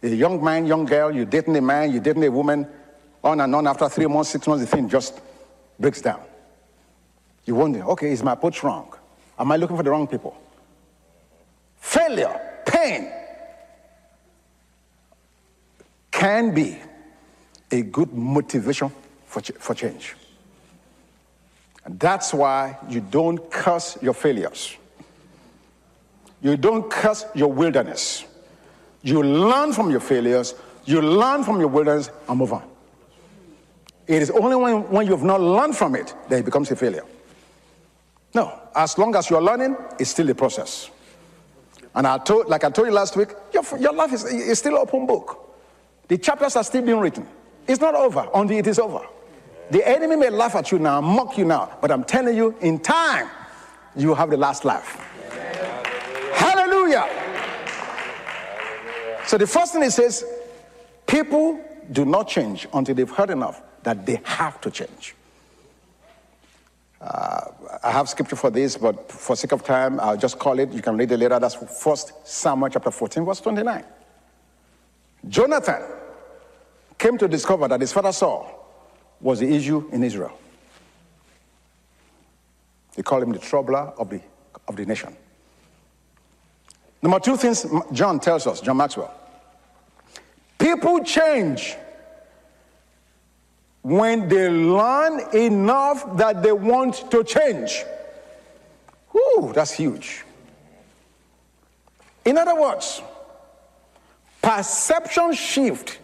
A 0.01 0.07
young 0.07 0.41
man, 0.43 0.65
young 0.65 0.85
girl, 0.85 1.13
you're 1.13 1.25
dating 1.25 1.57
a 1.57 1.61
man, 1.61 1.91
you're 1.91 2.01
dating 2.01 2.23
a 2.23 2.31
woman, 2.31 2.67
on 3.23 3.41
and 3.41 3.53
on. 3.53 3.67
After 3.67 3.89
three 3.89 4.07
months, 4.07 4.29
six 4.29 4.47
months, 4.47 4.63
the 4.63 4.69
thing 4.69 4.87
just 4.87 5.19
breaks 5.77 6.01
down. 6.01 6.21
You 7.45 7.55
wonder, 7.55 7.83
okay, 7.83 8.11
is 8.11 8.23
my 8.23 8.33
approach 8.33 8.63
wrong? 8.63 8.93
Am 9.37 9.51
I 9.51 9.57
looking 9.57 9.75
for 9.75 9.83
the 9.83 9.89
wrong 9.89 10.07
people? 10.07 10.37
Failure, 11.77 12.39
pain 12.65 13.11
can 16.11 16.53
be 16.53 16.77
a 17.71 17.81
good 17.81 18.13
motivation 18.13 18.91
for, 19.25 19.41
ch- 19.41 19.53
for 19.57 19.73
change. 19.73 20.15
And 21.85 21.99
that's 21.99 22.33
why 22.33 22.77
you 22.89 22.99
don't 22.99 23.49
curse 23.49 23.97
your 24.01 24.13
failures. 24.13 24.75
You 26.41 26.57
don't 26.57 26.89
curse 26.89 27.25
your 27.33 27.51
wilderness. 27.51 28.25
You 29.01 29.23
learn 29.23 29.73
from 29.73 29.89
your 29.91 29.99
failures, 29.99 30.55
you 30.85 31.01
learn 31.01 31.43
from 31.43 31.59
your 31.59 31.69
wilderness, 31.69 32.09
and 32.27 32.37
move 32.37 32.53
on. 32.53 32.63
It 34.07 34.21
is 34.21 34.31
only 34.31 34.55
when, 34.55 34.89
when 34.89 35.05
you 35.05 35.11
have 35.11 35.23
not 35.23 35.39
learned 35.39 35.77
from 35.77 35.95
it 35.95 36.13
that 36.29 36.39
it 36.39 36.45
becomes 36.45 36.71
a 36.71 36.75
failure. 36.75 37.05
No, 38.33 38.59
as 38.75 38.97
long 38.97 39.15
as 39.15 39.29
you're 39.29 39.41
learning, 39.41 39.77
it's 39.99 40.09
still 40.09 40.29
a 40.29 40.35
process. 40.35 40.89
And 41.95 42.05
I 42.05 42.17
told, 42.19 42.47
like 42.47 42.63
I 42.63 42.69
told 42.69 42.87
you 42.87 42.93
last 42.93 43.15
week, 43.15 43.29
your, 43.53 43.63
your 43.79 43.93
life 43.93 44.13
is, 44.13 44.23
is 44.25 44.59
still 44.59 44.77
open 44.77 45.05
book. 45.05 45.55
The 46.07 46.17
chapters 46.17 46.55
are 46.55 46.63
still 46.63 46.81
being 46.81 46.99
written. 46.99 47.27
It's 47.67 47.81
not 47.81 47.95
over 47.95 48.27
until 48.33 48.57
it 48.57 48.67
is 48.67 48.79
over. 48.79 49.05
The 49.71 49.87
enemy 49.87 50.15
may 50.15 50.29
laugh 50.29 50.55
at 50.55 50.71
you 50.71 50.79
now, 50.79 51.01
mock 51.01 51.37
you 51.37 51.45
now, 51.45 51.77
but 51.79 51.91
I'm 51.91 52.03
telling 52.03 52.35
you, 52.35 52.55
in 52.61 52.79
time, 52.79 53.29
you 53.95 54.15
have 54.15 54.31
the 54.31 54.37
last 54.37 54.65
laugh. 54.65 55.05
Hallelujah. 56.33 57.07
So 59.29 59.37
the 59.37 59.45
first 59.45 59.73
thing 59.73 59.83
it 59.83 59.91
says, 59.91 60.25
people 61.05 61.63
do 61.91 62.03
not 62.03 62.27
change 62.27 62.67
until 62.73 62.95
they've 62.95 63.11
heard 63.11 63.29
enough 63.29 63.61
that 63.83 64.03
they 64.03 64.19
have 64.23 64.59
to 64.61 64.71
change. 64.71 65.13
Uh, 66.99 67.51
I 67.83 67.91
have 67.91 68.09
scripture 68.09 68.35
for 68.35 68.49
this, 68.49 68.75
but 68.75 69.11
for 69.11 69.35
sake 69.35 69.51
of 69.51 69.63
time, 69.63 69.99
I'll 69.99 70.17
just 70.17 70.39
call 70.39 70.57
it. 70.57 70.71
You 70.71 70.81
can 70.81 70.97
read 70.97 71.11
it 71.11 71.17
later. 71.17 71.37
That's 71.37 71.53
First 71.53 72.13
Samuel 72.27 72.69
chapter 72.69 72.89
14, 72.89 73.23
verse 73.23 73.39
29. 73.39 73.83
Jonathan 75.27 75.83
came 76.97 77.15
to 77.19 77.27
discover 77.27 77.67
that 77.67 77.81
his 77.81 77.93
father 77.93 78.11
Saul 78.11 78.67
was 79.21 79.41
the 79.41 79.55
issue 79.55 79.87
in 79.91 80.03
Israel. 80.03 80.35
They 82.95 83.03
call 83.03 83.21
him 83.21 83.31
the 83.31 83.37
troubler 83.37 83.93
of 83.95 84.09
the, 84.09 84.21
of 84.67 84.75
the 84.75 84.87
nation. 84.87 85.15
Number 87.01 87.19
two 87.19 87.37
things 87.37 87.65
John 87.91 88.19
tells 88.19 88.45
us, 88.47 88.61
John 88.61 88.77
Maxwell. 88.77 89.13
People 90.57 91.03
change 91.03 91.75
when 93.81 94.27
they 94.27 94.49
learn 94.49 95.21
enough 95.33 96.17
that 96.17 96.43
they 96.43 96.51
want 96.51 97.09
to 97.11 97.23
change. 97.23 97.83
Whew, 99.11 99.51
that's 99.53 99.71
huge. 99.71 100.23
In 102.25 102.37
other 102.37 102.59
words, 102.59 103.01
perception 104.41 105.33
shift 105.33 105.99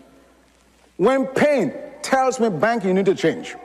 when 0.97 1.27
pain 1.27 1.73
tells 2.01 2.39
me, 2.39 2.49
bank, 2.49 2.85
you 2.85 2.93
need 2.93 3.05
to 3.05 3.15
change. 3.15 3.55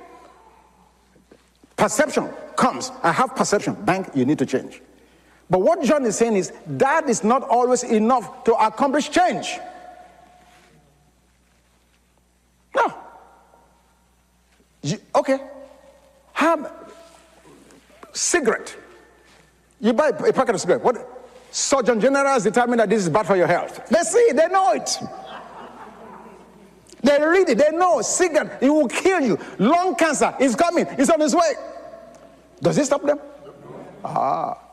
Perception 1.77 2.29
comes. 2.57 2.91
I 3.03 3.13
have 3.13 3.37
perception. 3.37 3.75
Bank, 3.75 4.09
you 4.15 4.25
need 4.25 4.39
to 4.39 4.47
change. 4.47 4.83
But 5.51 5.63
what 5.63 5.83
John 5.83 6.07
is 6.07 6.17
saying 6.17 6.37
is 6.37 6.53
that 6.67 7.09
is 7.09 7.25
not 7.25 7.43
always 7.43 7.83
enough 7.83 8.45
to 8.45 8.55
accomplish 8.55 9.11
change. 9.11 9.59
No. 12.75 12.95
You, 14.83 14.99
okay. 15.17 15.41
Have 16.35 16.73
cigarette. 18.13 18.77
You 19.81 19.93
buy 19.93 20.09
a 20.09 20.33
packet 20.33 20.55
of 20.55 20.61
cigarette. 20.61 20.83
What? 20.83 21.17
Surgeon 21.51 22.01
General 22.01 22.27
has 22.27 22.45
determined 22.45 22.79
that 22.79 22.89
this 22.89 23.03
is 23.03 23.09
bad 23.09 23.27
for 23.27 23.35
your 23.35 23.49
health. 23.49 23.89
They 23.89 24.03
see, 24.03 24.31
they 24.33 24.47
know 24.47 24.73
it. 24.73 24.99
They 27.03 27.21
read 27.21 27.49
it, 27.49 27.59
they 27.59 27.77
know 27.77 28.03
cigarette, 28.03 28.63
it 28.63 28.71
will 28.71 28.87
kill 28.87 29.21
you. 29.21 29.39
Lung 29.59 29.97
cancer 29.97 30.33
is 30.39 30.55
coming, 30.55 30.87
it's 30.91 31.11
on 31.11 31.21
its 31.21 31.35
way. 31.35 31.55
Does 32.63 32.79
it 32.79 32.85
stop 32.85 33.03
them? 33.03 33.19
Ah. 34.05 34.70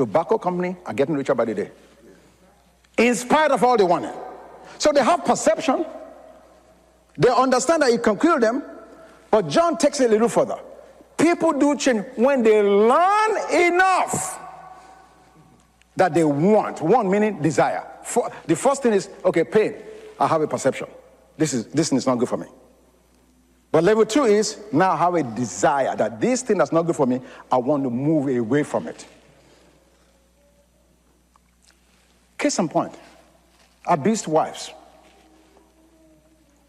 Tobacco 0.00 0.38
company 0.38 0.76
are 0.86 0.94
getting 0.94 1.14
richer 1.14 1.34
by 1.34 1.44
the 1.44 1.54
day. 1.54 1.70
In 2.96 3.14
spite 3.14 3.50
of 3.50 3.62
all 3.62 3.76
they 3.76 3.84
want. 3.84 4.06
So 4.78 4.92
they 4.92 5.04
have 5.04 5.26
perception. 5.26 5.84
They 7.18 7.28
understand 7.28 7.82
that 7.82 7.90
it 7.90 8.02
can 8.02 8.18
kill 8.18 8.40
them. 8.40 8.62
But 9.30 9.48
John 9.48 9.76
takes 9.76 10.00
it 10.00 10.06
a 10.06 10.08
little 10.08 10.30
further. 10.30 10.56
People 11.18 11.52
do 11.52 11.76
change 11.76 12.06
when 12.16 12.42
they 12.42 12.62
learn 12.62 13.52
enough 13.52 14.40
that 15.96 16.14
they 16.14 16.24
want. 16.24 16.80
One 16.80 17.10
meaning 17.10 17.42
desire. 17.42 17.86
For, 18.02 18.32
the 18.46 18.56
first 18.56 18.82
thing 18.82 18.94
is, 18.94 19.10
okay, 19.22 19.44
pain. 19.44 19.74
I 20.18 20.26
have 20.26 20.40
a 20.40 20.48
perception. 20.48 20.88
This 21.36 21.52
is 21.52 21.66
this 21.66 21.92
is 21.92 22.06
not 22.06 22.14
good 22.14 22.28
for 22.30 22.38
me. 22.38 22.46
But 23.70 23.84
level 23.84 24.06
two 24.06 24.24
is 24.24 24.58
now 24.72 24.92
I 24.92 24.96
have 24.96 25.14
a 25.14 25.22
desire 25.22 25.94
that 25.94 26.22
this 26.22 26.40
thing 26.40 26.56
that's 26.56 26.72
not 26.72 26.86
good 26.86 26.96
for 26.96 27.06
me, 27.06 27.20
I 27.52 27.58
want 27.58 27.84
to 27.84 27.90
move 27.90 28.34
away 28.34 28.62
from 28.62 28.88
it. 28.88 29.04
Case 32.40 32.58
in 32.58 32.70
point, 32.70 32.94
abused 33.86 34.26
wives. 34.26 34.72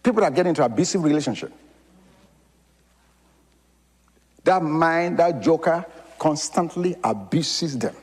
People 0.04 0.20
that 0.20 0.36
get 0.36 0.46
into 0.46 0.66
abusive 0.66 1.02
relationship. 1.02 1.50
That 4.44 4.62
mind, 4.62 5.18
that 5.20 5.42
joker, 5.42 5.86
constantly 6.20 6.98
abuses 7.02 7.78
them. 7.78 7.96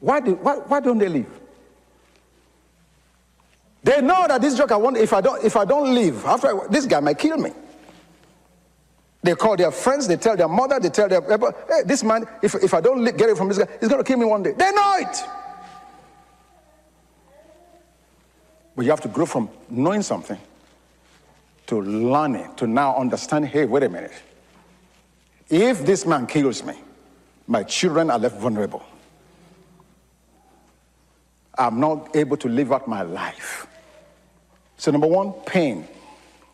Why, 0.00 0.18
do, 0.18 0.34
why, 0.34 0.56
why 0.56 0.80
don't 0.80 0.98
they 0.98 1.08
leave? 1.08 1.30
They 3.84 4.00
know 4.00 4.26
that 4.26 4.40
this 4.40 4.58
joker 4.58 4.76
won't, 4.78 4.96
if 4.96 5.12
I 5.12 5.20
don't, 5.20 5.44
if 5.44 5.54
I 5.54 5.64
don't 5.64 5.94
leave, 5.94 6.24
after 6.24 6.48
I, 6.48 6.66
this 6.66 6.84
guy 6.84 6.98
might 6.98 7.18
kill 7.18 7.36
me. 7.36 7.52
They 9.22 9.36
call 9.36 9.56
their 9.56 9.70
friends, 9.70 10.08
they 10.08 10.16
tell 10.16 10.36
their 10.36 10.48
mother, 10.48 10.80
they 10.80 10.90
tell 10.90 11.08
their, 11.08 11.20
hey, 11.20 11.82
this 11.84 12.02
man, 12.02 12.26
if, 12.42 12.56
if 12.56 12.74
I 12.74 12.80
don't 12.80 13.04
get 13.04 13.30
it 13.30 13.36
from 13.36 13.46
this 13.46 13.58
guy, 13.58 13.68
he's 13.78 13.88
going 13.88 14.02
to 14.02 14.04
kill 14.04 14.18
me 14.18 14.24
one 14.24 14.42
day. 14.42 14.50
They 14.50 14.72
know 14.72 14.94
it. 14.96 15.16
But 18.74 18.84
you 18.84 18.90
have 18.90 19.00
to 19.02 19.08
grow 19.08 19.26
from 19.26 19.50
knowing 19.68 20.02
something 20.02 20.38
to 21.66 21.80
learning, 21.80 22.54
to 22.56 22.66
now 22.66 22.96
understand 22.96 23.46
hey, 23.46 23.64
wait 23.64 23.82
a 23.82 23.88
minute. 23.88 24.12
If 25.48 25.84
this 25.84 26.06
man 26.06 26.26
kills 26.26 26.64
me, 26.64 26.74
my 27.46 27.62
children 27.62 28.10
are 28.10 28.18
left 28.18 28.38
vulnerable. 28.38 28.82
I'm 31.56 31.78
not 31.78 32.16
able 32.16 32.36
to 32.38 32.48
live 32.48 32.72
out 32.72 32.88
my 32.88 33.02
life. 33.02 33.66
So, 34.78 34.90
number 34.90 35.06
one, 35.06 35.32
pain. 35.44 35.86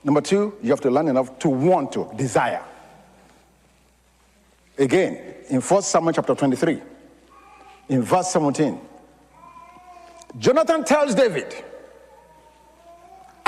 Number 0.02 0.20
two, 0.20 0.54
you 0.62 0.70
have 0.70 0.80
to 0.80 0.90
learn 0.90 1.08
enough 1.08 1.38
to 1.40 1.48
want 1.48 1.92
to, 1.92 2.10
desire. 2.16 2.62
Again, 4.76 5.34
in 5.48 5.60
1 5.60 5.82
Samuel 5.82 6.12
chapter 6.12 6.34
23, 6.34 6.80
in 7.88 8.02
verse 8.02 8.28
17, 8.32 8.78
Jonathan 10.38 10.84
tells 10.84 11.14
David, 11.14 11.54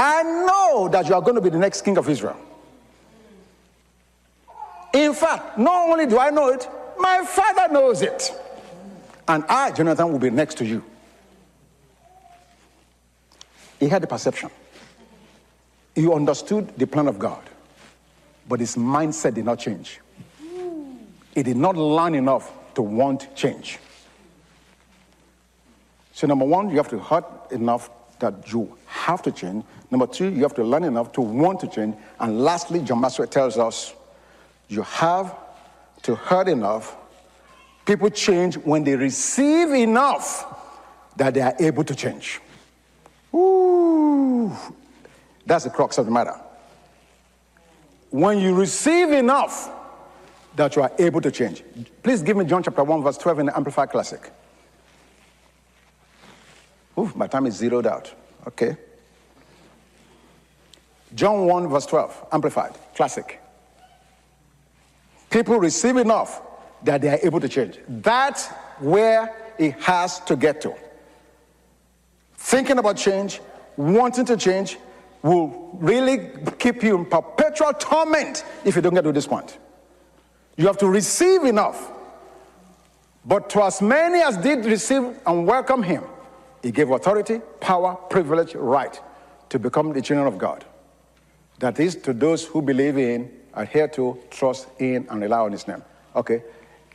I 0.02 0.22
know 0.22 0.88
that 0.88 1.06
you 1.08 1.14
are 1.14 1.20
going 1.20 1.34
to 1.34 1.42
be 1.42 1.50
the 1.50 1.58
next 1.58 1.82
king 1.82 1.98
of 1.98 2.08
Israel. 2.08 2.38
In 4.94 5.12
fact, 5.12 5.58
not 5.58 5.90
only 5.90 6.06
do 6.06 6.18
I 6.18 6.30
know 6.30 6.48
it, 6.48 6.66
my 6.98 7.22
father 7.26 7.70
knows 7.70 8.00
it. 8.00 8.32
And 9.28 9.44
I, 9.44 9.72
Jonathan, 9.72 10.10
will 10.10 10.18
be 10.18 10.30
next 10.30 10.56
to 10.56 10.64
you. 10.64 10.82
He 13.78 13.88
had 13.88 14.02
the 14.02 14.06
perception. 14.06 14.50
He 15.94 16.10
understood 16.10 16.78
the 16.78 16.86
plan 16.86 17.06
of 17.06 17.18
God, 17.18 17.42
but 18.48 18.58
his 18.58 18.76
mindset 18.76 19.34
did 19.34 19.44
not 19.44 19.58
change. 19.58 20.00
He 21.34 21.42
did 21.42 21.58
not 21.58 21.76
learn 21.76 22.14
enough 22.14 22.50
to 22.74 22.80
want 22.80 23.36
change. 23.36 23.78
So, 26.14 26.26
number 26.26 26.46
one, 26.46 26.70
you 26.70 26.78
have 26.78 26.88
to 26.88 26.98
hurt 26.98 27.26
enough 27.52 27.90
that 28.18 28.50
you 28.50 28.78
have 29.06 29.22
to 29.22 29.32
change. 29.32 29.64
Number 29.90 30.06
two, 30.06 30.30
you 30.30 30.42
have 30.42 30.54
to 30.54 30.64
learn 30.64 30.84
enough 30.84 31.12
to 31.12 31.20
want 31.20 31.60
to 31.60 31.68
change. 31.68 31.96
And 32.18 32.40
lastly, 32.42 32.80
John 32.80 33.00
Maxwell 33.00 33.28
tells 33.28 33.58
us 33.58 33.94
you 34.68 34.82
have 34.82 35.34
to 36.02 36.14
hurt 36.14 36.48
enough. 36.48 36.96
People 37.84 38.10
change 38.10 38.56
when 38.58 38.84
they 38.84 38.96
receive 38.96 39.70
enough 39.70 40.46
that 41.16 41.34
they 41.34 41.40
are 41.40 41.54
able 41.58 41.84
to 41.84 41.94
change. 41.94 42.40
Ooh, 43.34 44.52
that's 45.46 45.64
the 45.64 45.70
crux 45.70 45.98
of 45.98 46.06
the 46.06 46.12
matter. 46.12 46.38
When 48.10 48.38
you 48.38 48.54
receive 48.54 49.10
enough 49.10 49.70
that 50.56 50.74
you 50.76 50.82
are 50.82 50.92
able 50.98 51.20
to 51.20 51.30
change. 51.30 51.62
Please 52.02 52.22
give 52.22 52.36
me 52.36 52.44
John 52.44 52.62
chapter 52.62 52.82
1, 52.82 53.02
verse 53.02 53.16
12 53.18 53.38
in 53.40 53.46
the 53.46 53.56
Amplified 53.56 53.90
Classic. 53.90 54.30
Ooh, 56.98 57.10
my 57.14 57.26
time 57.26 57.46
is 57.46 57.54
zeroed 57.54 57.86
out. 57.86 58.12
Okay. 58.46 58.76
John 61.14 61.46
1, 61.46 61.68
verse 61.68 61.86
12, 61.86 62.26
Amplified, 62.32 62.72
Classic. 62.94 63.40
People 65.30 65.58
receive 65.58 65.96
enough 65.96 66.42
that 66.82 67.00
they 67.02 67.08
are 67.08 67.18
able 67.22 67.40
to 67.40 67.48
change. 67.48 67.78
That's 67.88 68.48
where 68.78 69.34
it 69.58 69.74
has 69.80 70.20
to 70.20 70.36
get 70.36 70.60
to 70.62 70.74
thinking 72.40 72.78
about 72.78 72.96
change, 72.96 73.40
wanting 73.76 74.24
to 74.24 74.36
change, 74.36 74.78
will 75.22 75.70
really 75.74 76.30
keep 76.58 76.82
you 76.82 76.96
in 76.96 77.04
perpetual 77.04 77.72
torment 77.74 78.44
if 78.64 78.74
you 78.74 78.82
don't 78.82 78.94
get 78.94 79.04
to 79.04 79.12
this 79.12 79.26
point. 79.26 79.58
You 80.56 80.66
have 80.66 80.78
to 80.78 80.88
receive 80.88 81.44
enough. 81.44 81.92
But 83.24 83.50
to 83.50 83.62
as 83.62 83.82
many 83.82 84.20
as 84.20 84.38
did 84.38 84.64
receive 84.64 85.18
and 85.26 85.46
welcome 85.46 85.82
him, 85.82 86.04
he 86.62 86.70
gave 86.72 86.90
authority, 86.90 87.40
power, 87.60 87.94
privilege, 87.94 88.54
right 88.54 88.98
to 89.50 89.58
become 89.58 89.92
the 89.92 90.00
children 90.00 90.26
of 90.26 90.38
God. 90.38 90.64
That 91.60 91.78
is, 91.78 91.96
to 91.96 92.12
those 92.12 92.44
who 92.44 92.60
believe 92.60 92.98
in, 92.98 93.30
adhere 93.54 93.88
to, 93.88 94.18
trust 94.30 94.68
in, 94.78 95.06
and 95.08 95.22
rely 95.22 95.38
on 95.38 95.52
his 95.52 95.66
name. 95.68 95.82
Okay? 96.16 96.42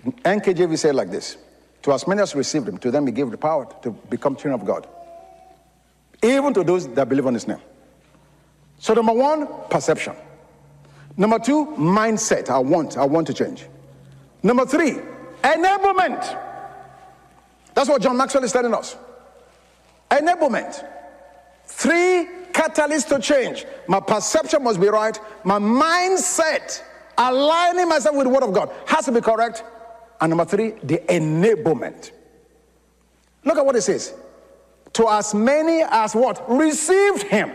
NKJV 0.04 0.78
said 0.78 0.96
like 0.96 1.10
this 1.10 1.38
To 1.84 1.94
as 1.94 2.08
many 2.08 2.22
as 2.22 2.36
received 2.36 2.68
him, 2.68 2.78
to 2.80 2.92
them 2.92 3.08
he 3.08 3.14
gave 3.14 3.32
the 3.32 3.38
power 3.38 3.68
to 3.82 3.92
become 3.92 4.36
children 4.36 4.60
of 4.60 4.66
God 4.68 4.88
even 6.26 6.54
to 6.54 6.64
those 6.64 6.88
that 6.94 7.08
believe 7.08 7.26
on 7.26 7.34
his 7.34 7.48
name. 7.48 7.62
So, 8.80 8.94
number 8.94 9.14
one, 9.14 9.48
perception. 9.70 10.16
Number 11.18 11.40
two, 11.40 11.68
mindset. 11.78 12.50
I 12.50 12.60
want, 12.60 12.98
I 12.98 13.06
want 13.06 13.28
to 13.28 13.34
change. 13.34 13.66
Number 14.44 14.66
three, 14.66 14.98
enablement. 15.44 16.42
That's 17.74 17.90
what 17.90 18.02
John 18.02 18.18
Maxwell 18.18 18.44
is 18.44 18.52
telling 18.52 18.74
us. 18.74 18.98
Enablement. 20.12 20.86
Three 21.66 22.28
catalysts 22.56 23.10
to 23.10 23.20
change. 23.20 23.66
My 23.86 24.00
perception 24.00 24.64
must 24.64 24.80
be 24.80 24.88
right. 24.88 25.20
My 25.44 25.60
mindset, 25.60 26.82
aligning 27.18 27.90
myself 27.90 28.16
with 28.16 28.26
the 28.26 28.34
Word 28.34 28.44
of 28.44 28.54
God, 28.54 28.72
has 28.86 29.06
to 29.06 29.12
be 29.12 29.20
correct. 29.20 29.64
And 30.22 30.30
number 30.30 30.46
three, 30.46 30.72
the 30.82 31.00
enablement. 31.10 32.12
Look 33.44 33.58
at 33.58 33.66
what 33.66 33.76
it 33.76 33.82
says 33.82 34.14
to 34.94 35.10
as 35.10 35.36
many 35.36 35.84
as 35.84 36.16
what? 36.16 36.50
Received 36.50 37.24
him. 37.24 37.52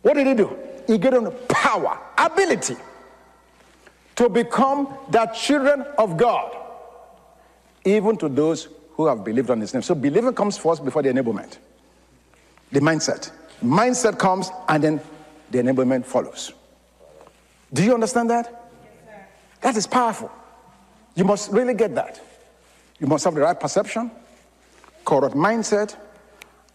What 0.00 0.14
did 0.14 0.26
he 0.26 0.34
do? 0.34 0.56
He 0.86 0.96
gave 0.96 1.12
them 1.12 1.30
power, 1.48 2.00
ability 2.16 2.76
to 4.16 4.28
become 4.30 4.96
the 5.10 5.26
children 5.26 5.82
of 5.98 6.16
God, 6.16 6.56
even 7.84 8.16
to 8.16 8.30
those 8.30 8.68
who 8.92 9.06
have 9.06 9.22
believed 9.22 9.50
on 9.50 9.60
his 9.60 9.74
name. 9.74 9.82
So 9.82 9.94
believing 9.94 10.32
comes 10.32 10.56
first 10.56 10.82
before 10.82 11.02
the 11.02 11.10
enablement. 11.10 11.58
The 12.72 12.80
mindset. 12.80 13.30
Mindset 13.62 14.18
comes 14.18 14.50
and 14.68 14.84
then 14.84 15.00
the 15.50 15.58
enablement 15.58 16.04
follows. 16.04 16.52
Do 17.72 17.82
you 17.82 17.94
understand 17.94 18.30
that? 18.30 18.70
Yes, 19.10 19.26
that 19.60 19.76
is 19.76 19.86
powerful. 19.86 20.30
You 21.14 21.24
must 21.24 21.50
really 21.50 21.74
get 21.74 21.94
that. 21.94 22.20
You 22.98 23.06
must 23.06 23.24
have 23.24 23.34
the 23.34 23.40
right 23.40 23.58
perception, 23.58 24.10
correct 25.04 25.34
mindset, 25.34 25.96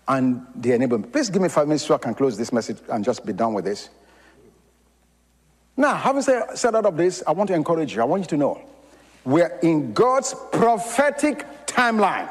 and 0.08 0.46
the 0.56 0.72
enablement. 0.72 1.12
Please 1.12 1.30
give 1.30 1.42
me 1.42 1.50
five 1.50 1.68
minutes 1.68 1.86
so 1.86 1.96
I 1.96 1.98
can 1.98 2.14
close 2.14 2.38
this 2.38 2.52
message 2.52 2.78
and 2.90 3.04
just 3.04 3.26
be 3.26 3.34
done 3.34 3.54
with 3.54 3.66
this. 3.66 3.90
Now, 5.76 5.96
having 5.96 6.22
said, 6.22 6.56
said 6.56 6.76
all 6.76 6.86
of 6.86 6.98
this, 6.98 7.24
I 7.26 7.32
want 7.32 7.48
to 7.48 7.54
encourage 7.56 7.96
you. 7.96 8.02
I 8.02 8.06
want 8.06 8.24
you 8.24 8.28
to 8.30 8.38
know 8.38 8.62
we're 9.26 9.58
in 9.64 9.94
God's 9.94 10.36
prophetic 10.52 11.66
timeline. 11.66 12.30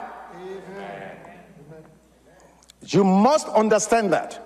You 2.86 3.04
must 3.04 3.48
understand 3.48 4.12
that. 4.12 4.38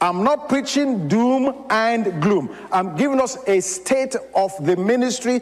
I'm 0.00 0.22
not 0.22 0.48
preaching 0.48 1.08
doom 1.08 1.64
and 1.70 2.20
gloom. 2.20 2.54
I'm 2.70 2.96
giving 2.96 3.20
us 3.20 3.36
a 3.46 3.60
state 3.60 4.16
of 4.34 4.52
the 4.64 4.76
ministry 4.76 5.40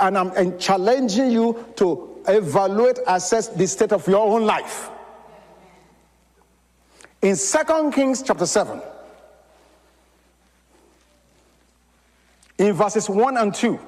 and 0.00 0.16
I'm 0.16 0.58
challenging 0.58 1.30
you 1.30 1.64
to 1.76 2.22
evaluate, 2.28 2.98
assess 3.06 3.48
the 3.48 3.66
state 3.66 3.92
of 3.92 4.06
your 4.08 4.26
own 4.26 4.44
life. 4.44 4.90
In 7.22 7.36
2 7.36 7.90
Kings 7.92 8.22
chapter 8.22 8.46
7, 8.46 8.82
in 12.58 12.72
verses 12.74 13.08
1 13.08 13.36
and 13.36 13.54
2, 13.54 13.80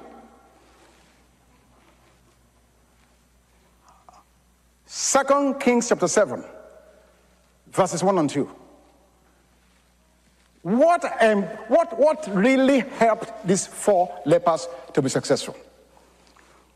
Second 4.85 5.59
Kings 5.59 5.89
chapter 5.89 6.07
7, 6.07 6.43
verses 7.71 8.03
1 8.03 8.17
and 8.17 8.29
2. 8.29 8.49
What, 10.63 11.23
um, 11.23 11.43
what, 11.69 11.97
what 11.97 12.27
really 12.33 12.79
helped 12.79 13.47
these 13.47 13.65
four 13.65 14.21
lepers 14.25 14.67
to 14.93 15.01
be 15.01 15.09
successful? 15.09 15.55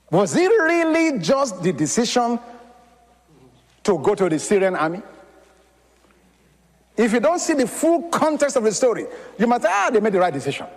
Was 0.10 0.36
it 0.36 0.50
really 0.50 1.20
just 1.20 1.62
the 1.62 1.74
decision 1.74 2.40
to 3.84 3.98
go 3.98 4.16
to 4.16 4.30
the 4.30 4.40
Syrian 4.40 4.76
army? 4.76 5.02
If 6.98 7.14
you 7.14 7.20
don't 7.20 7.40
see 7.40 7.54
the 7.54 7.68
full 7.68 8.04
context 8.10 8.56
of 8.56 8.64
the 8.64 8.72
story, 8.72 9.08
you 9.40 9.48
might 9.48 9.62
say, 9.62 9.70
ah, 9.72 9.90
they 9.92 10.00
made 10.00 10.14
the 10.14 10.20
right 10.20 10.34
decision. 10.34 10.68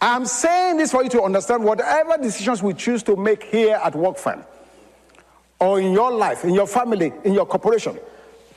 I'm 0.00 0.26
saying 0.26 0.78
this 0.78 0.90
for 0.90 1.04
you 1.04 1.10
to 1.10 1.22
understand 1.22 1.62
whatever 1.62 2.16
decisions 2.16 2.62
we 2.62 2.74
choose 2.74 3.02
to 3.04 3.14
make 3.14 3.44
here 3.44 3.76
at 3.76 3.92
WorkFam, 3.92 4.44
or 5.60 5.80
in 5.80 5.92
your 5.92 6.10
life, 6.10 6.44
in 6.44 6.54
your 6.54 6.66
family, 6.66 7.12
in 7.24 7.34
your 7.34 7.46
corporation, 7.46 7.98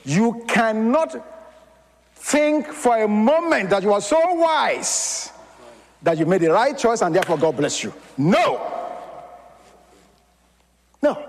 you 0.06 0.44
cannot 0.46 1.16
think 2.14 2.68
for 2.68 3.02
a 3.02 3.08
moment 3.08 3.70
that 3.70 3.82
you 3.82 3.92
are 3.92 4.00
so 4.00 4.34
wise 4.34 5.32
that 6.00 6.16
you 6.16 6.24
made 6.24 6.40
the 6.40 6.50
right 6.50 6.78
choice 6.78 7.02
and 7.02 7.14
therefore 7.14 7.36
God 7.36 7.56
bless 7.56 7.82
you. 7.82 7.92
No. 8.16 8.60
No. 11.02 11.28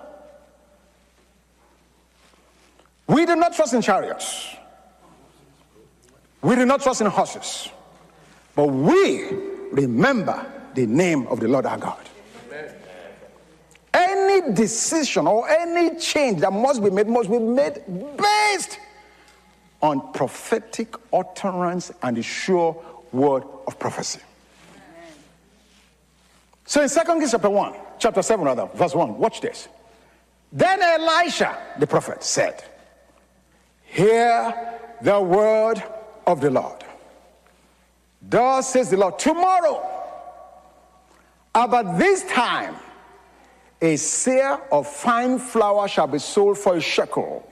We 3.08 3.26
do 3.26 3.36
not 3.36 3.54
trust 3.54 3.74
in 3.74 3.82
chariots. 3.82 4.48
We 6.42 6.56
do 6.56 6.66
not 6.66 6.82
trust 6.82 7.02
in 7.02 7.08
horses, 7.08 7.70
but 8.56 8.68
we 8.68 9.30
remember 9.72 10.46
the 10.76 10.86
name 10.86 11.26
of 11.28 11.40
the 11.40 11.48
Lord 11.48 11.66
our 11.66 11.78
God. 11.78 12.10
Amen. 12.48 12.74
Any 13.94 14.54
decision 14.54 15.26
or 15.26 15.50
any 15.50 15.98
change 15.98 16.42
that 16.42 16.54
must 16.54 16.84
be 16.84 16.92
made 16.92 17.08
must 17.08 17.32
be 17.32 17.40
made 17.40 17.82
on 19.82 20.12
prophetic 20.14 20.96
utterance 21.14 21.92
and 22.02 22.18
the 22.18 22.24
sure 22.24 22.76
word 23.12 23.44
of 23.68 23.78
prophecy. 23.80 24.20
So 26.66 26.82
in 26.82 26.90
2 26.90 27.00
Kings 27.06 27.32
chapter 27.32 27.50
1, 27.50 27.74
chapter 28.00 28.22
7 28.22 28.44
rather, 28.46 28.68
verse 28.74 28.94
1, 28.94 29.18
watch 29.18 29.42
this. 29.42 29.68
Then 30.52 30.82
Elisha, 30.82 31.58
the 31.80 31.88
prophet, 31.88 32.24
said, 32.24 32.64
Hear 33.84 34.54
the 35.02 35.22
word 35.22 35.82
of 36.26 36.42
the 36.42 36.50
Lord. 36.50 36.84
Thus 38.22 38.74
says 38.74 38.90
the 38.90 38.98
Lord, 38.98 39.18
tomorrow, 39.20 39.82
about 41.56 41.98
this 41.98 42.26
time, 42.26 42.76
a 43.82 43.94
seah 43.94 44.62
of 44.72 44.88
fine 44.88 45.40
flour 45.40 45.88
shall 45.88 46.08
be 46.08 46.20
sold 46.20 46.58
for 46.58 46.76
a 46.76 46.82
shekel, 46.82 47.48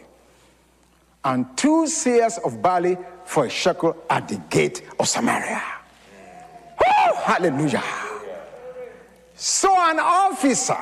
and 1.26 1.58
two 1.58 1.86
seahs 1.86 2.40
of 2.46 2.62
barley 2.62 2.98
for 3.26 3.46
a 3.46 3.50
shekel 3.50 3.98
at 4.10 4.28
the 4.28 4.38
gate 4.50 4.84
of 5.00 5.08
Samaria. 5.08 5.62
Hallelujah. 7.26 7.84
So 9.34 9.76
an 9.76 10.00
officer 10.00 10.78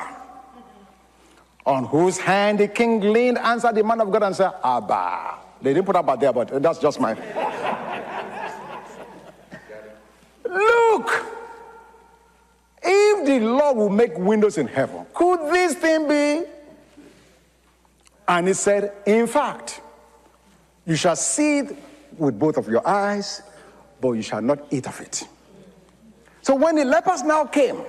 on 1.64 1.86
whose 1.86 2.18
hand 2.18 2.60
the 2.60 2.68
king 2.68 3.00
leaned 3.00 3.38
answered 3.38 3.74
the 3.74 3.82
man 3.82 4.02
of 4.02 4.12
God 4.12 4.22
and 4.24 4.36
said, 4.36 4.52
Abba. 4.62 5.36
They 5.62 5.72
didn't 5.72 5.86
put 5.86 5.96
up 5.96 6.06
Abba 6.06 6.20
there, 6.20 6.32
but 6.34 6.62
that's 6.62 6.78
just 6.78 7.00
my. 7.00 7.14
Look, 10.44 11.26
if 12.82 13.26
the 13.26 13.40
Lord 13.40 13.76
will 13.78 13.88
make 13.88 14.18
windows 14.18 14.58
in 14.58 14.66
heaven, 14.66 15.06
could 15.14 15.50
this 15.50 15.74
thing 15.74 16.06
be? 16.06 16.44
And 18.28 18.48
he 18.48 18.54
said, 18.54 18.92
In 19.06 19.26
fact, 19.26 19.80
you 20.86 20.96
shall 20.96 21.16
see 21.16 21.60
it 21.60 21.76
with 22.18 22.38
both 22.38 22.56
of 22.56 22.68
your 22.68 22.86
eyes, 22.86 23.42
but 24.00 24.12
you 24.12 24.22
shall 24.22 24.42
not 24.42 24.58
eat 24.70 24.86
of 24.86 25.00
it. 25.00 25.26
So 26.42 26.54
when 26.54 26.76
the 26.76 26.84
lepers 26.84 27.22
now 27.22 27.46
came, 27.46 27.80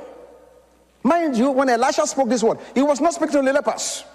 mind 1.03 1.37
you, 1.37 1.51
when 1.51 1.69
Elisha 1.69 2.07
spoke 2.07 2.29
this 2.29 2.41
word, 2.41 2.59
he 2.73 2.81
was 2.81 3.01
not 3.01 3.13
speaking 3.13 3.33
to 3.33 3.41
the 3.41 3.53
lepers. 3.53 4.05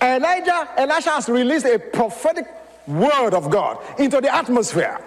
Elijah, 0.00 0.68
Elisha 0.76 1.10
has 1.10 1.28
released 1.28 1.64
a 1.64 1.78
prophetic 1.78 2.46
word 2.86 3.32
of 3.32 3.48
God 3.50 3.78
into 3.98 4.20
the 4.20 4.34
atmosphere 4.34 5.00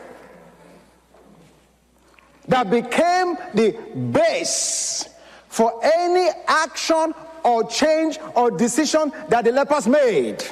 that 2.48 2.70
became 2.70 3.36
the 3.54 3.72
base 4.12 5.08
for 5.50 5.80
any 5.84 6.30
action 6.48 7.14
or 7.44 7.64
change 7.66 8.18
or 8.36 8.50
decision 8.50 9.12
that 9.30 9.46
the 9.46 9.52
lepers 9.52 9.88
made. 9.88 10.44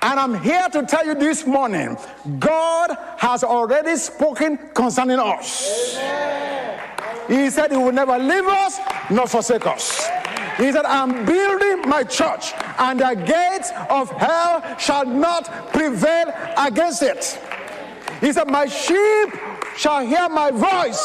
And 0.00 0.20
I'm 0.20 0.40
here 0.40 0.68
to 0.72 0.84
tell 0.84 1.04
you 1.04 1.14
this 1.14 1.46
morning 1.46 1.96
God 2.38 2.96
has 3.18 3.42
already 3.42 3.96
spoken 3.96 4.58
concerning 4.74 5.18
us. 5.18 5.96
Amen. 5.96 6.80
He 7.28 7.50
said 7.50 7.70
He 7.70 7.76
will 7.76 7.92
never 7.92 8.18
leave 8.18 8.46
us 8.46 8.78
nor 9.10 9.26
forsake 9.26 9.66
us. 9.66 10.08
He 10.56 10.72
said, 10.72 10.86
I'm 10.86 11.24
building 11.24 11.88
my 11.88 12.02
church, 12.02 12.52
and 12.78 12.98
the 12.98 13.14
gates 13.14 13.70
of 13.88 14.10
hell 14.10 14.76
shall 14.76 15.06
not 15.06 15.72
prevail 15.72 16.34
against 16.56 17.02
it. 17.02 17.38
He 18.20 18.32
said, 18.32 18.48
My 18.48 18.66
sheep 18.66 19.28
shall 19.76 20.04
hear 20.04 20.28
my 20.28 20.50
voice, 20.50 20.98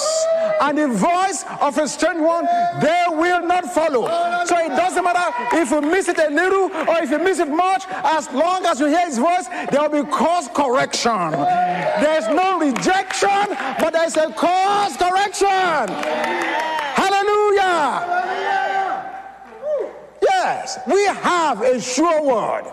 and 0.62 0.78
the 0.78 0.88
voice 0.88 1.46
of 1.62 1.78
a 1.78 1.88
strange 1.88 2.20
one 2.20 2.46
they 2.82 3.06
will 3.10 3.46
not 3.46 3.66
follow. 3.74 4.06
So 4.46 4.58
it 4.58 4.70
doesn't 4.70 5.04
matter 5.04 5.58
if 5.58 5.72
you 5.72 5.82
miss 5.82 6.08
it 6.08 6.18
a 6.20 6.30
little 6.30 6.72
or 6.90 7.02
if 7.02 7.12
you 7.12 7.20
miss 7.20 7.40
it 7.40 7.50
much, 7.50 7.86
as 7.90 8.32
long 8.32 8.66
as 8.66 8.80
you 8.80 8.88
hear 8.88 9.06
his 9.06 9.18
voice, 9.18 9.48
there 9.72 9.82
will 9.82 10.04
be 10.04 10.10
course 10.10 10.48
correction. 10.54 11.32
There's 11.32 12.28
no 12.28 12.60
rejection, 12.60 13.48
but 13.80 13.92
there's 13.92 14.18
a 14.18 14.32
course 14.34 14.98
correction. 14.98 15.88
Hallelujah. 16.96 18.24
Yes, 20.22 20.80
we 20.88 21.04
have 21.06 21.62
a 21.62 21.80
sure 21.82 22.24
word. 22.24 22.64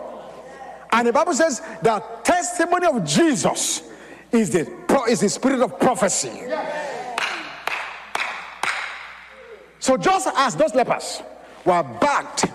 And 0.91 1.07
the 1.07 1.13
Bible 1.13 1.33
says 1.33 1.61
the 1.81 2.03
testimony 2.23 2.87
of 2.87 3.05
Jesus 3.05 3.83
is 4.31 4.49
the, 4.49 4.69
is 5.09 5.21
the 5.21 5.29
spirit 5.29 5.61
of 5.61 5.79
prophecy. 5.79 6.41
So 9.81 9.97
just 9.97 10.27
as 10.35 10.55
those 10.55 10.75
lepers 10.75 11.23
were 11.65 11.81
backed 11.81 12.45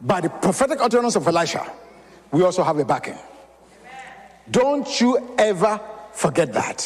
by 0.00 0.22
the 0.22 0.30
prophetic 0.30 0.80
utterance 0.80 1.14
of 1.14 1.26
Elisha, 1.26 1.70
we 2.32 2.42
also 2.42 2.64
have 2.64 2.78
a 2.78 2.86
backing. 2.86 3.18
Don't 4.50 4.98
you 4.98 5.34
ever 5.36 5.78
forget 6.12 6.50
that. 6.54 6.80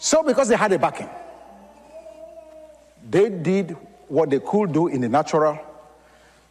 So, 0.00 0.22
because 0.24 0.48
they 0.48 0.56
had 0.56 0.72
a 0.72 0.78
backing, 0.80 1.08
they 3.08 3.30
did 3.30 3.76
what 4.08 4.30
they 4.30 4.40
could 4.40 4.72
do 4.72 4.88
in 4.88 5.00
the 5.00 5.08
natural, 5.08 5.60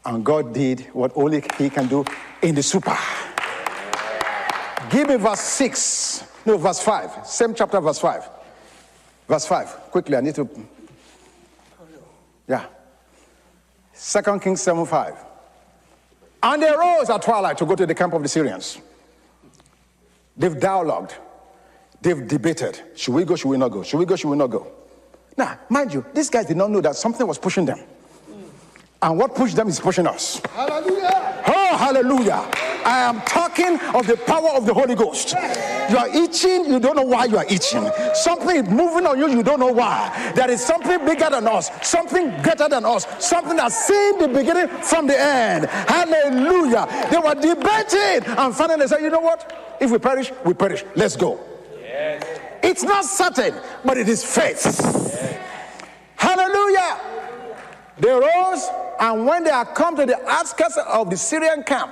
and 0.05 0.23
God 0.23 0.53
did 0.53 0.87
what 0.93 1.11
only 1.15 1.43
He 1.57 1.69
can 1.69 1.87
do 1.87 2.05
in 2.41 2.55
the 2.55 2.63
super. 2.63 2.97
Give 4.89 5.09
me 5.09 5.17
verse 5.17 5.41
6. 5.41 6.23
No, 6.45 6.57
verse 6.57 6.81
5. 6.81 7.27
Same 7.27 7.53
chapter, 7.53 7.81
verse 7.81 7.99
5. 7.99 8.36
Verse 9.27 9.45
5. 9.45 9.67
Quickly, 9.91 10.15
I 10.15 10.21
need 10.21 10.35
to. 10.35 10.49
Yeah. 12.47 12.65
Second 13.93 14.41
Kings 14.41 14.61
7 14.61 14.85
5. 14.85 15.25
And 16.43 16.63
they 16.63 16.71
rose 16.71 17.09
at 17.09 17.21
twilight 17.21 17.57
to 17.57 17.65
go 17.65 17.75
to 17.75 17.85
the 17.85 17.95
camp 17.95 18.13
of 18.13 18.21
the 18.21 18.29
Syrians. 18.29 18.79
They've 20.37 20.57
dialogued. 20.57 21.15
They've 22.01 22.27
debated. 22.27 22.79
Should 22.95 23.15
we 23.15 23.25
go? 23.25 23.35
Should 23.35 23.49
we 23.49 23.57
not 23.57 23.69
go? 23.69 23.83
Should 23.83 23.97
we 23.97 24.05
go? 24.05 24.15
Should 24.15 24.29
we 24.29 24.37
not 24.37 24.47
go? 24.47 24.71
Now, 25.35 25.59
mind 25.69 25.93
you, 25.93 26.05
these 26.13 26.29
guys 26.29 26.45
did 26.45 26.57
not 26.57 26.69
know 26.69 26.81
that 26.81 26.95
something 26.95 27.25
was 27.25 27.37
pushing 27.37 27.65
them. 27.65 27.79
And 29.01 29.17
what 29.19 29.35
pushed 29.35 29.55
them 29.55 29.67
is 29.67 29.79
pushing 29.79 30.07
us. 30.07 30.41
Hallelujah. 30.53 31.43
Oh, 31.47 31.77
hallelujah. 31.77 32.49
I 32.85 32.99
am 32.99 33.21
talking 33.21 33.79
of 33.95 34.07
the 34.07 34.17
power 34.17 34.49
of 34.49 34.65
the 34.65 34.73
Holy 34.73 34.95
Ghost. 34.95 35.33
You 35.89 35.97
are 35.97 36.09
itching, 36.09 36.65
you 36.65 36.79
don't 36.79 36.95
know 36.95 37.03
why 37.03 37.25
you 37.25 37.37
are 37.37 37.45
itching. 37.45 37.89
Something 38.13 38.57
is 38.57 38.69
moving 38.69 39.05
on 39.05 39.17
you, 39.17 39.29
you 39.29 39.43
don't 39.43 39.59
know 39.59 39.71
why. 39.71 40.31
There 40.35 40.49
is 40.49 40.63
something 40.63 41.05
bigger 41.05 41.29
than 41.29 41.47
us, 41.47 41.69
something 41.87 42.29
greater 42.41 42.69
than 42.69 42.85
us, 42.85 43.05
something 43.25 43.55
that's 43.55 43.85
seen 43.85 44.19
the 44.19 44.27
beginning 44.27 44.67
from 44.81 45.07
the 45.07 45.19
end. 45.19 45.65
Hallelujah. 45.65 46.87
They 47.11 47.17
were 47.17 47.35
debating, 47.35 48.29
and 48.37 48.55
finally 48.55 48.81
they 48.81 48.87
said, 48.87 49.01
You 49.01 49.09
know 49.09 49.19
what? 49.19 49.77
If 49.79 49.91
we 49.91 49.99
perish, 49.99 50.31
we 50.43 50.53
perish. 50.53 50.83
Let's 50.95 51.15
go. 51.15 51.39
Yes. 51.81 52.39
It's 52.63 52.83
not 52.83 53.05
certain, 53.05 53.53
but 53.85 53.97
it 53.97 54.09
is 54.09 54.23
faith. 54.23 54.65
Yes. 54.65 55.37
Hallelujah. 56.15 56.99
They 57.99 58.11
rose, 58.11 58.69
and 58.99 59.25
when 59.25 59.43
they 59.43 59.51
had 59.51 59.73
come 59.73 59.95
to 59.95 60.05
the 60.05 60.23
outskirts 60.29 60.77
of 60.77 61.09
the 61.09 61.17
Syrian 61.17 61.63
camp, 61.63 61.91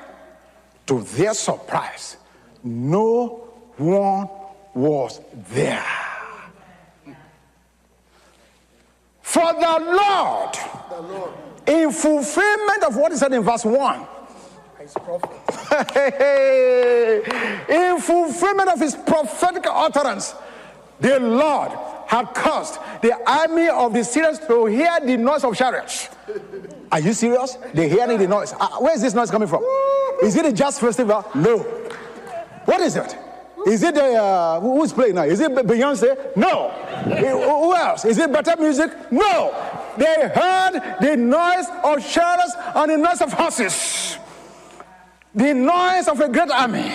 to 0.87 1.01
their 1.01 1.33
surprise, 1.33 2.17
no 2.63 3.47
one 3.77 4.29
was 4.73 5.21
there. 5.33 5.85
For 9.21 9.53
the 9.53 9.79
Lord, 10.01 10.55
the 10.89 11.01
Lord. 11.01 11.31
in 11.67 11.91
fulfillment 11.91 12.83
of 12.83 12.95
what 12.95 13.11
he 13.11 13.17
said 13.17 13.33
in 13.33 13.43
verse 13.43 13.65
1, 13.65 14.07
in 17.69 17.99
fulfillment 17.99 18.69
of 18.69 18.79
his 18.79 18.95
prophetic 18.95 19.65
utterance, 19.67 20.35
the 20.99 21.19
Lord 21.19 21.71
had 22.07 22.33
caused 22.33 22.79
the 23.01 23.13
army 23.29 23.67
of 23.67 23.93
the 23.93 24.03
Syrians 24.03 24.39
to 24.47 24.65
hear 24.67 24.99
the 25.03 25.17
noise 25.17 25.43
of 25.43 25.57
chariots. 25.57 26.07
Are 26.91 26.99
you 26.99 27.13
serious? 27.13 27.57
They 27.73 27.89
hearing 27.89 28.17
the 28.17 28.27
noise. 28.27 28.53
Uh, 28.59 28.67
where 28.79 28.93
is 28.95 29.01
this 29.01 29.13
noise 29.13 29.31
coming 29.31 29.47
from? 29.47 29.63
Is 30.23 30.35
it 30.35 30.45
a 30.45 30.53
jazz 30.53 30.79
festival? 30.79 31.25
No. 31.35 31.59
What 32.65 32.81
is 32.81 32.95
it? 32.95 33.17
Is 33.67 33.81
it 33.81 33.95
the, 33.95 34.13
uh, 34.13 34.59
who's 34.59 34.93
playing 34.93 35.15
now? 35.15 35.23
Is 35.23 35.39
it 35.39 35.51
Beyonce? 35.51 36.35
No. 36.37 36.69
Who 36.69 37.75
else? 37.75 38.05
Is 38.05 38.17
it 38.19 38.31
better 38.31 38.55
music? 38.59 38.91
No. 39.11 39.51
They 39.97 40.29
heard 40.33 40.97
the 41.01 41.15
noise 41.17 41.65
of 41.83 42.07
chariots 42.07 42.53
and 42.75 42.91
the 42.91 42.97
noise 42.97 43.21
of 43.21 43.33
horses, 43.33 44.17
the 45.33 45.53
noise 45.53 46.07
of 46.07 46.19
a 46.19 46.27
great 46.29 46.51
army. 46.51 46.93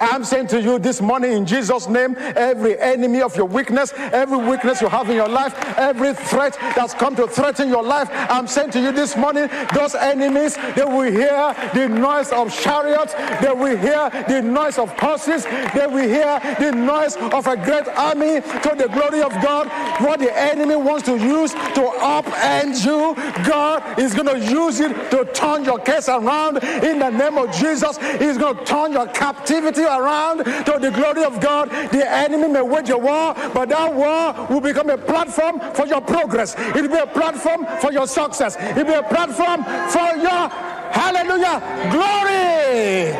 I'm 0.00 0.24
saying 0.24 0.48
to 0.48 0.60
you 0.60 0.78
this 0.78 1.00
morning 1.00 1.32
in 1.32 1.46
Jesus' 1.46 1.88
name, 1.88 2.16
every 2.18 2.78
enemy 2.78 3.22
of 3.22 3.36
your 3.36 3.46
weakness, 3.46 3.92
every 3.96 4.38
weakness 4.38 4.80
you 4.80 4.88
have 4.88 5.08
in 5.08 5.16
your 5.16 5.28
life, 5.28 5.54
every 5.78 6.14
threat 6.14 6.56
that's 6.74 6.94
come 6.94 7.16
to 7.16 7.26
threaten 7.26 7.68
your 7.68 7.82
life, 7.82 8.08
I'm 8.12 8.46
saying 8.46 8.70
to 8.72 8.80
you 8.80 8.92
this 8.92 9.16
morning, 9.16 9.48
those 9.74 9.94
enemies, 9.94 10.56
they 10.74 10.84
will 10.84 11.10
hear 11.10 11.54
the 11.74 11.88
noise 11.88 12.30
of 12.32 12.52
chariots, 12.52 13.14
they 13.40 13.52
will 13.52 13.76
hear 13.76 14.10
the 14.28 14.42
noise 14.42 14.78
of 14.78 14.90
horses, 14.98 15.44
they 15.44 15.86
will 15.86 16.08
hear 16.08 16.40
the 16.58 16.72
noise 16.72 17.16
of 17.16 17.46
a 17.46 17.56
great 17.56 17.88
army 17.88 18.40
to 18.40 18.74
the 18.76 18.88
glory 18.92 19.22
of 19.22 19.32
God. 19.42 19.68
What 20.02 20.20
the 20.20 20.36
enemy 20.36 20.76
wants 20.76 21.06
to 21.06 21.16
use 21.16 21.52
to 21.52 21.92
upend 22.00 22.84
you, 22.84 23.14
God 23.44 23.98
is 23.98 24.14
going 24.14 24.26
to 24.26 24.38
use 24.38 24.80
it 24.80 25.10
to 25.10 25.24
turn 25.32 25.64
your 25.64 25.78
case 25.78 26.08
around 26.08 26.62
in 26.62 26.98
the 26.98 27.10
name 27.10 27.38
of 27.38 27.52
Jesus. 27.52 27.96
He's 28.18 28.38
going 28.38 28.56
to 28.56 28.64
turn 28.64 28.92
your 28.92 29.06
captivity 29.08 29.85
around 29.86 30.38
to 30.44 30.78
the 30.80 30.90
glory 30.90 31.24
of 31.24 31.40
God. 31.40 31.70
The 31.90 32.08
enemy 32.08 32.48
may 32.48 32.62
wage 32.62 32.90
a 32.90 32.98
war, 32.98 33.34
but 33.54 33.68
that 33.68 33.94
war 33.94 34.46
will 34.48 34.60
become 34.60 34.90
a 34.90 34.98
platform 34.98 35.60
for 35.74 35.86
your 35.86 36.00
progress. 36.00 36.54
It 36.58 36.82
will 36.82 36.88
be 36.88 36.96
a 36.96 37.06
platform 37.06 37.66
for 37.80 37.92
your 37.92 38.06
success. 38.06 38.56
It 38.58 38.76
will 38.76 38.84
be 38.84 38.92
a 38.92 39.02
platform 39.02 39.64
for 39.90 40.16
your 40.16 40.48
hallelujah 40.92 41.60
glory. 41.90 43.12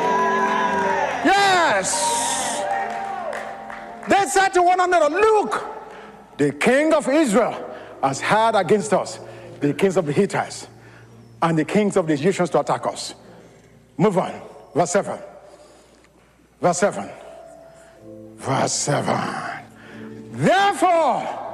Yes. 1.24 2.62
They 4.08 4.24
said 4.26 4.50
to 4.50 4.62
one 4.62 4.80
another, 4.80 5.14
Look, 5.14 5.64
the 6.36 6.52
king 6.52 6.92
of 6.92 7.08
Israel 7.08 7.74
has 8.02 8.20
had 8.20 8.54
against 8.54 8.92
us 8.92 9.18
the 9.60 9.72
kings 9.74 9.96
of 9.96 10.06
the 10.06 10.12
Hittites 10.12 10.68
and 11.42 11.58
the 11.58 11.64
kings 11.64 11.96
of 11.96 12.06
the 12.06 12.14
Egyptians 12.14 12.50
to 12.50 12.60
attack 12.60 12.86
us. 12.86 13.14
Move 13.96 14.18
on. 14.18 14.40
Verse 14.74 14.90
7. 14.90 15.18
Verse 16.61 16.78
7. 16.78 17.11
Verse 18.36 18.72
7. 18.72 19.64
Therefore, 20.32 21.46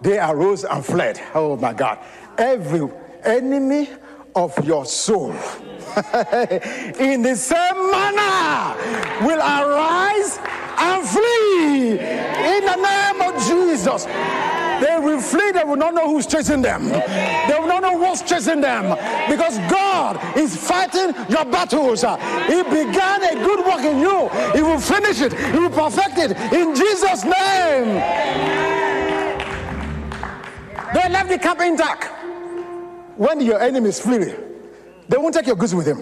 they 0.00 0.18
arose 0.18 0.64
and 0.64 0.84
fled. 0.84 1.20
Oh 1.34 1.56
my 1.56 1.72
God. 1.72 1.98
Every 2.36 2.88
enemy 3.24 3.88
of 4.34 4.64
your 4.64 4.84
soul 4.84 5.32
in 7.00 7.22
the 7.22 7.34
same 7.34 7.90
manner 7.90 8.76
will 9.26 9.40
arise 9.40 10.38
and 10.78 11.08
flee 11.08 11.90
in 11.98 12.64
the 12.64 12.76
name 12.76 13.22
of 13.22 13.34
Jesus. 13.46 14.06
They 14.80 14.98
will 14.98 15.20
flee, 15.20 15.52
they 15.52 15.64
will 15.64 15.76
not 15.76 15.94
know 15.94 16.08
who's 16.08 16.26
chasing 16.26 16.62
them. 16.62 16.88
They 16.88 17.56
will 17.58 17.66
not 17.66 17.82
know 17.82 17.92
what's 17.92 18.22
chasing 18.22 18.60
them 18.60 18.96
because 19.28 19.58
God 19.70 20.36
is 20.36 20.56
fighting 20.56 21.14
your 21.28 21.44
battles. 21.44 22.02
He 22.02 22.62
began 22.62 23.22
a 23.24 23.34
good 23.34 23.64
work 23.66 23.80
in 23.80 23.98
you, 23.98 24.28
He 24.54 24.62
will 24.62 24.80
finish 24.80 25.20
it, 25.20 25.32
He 25.32 25.58
will 25.58 25.70
perfect 25.70 26.18
it 26.18 26.30
in 26.52 26.74
Jesus' 26.74 27.24
name. 27.24 27.94
They 30.94 31.08
left 31.10 31.28
the 31.28 31.38
camp 31.38 31.60
intact. 31.60 32.04
When 33.16 33.40
your 33.40 33.60
enemy 33.60 33.88
is 33.88 34.00
fleeing, 34.00 34.34
they 35.08 35.16
won't 35.16 35.34
take 35.34 35.46
your 35.46 35.56
goods 35.56 35.74
with 35.74 35.86
them. 35.86 35.98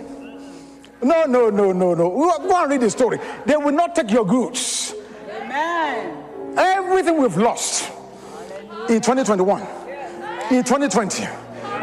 No, 1.03 1.24
no, 1.24 1.51
no, 1.51 1.72
no, 1.72 1.95
no. 1.95 2.11
Go 2.11 2.62
and 2.62 2.70
read 2.70 2.81
the 2.81 2.91
story. 2.91 3.18
They 3.45 3.57
will 3.57 3.72
not 3.72 3.95
take 3.95 4.11
your 4.11 4.27
goods. 4.27 4.95
Amen. 5.31 6.24
Everything 6.57 7.20
we've 7.20 7.37
lost 7.37 7.91
in 8.89 9.01
2021, 9.01 9.62
in 10.51 10.62
2020, 10.62 11.24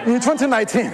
in 0.06 0.20
2019, 0.22 0.86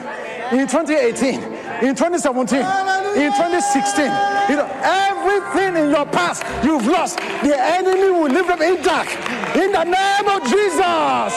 in 0.51 0.67
2018, 0.67 1.41
in 1.85 1.95
2017, 1.95 2.59
in 2.59 3.31
2016. 3.31 4.05
You 4.49 4.55
know, 4.57 4.69
everything 4.81 5.75
in 5.75 5.89
your 5.91 6.05
past 6.07 6.43
you've 6.63 6.87
lost, 6.87 7.17
the 7.17 7.55
enemy 7.55 8.09
will 8.09 8.29
leave 8.29 8.47
them 8.47 8.61
in 8.61 8.81
dark. 8.81 9.07
In 9.55 9.71
the 9.71 9.83
name 9.83 10.27
of 10.27 10.41
Jesus, 10.49 11.33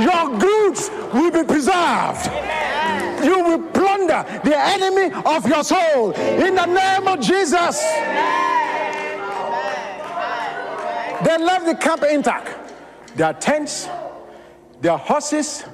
your 0.00 0.38
goods 0.38 0.90
will 1.12 1.30
be 1.30 1.44
preserved. 1.44 2.30
You 3.22 3.38
will 3.44 3.62
plunder 3.70 4.24
the 4.42 4.58
enemy 4.58 5.12
of 5.26 5.46
your 5.46 5.62
soul. 5.62 6.12
In 6.12 6.54
the 6.54 6.66
name 6.66 7.06
of 7.06 7.20
Jesus. 7.20 7.82
They 11.24 11.38
left 11.38 11.66
the 11.66 11.74
camp 11.74 12.02
intact. 12.02 12.72
Their 13.16 13.32
tents, 13.34 13.88
their 14.80 14.96
horses, 14.96 15.64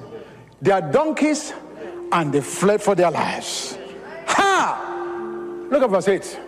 their 0.61 0.81
donkeys, 0.81 1.53
and 2.11 2.31
they 2.31 2.41
fled 2.41 2.81
for 2.81 2.95
their 2.95 3.11
lives. 3.11 3.77
Ha! 4.27 5.67
Look 5.69 5.83
at 5.83 5.89
verse 5.89 6.07
8. 6.07 6.39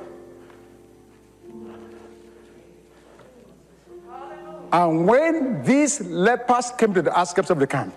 And 4.73 5.05
when 5.05 5.63
these 5.63 5.99
lepers 6.01 6.71
came 6.77 6.93
to 6.93 7.01
the 7.01 7.17
outskirts 7.17 7.49
of 7.49 7.59
the 7.59 7.67
camp, 7.67 7.93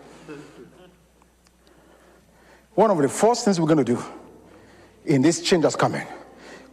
one 2.74 2.90
of 2.90 2.98
the 2.98 3.08
first 3.08 3.44
things 3.44 3.60
we're 3.60 3.68
going 3.68 3.84
to 3.84 3.94
do 3.94 4.02
in 5.04 5.22
this 5.22 5.40
change 5.40 5.62
that's 5.62 5.76
coming, 5.76 6.06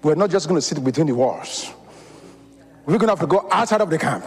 we're 0.01 0.15
not 0.15 0.31
just 0.31 0.47
going 0.47 0.57
to 0.57 0.61
sit 0.61 0.83
between 0.83 1.05
the 1.07 1.13
walls. 1.13 1.71
We're 2.85 2.97
going 2.97 3.07
to 3.07 3.11
have 3.11 3.19
to 3.19 3.27
go 3.27 3.47
outside 3.51 3.81
of 3.81 3.89
the 3.89 3.97
camp. 3.97 4.25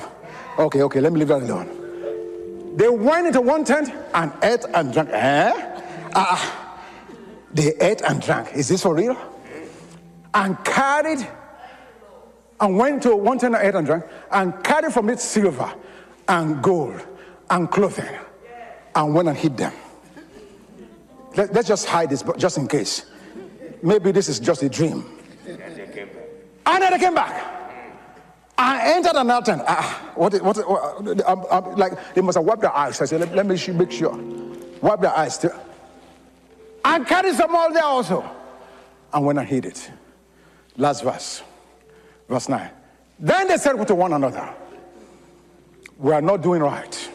Okay, 0.59 0.83
okay, 0.83 1.01
let 1.01 1.13
me 1.13 1.19
leave 1.21 1.29
that 1.29 1.43
alone. 1.43 2.77
They 2.77 2.89
went 2.89 3.27
into 3.27 3.41
one 3.41 3.65
tent 3.65 3.93
and 4.15 4.33
ate 4.43 4.65
and 4.75 4.93
drank. 4.93 5.09
Eh? 5.13 5.53
Ah, 6.15 6.81
they 7.53 7.75
ate 7.81 8.03
and 8.03 8.21
drank. 8.21 8.55
Is 8.55 8.69
this 8.69 8.83
for 8.83 8.95
real? 8.95 9.17
And 10.33 10.63
carried 10.65 11.27
and 12.61 12.77
went 12.77 13.03
to 13.05 13.17
one 13.17 13.39
tent 13.39 13.55
and 13.55 13.67
ate 13.67 13.75
and 13.75 13.87
drank 13.87 14.05
and 14.31 14.65
carried 14.65 14.93
from 14.93 15.11
it 15.11 15.21
silver 15.21 15.73
and 16.29 16.63
gold 16.63 17.01
and 17.51 17.71
clothing 17.71 18.19
and 18.95 19.15
went 19.15 19.29
and 19.29 19.37
hid 19.37 19.57
them. 19.57 19.73
Let, 21.37 21.57
us 21.57 21.67
just 21.67 21.87
hide 21.87 22.11
this, 22.11 22.23
just 22.37 22.59
in 22.59 22.69
case. 22.69 23.07
Maybe 23.83 24.13
this 24.13 24.29
is 24.29 24.39
just 24.39 24.63
a 24.63 24.69
dream. 24.69 25.05
And 25.47 26.83
then 26.83 26.93
they 26.93 26.99
came 26.99 27.15
back. 27.15 27.64
I 28.57 28.95
entered 28.95 29.17
an 29.17 29.43
tent. 29.43 29.63
Ah, 29.67 29.77
ah, 29.79 30.13
what, 30.15 30.33
what, 30.43 30.57
what 30.57 31.23
I'm, 31.29 31.45
I'm, 31.51 31.77
like, 31.77 32.15
they 32.15 32.21
must 32.21 32.37
have 32.37 32.45
wiped 32.45 32.61
their 32.63 32.75
eyes. 32.75 33.01
I 33.01 33.05
said, 33.05 33.21
let, 33.21 33.35
let 33.35 33.47
me 33.47 33.59
make 33.73 33.91
sure. 33.91 34.17
Wipe 34.81 35.01
their 35.01 35.17
eyes. 35.17 35.45
And 36.85 37.07
carried 37.07 37.35
some 37.35 37.55
all 37.55 37.73
there 37.73 37.83
also. 37.85 38.25
And 39.13 39.25
when 39.25 39.39
I 39.39 39.45
hid 39.45 39.65
it, 39.65 39.91
last 40.77 41.03
verse, 41.03 41.43
verse 42.29 42.49
9. 42.49 42.71
Then 43.19 43.49
they 43.49 43.57
said 43.57 43.75
to 43.87 43.95
one 43.95 44.13
another, 44.13 44.53
We 45.99 46.13
are 46.13 46.21
not 46.21 46.43
doing 46.43 46.63
right. 46.63 47.11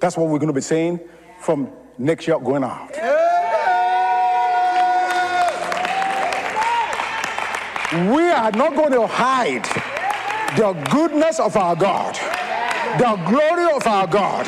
That's 0.00 0.16
what 0.16 0.28
we're 0.28 0.38
going 0.38 0.48
to 0.48 0.54
be 0.54 0.60
saying 0.60 1.00
from 1.40 1.70
next 1.98 2.26
year 2.26 2.38
going 2.38 2.62
out. 2.62 2.90
We 7.96 8.30
are 8.30 8.52
not 8.52 8.74
going 8.74 8.92
to 8.92 9.06
hide 9.06 9.64
the 10.54 10.74
goodness 10.90 11.40
of 11.40 11.56
our 11.56 11.74
God, 11.74 12.14
the 12.98 13.16
glory 13.26 13.72
of 13.74 13.86
our 13.86 14.06
God. 14.06 14.46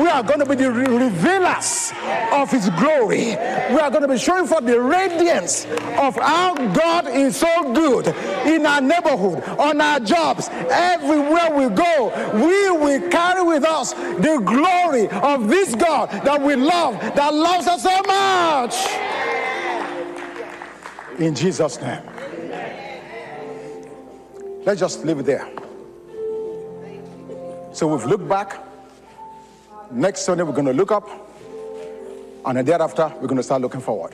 We 0.00 0.08
are 0.08 0.22
going 0.22 0.38
to 0.38 0.46
be 0.46 0.54
the 0.54 0.72
revealers 0.72 1.92
of 2.32 2.50
His 2.50 2.70
glory. 2.70 3.36
We 3.70 3.78
are 3.80 3.90
going 3.90 4.00
to 4.00 4.08
be 4.08 4.16
showing 4.16 4.46
forth 4.46 4.64
the 4.64 4.80
radiance 4.80 5.66
of 5.98 6.16
how 6.16 6.54
God 6.72 7.06
is 7.08 7.36
so 7.36 7.74
good 7.74 8.06
in 8.46 8.64
our 8.64 8.80
neighborhood, 8.80 9.44
on 9.58 9.78
our 9.78 10.00
jobs, 10.00 10.48
everywhere 10.70 11.50
we 11.50 11.68
go. 11.74 12.10
We 12.32 12.70
will 12.70 13.10
carry 13.10 13.42
with 13.42 13.64
us 13.64 13.92
the 13.92 14.40
glory 14.42 15.08
of 15.08 15.48
this 15.48 15.74
God 15.74 16.10
that 16.24 16.40
we 16.40 16.56
love, 16.56 16.98
that 17.14 17.34
loves 17.34 17.66
us 17.66 17.82
so 17.82 18.00
much. 18.06 18.74
In 21.20 21.34
Jesus' 21.34 21.78
name. 21.82 22.19
Let's 24.64 24.80
just 24.80 25.04
leave 25.04 25.18
it 25.18 25.26
there. 25.26 25.48
So 27.72 27.86
we've 27.86 28.04
looked 28.04 28.28
back. 28.28 28.62
Next 29.90 30.20
Sunday, 30.20 30.42
we're 30.42 30.52
going 30.52 30.66
to 30.66 30.74
look 30.74 30.92
up. 30.92 31.08
And 32.44 32.58
then 32.58 32.64
thereafter, 32.64 33.12
we're 33.20 33.26
going 33.26 33.38
to 33.38 33.42
start 33.42 33.62
looking 33.62 33.80
forward. 33.80 34.12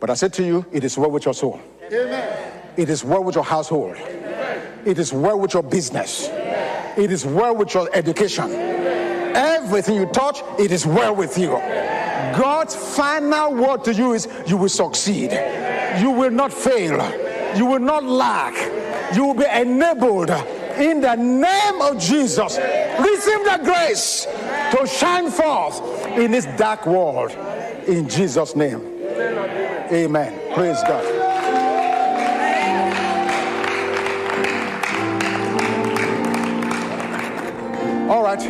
But 0.00 0.10
I 0.10 0.14
said 0.14 0.32
to 0.34 0.44
you, 0.44 0.66
it 0.70 0.84
is 0.84 0.98
well 0.98 1.10
with 1.10 1.24
your 1.24 1.34
soul. 1.34 1.60
Amen. 1.90 2.52
It 2.76 2.90
is 2.90 3.04
well 3.04 3.24
with 3.24 3.34
your 3.34 3.44
household. 3.44 3.96
Amen. 3.96 4.62
It 4.84 4.98
is 4.98 5.12
well 5.12 5.38
with 5.38 5.54
your 5.54 5.62
business. 5.62 6.28
Amen. 6.28 6.98
It 6.98 7.10
is 7.10 7.24
well 7.24 7.56
with 7.56 7.72
your 7.72 7.88
education. 7.94 8.50
Everything 8.52 9.96
you 9.96 10.06
touch, 10.06 10.42
it 10.58 10.70
is 10.72 10.86
well 10.86 11.14
with 11.14 11.38
you. 11.38 11.48
God's 11.48 12.74
final 12.74 13.54
word 13.54 13.84
to 13.84 13.94
you 13.94 14.12
is 14.12 14.28
you 14.46 14.58
will 14.58 14.68
succeed. 14.68 15.32
You 16.00 16.10
will 16.10 16.30
not 16.30 16.52
fail. 16.52 17.00
You 17.56 17.64
will 17.64 17.78
not 17.78 18.04
lack 18.04 18.75
you 19.14 19.24
will 19.24 19.34
be 19.34 19.44
enabled 19.44 20.30
in 20.78 21.00
the 21.00 21.14
name 21.14 21.80
of 21.80 21.98
Jesus. 21.98 22.58
Receive 22.58 23.44
the 23.44 23.60
grace 23.62 24.26
to 24.72 24.86
shine 24.86 25.30
forth 25.30 26.06
in 26.18 26.30
this 26.30 26.46
dark 26.56 26.86
world 26.86 27.30
in 27.86 28.08
Jesus' 28.08 28.56
name. 28.56 28.80
Amen. 29.92 30.54
Praise 30.54 30.82
God. 30.82 31.04
All 38.10 38.22
right. 38.22 38.40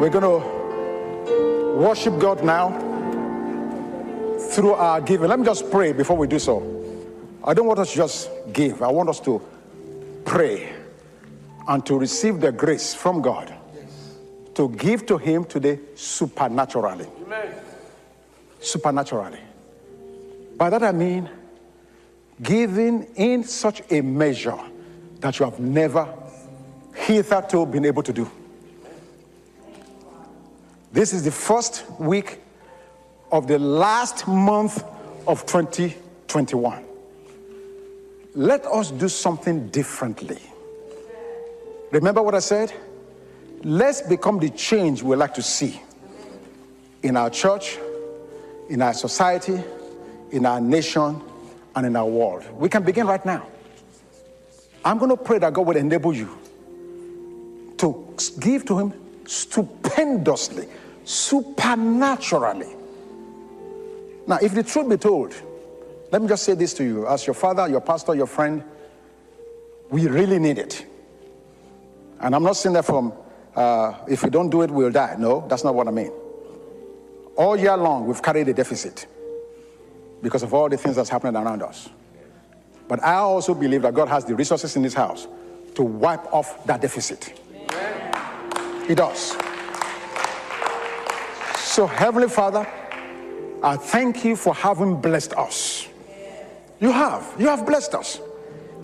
We're 0.00 0.10
going 0.10 0.22
to 0.22 1.78
worship 1.78 2.18
God 2.18 2.44
now 2.44 2.70
through 4.52 4.72
our 4.74 5.00
giving. 5.00 5.28
Let 5.28 5.38
me 5.38 5.44
just 5.44 5.70
pray 5.70 5.92
before 5.92 6.16
we 6.16 6.26
do 6.26 6.38
so. 6.38 6.60
I 7.44 7.54
don't 7.54 7.66
want 7.66 7.78
us 7.78 7.90
to 7.90 7.96
just 7.96 8.30
give, 8.52 8.82
I 8.82 8.90
want 8.90 9.08
us 9.08 9.20
to 9.20 9.40
pray 10.24 10.72
and 11.66 11.84
to 11.86 11.98
receive 11.98 12.40
the 12.40 12.52
grace 12.52 12.94
from 12.94 13.22
God 13.22 13.54
to 14.54 14.68
give 14.70 15.06
to 15.06 15.18
Him 15.18 15.44
today 15.44 15.78
supernaturally. 15.94 17.06
Amen. 17.24 17.54
Supernaturally. 18.60 19.38
By 20.56 20.68
that 20.70 20.82
I 20.82 20.90
mean 20.90 21.30
giving 22.42 23.04
in 23.14 23.44
such 23.44 23.82
a 23.88 24.00
measure 24.00 24.58
that 25.20 25.38
you 25.38 25.44
have 25.44 25.60
never 25.60 26.12
hitherto 26.94 27.66
been 27.66 27.84
able 27.84 28.02
to 28.02 28.12
do. 28.12 28.28
This 30.92 31.12
is 31.12 31.22
the 31.22 31.30
first 31.30 31.84
week 32.00 32.40
of 33.30 33.46
the 33.46 33.58
last 33.58 34.26
month 34.26 34.82
of 35.26 35.46
2021. 35.46 36.87
Let 38.38 38.66
us 38.66 38.92
do 38.92 39.08
something 39.08 39.66
differently. 39.70 40.38
Remember 41.90 42.22
what 42.22 42.36
I 42.36 42.38
said? 42.38 42.72
Let's 43.64 44.00
become 44.00 44.38
the 44.38 44.48
change 44.50 45.02
we 45.02 45.16
like 45.16 45.34
to 45.34 45.42
see 45.42 45.82
in 47.02 47.16
our 47.16 47.30
church, 47.30 47.78
in 48.68 48.80
our 48.80 48.94
society, 48.94 49.60
in 50.30 50.46
our 50.46 50.60
nation, 50.60 51.20
and 51.74 51.84
in 51.84 51.96
our 51.96 52.06
world. 52.06 52.44
We 52.52 52.68
can 52.68 52.84
begin 52.84 53.08
right 53.08 53.26
now. 53.26 53.44
I'm 54.84 54.98
going 54.98 55.10
to 55.10 55.16
pray 55.16 55.38
that 55.38 55.52
God 55.52 55.66
will 55.66 55.76
enable 55.76 56.14
you 56.14 56.38
to 57.78 58.14
give 58.38 58.64
to 58.66 58.78
Him 58.78 58.94
stupendously, 59.26 60.68
supernaturally. 61.04 62.68
Now, 64.28 64.38
if 64.40 64.54
the 64.54 64.62
truth 64.62 64.88
be 64.88 64.96
told, 64.96 65.34
let 66.10 66.22
me 66.22 66.28
just 66.28 66.44
say 66.44 66.54
this 66.54 66.74
to 66.74 66.84
you 66.84 67.06
as 67.06 67.26
your 67.26 67.34
father, 67.34 67.68
your 67.68 67.80
pastor, 67.80 68.14
your 68.14 68.26
friend, 68.26 68.64
we 69.90 70.06
really 70.06 70.38
need 70.38 70.58
it. 70.58 70.86
And 72.20 72.34
I'm 72.34 72.42
not 72.42 72.56
saying 72.56 72.74
that 72.74 72.84
from, 72.84 73.12
uh, 73.54 73.94
if 74.08 74.22
we 74.22 74.30
don't 74.30 74.50
do 74.50 74.62
it, 74.62 74.70
we'll 74.70 74.90
die. 74.90 75.16
No, 75.18 75.46
that's 75.48 75.64
not 75.64 75.74
what 75.74 75.88
I 75.88 75.90
mean. 75.90 76.12
All 77.36 77.56
year 77.56 77.76
long, 77.76 78.06
we've 78.06 78.22
carried 78.22 78.48
a 78.48 78.54
deficit 78.54 79.06
because 80.22 80.42
of 80.42 80.52
all 80.52 80.68
the 80.68 80.76
things 80.76 80.96
that's 80.96 81.08
happening 81.08 81.36
around 81.36 81.62
us. 81.62 81.88
But 82.88 83.04
I 83.04 83.14
also 83.14 83.54
believe 83.54 83.82
that 83.82 83.94
God 83.94 84.08
has 84.08 84.24
the 84.24 84.34
resources 84.34 84.74
in 84.76 84.82
His 84.82 84.94
house 84.94 85.28
to 85.74 85.82
wipe 85.82 86.32
off 86.32 86.64
that 86.66 86.80
deficit. 86.80 87.38
He 88.86 88.94
does. 88.94 89.36
So, 91.58 91.86
Heavenly 91.86 92.28
Father, 92.28 92.66
I 93.62 93.76
thank 93.76 94.24
you 94.24 94.34
for 94.34 94.54
having 94.54 95.00
blessed 95.00 95.34
us. 95.34 95.77
You 96.80 96.92
have. 96.92 97.34
You 97.38 97.48
have 97.48 97.66
blessed 97.66 97.94
us 97.94 98.20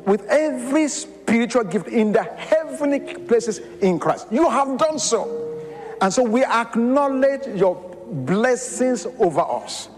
with 0.05 0.26
every 0.26 0.88
spiritual 0.88 1.64
gift 1.64 1.88
in 1.88 2.12
the 2.12 2.22
heavenly 2.22 3.01
places 3.01 3.59
in 3.80 3.99
Christ. 3.99 4.26
You 4.30 4.49
have 4.51 4.76
done 4.78 4.99
so. 4.99 5.62
And 6.01 6.12
so 6.12 6.22
we 6.22 6.45
acknowledge 6.45 7.47
your 7.59 7.76
blessings 8.11 9.07
over 9.18 9.40
us. 9.40 9.88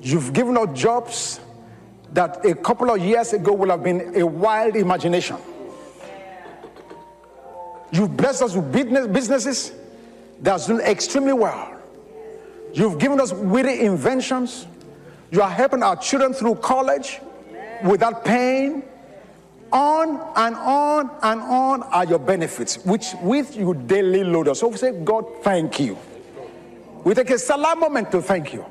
You've 0.00 0.32
given 0.32 0.56
us 0.56 0.78
jobs 0.78 1.40
that 2.12 2.44
a 2.44 2.54
couple 2.54 2.90
of 2.90 2.98
years 2.98 3.32
ago 3.32 3.52
would 3.52 3.70
have 3.70 3.82
been 3.82 4.16
a 4.16 4.26
wild 4.26 4.76
imagination. 4.76 5.36
You've 7.92 8.16
blessed 8.16 8.42
us 8.42 8.54
with 8.54 8.72
business, 8.72 9.06
businesses 9.06 9.72
that's 10.40 10.66
doing 10.66 10.80
extremely 10.80 11.32
well. 11.32 11.72
You've 12.72 12.98
given 12.98 13.20
us 13.20 13.32
witty 13.32 13.80
inventions. 13.80 14.66
You 15.30 15.42
are 15.42 15.50
helping 15.50 15.82
our 15.82 15.96
children 15.96 16.32
through 16.32 16.56
college 16.56 17.20
without 17.84 18.24
pain. 18.24 18.82
On 19.72 20.08
and 20.36 20.54
on 20.56 21.10
and 21.22 21.40
on 21.40 21.82
are 21.82 22.04
your 22.04 22.20
benefits, 22.20 22.84
which 22.84 23.14
with 23.20 23.56
you 23.56 23.74
daily 23.74 24.22
load 24.22 24.48
us. 24.48 24.60
So 24.60 24.68
we 24.68 24.76
say, 24.76 24.92
God, 24.92 25.26
thank 25.42 25.80
you. 25.80 25.98
We 27.04 27.14
take 27.14 27.30
a 27.30 27.38
salam 27.38 27.80
moment 27.80 28.10
to 28.12 28.22
thank 28.22 28.52
you. 28.52 28.64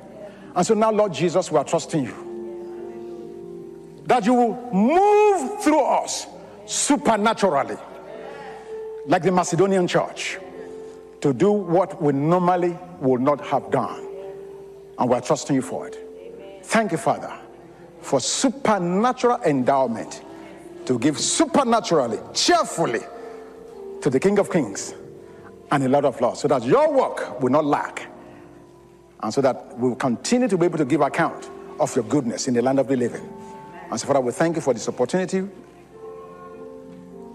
And 0.56 0.66
so 0.66 0.74
now, 0.74 0.92
Lord 0.92 1.14
Jesus, 1.14 1.52
we 1.52 1.58
are 1.58 1.66
trusting 1.66 2.06
you. 2.06 4.04
That 4.06 4.26
you 4.26 4.34
will 4.34 4.72
move 4.74 5.62
through 5.64 5.84
us 5.84 6.28
supernaturally 6.66 7.78
like 9.06 9.24
the 9.24 9.32
Macedonian 9.32 9.88
church, 9.88 10.40
to 11.22 11.34
do 11.34 11.52
what 11.52 12.02
we 12.02 12.14
normally 12.14 12.78
would 13.00 13.22
not 13.22 13.40
have 13.46 13.70
done. 13.70 14.08
And 14.98 15.10
we're 15.10 15.22
trusting 15.22 15.56
you 15.56 15.62
for 15.62 15.88
it. 15.88 16.64
Thank 16.64 16.92
you, 16.92 16.98
Father, 16.98 17.32
for 18.06 18.20
supernatural 18.20 19.42
endowment 19.46 20.22
to 20.86 21.00
give 21.00 21.20
supernaturally, 21.20 22.20
cheerfully 22.36 23.00
to 24.00 24.12
the 24.12 24.20
King 24.20 24.38
of 24.38 24.52
Kings 24.52 24.94
and 25.72 25.84
a 25.84 25.90
lot 25.90 26.06
of 26.06 26.22
Lords, 26.22 26.40
so 26.40 26.48
that 26.48 26.64
your 26.64 26.94
work 26.94 27.42
will 27.42 27.50
not 27.50 27.66
lack. 27.66 28.06
And 29.24 29.34
so 29.34 29.42
that 29.42 29.76
we 29.80 29.90
will 29.90 29.96
continue 29.96 30.48
to 30.48 30.56
be 30.56 30.66
able 30.66 30.78
to 30.78 30.86
give 30.86 31.02
account 31.02 31.50
of 31.80 31.96
your 31.96 32.06
goodness 32.06 32.48
in 32.48 32.54
the 32.54 32.62
land 32.62 32.78
of 32.80 32.88
the 32.88 32.96
living. 32.96 33.28
And 33.90 34.00
so, 34.00 34.06
Father, 34.06 34.22
we 34.22 34.32
thank 34.32 34.56
you 34.56 34.62
for 34.62 34.76
this 34.76 34.88
opportunity. 34.88 35.42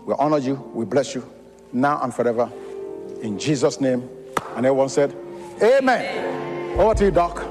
We 0.07 0.15
honor 0.21 0.39
you. 0.39 0.55
We 0.73 0.85
bless 0.85 1.17
you 1.17 1.29
now 1.73 2.01
and 2.01 2.15
forever. 2.15 2.49
In 3.23 3.41
Jesus' 3.41 3.81
name. 3.81 4.09
And 4.55 4.65
everyone 4.65 4.89
said, 4.89 5.17
Amen. 5.61 5.83
Amen. 5.89 6.79
Over 6.79 6.95
to 6.95 7.05
you, 7.07 7.11
Doc. 7.11 7.50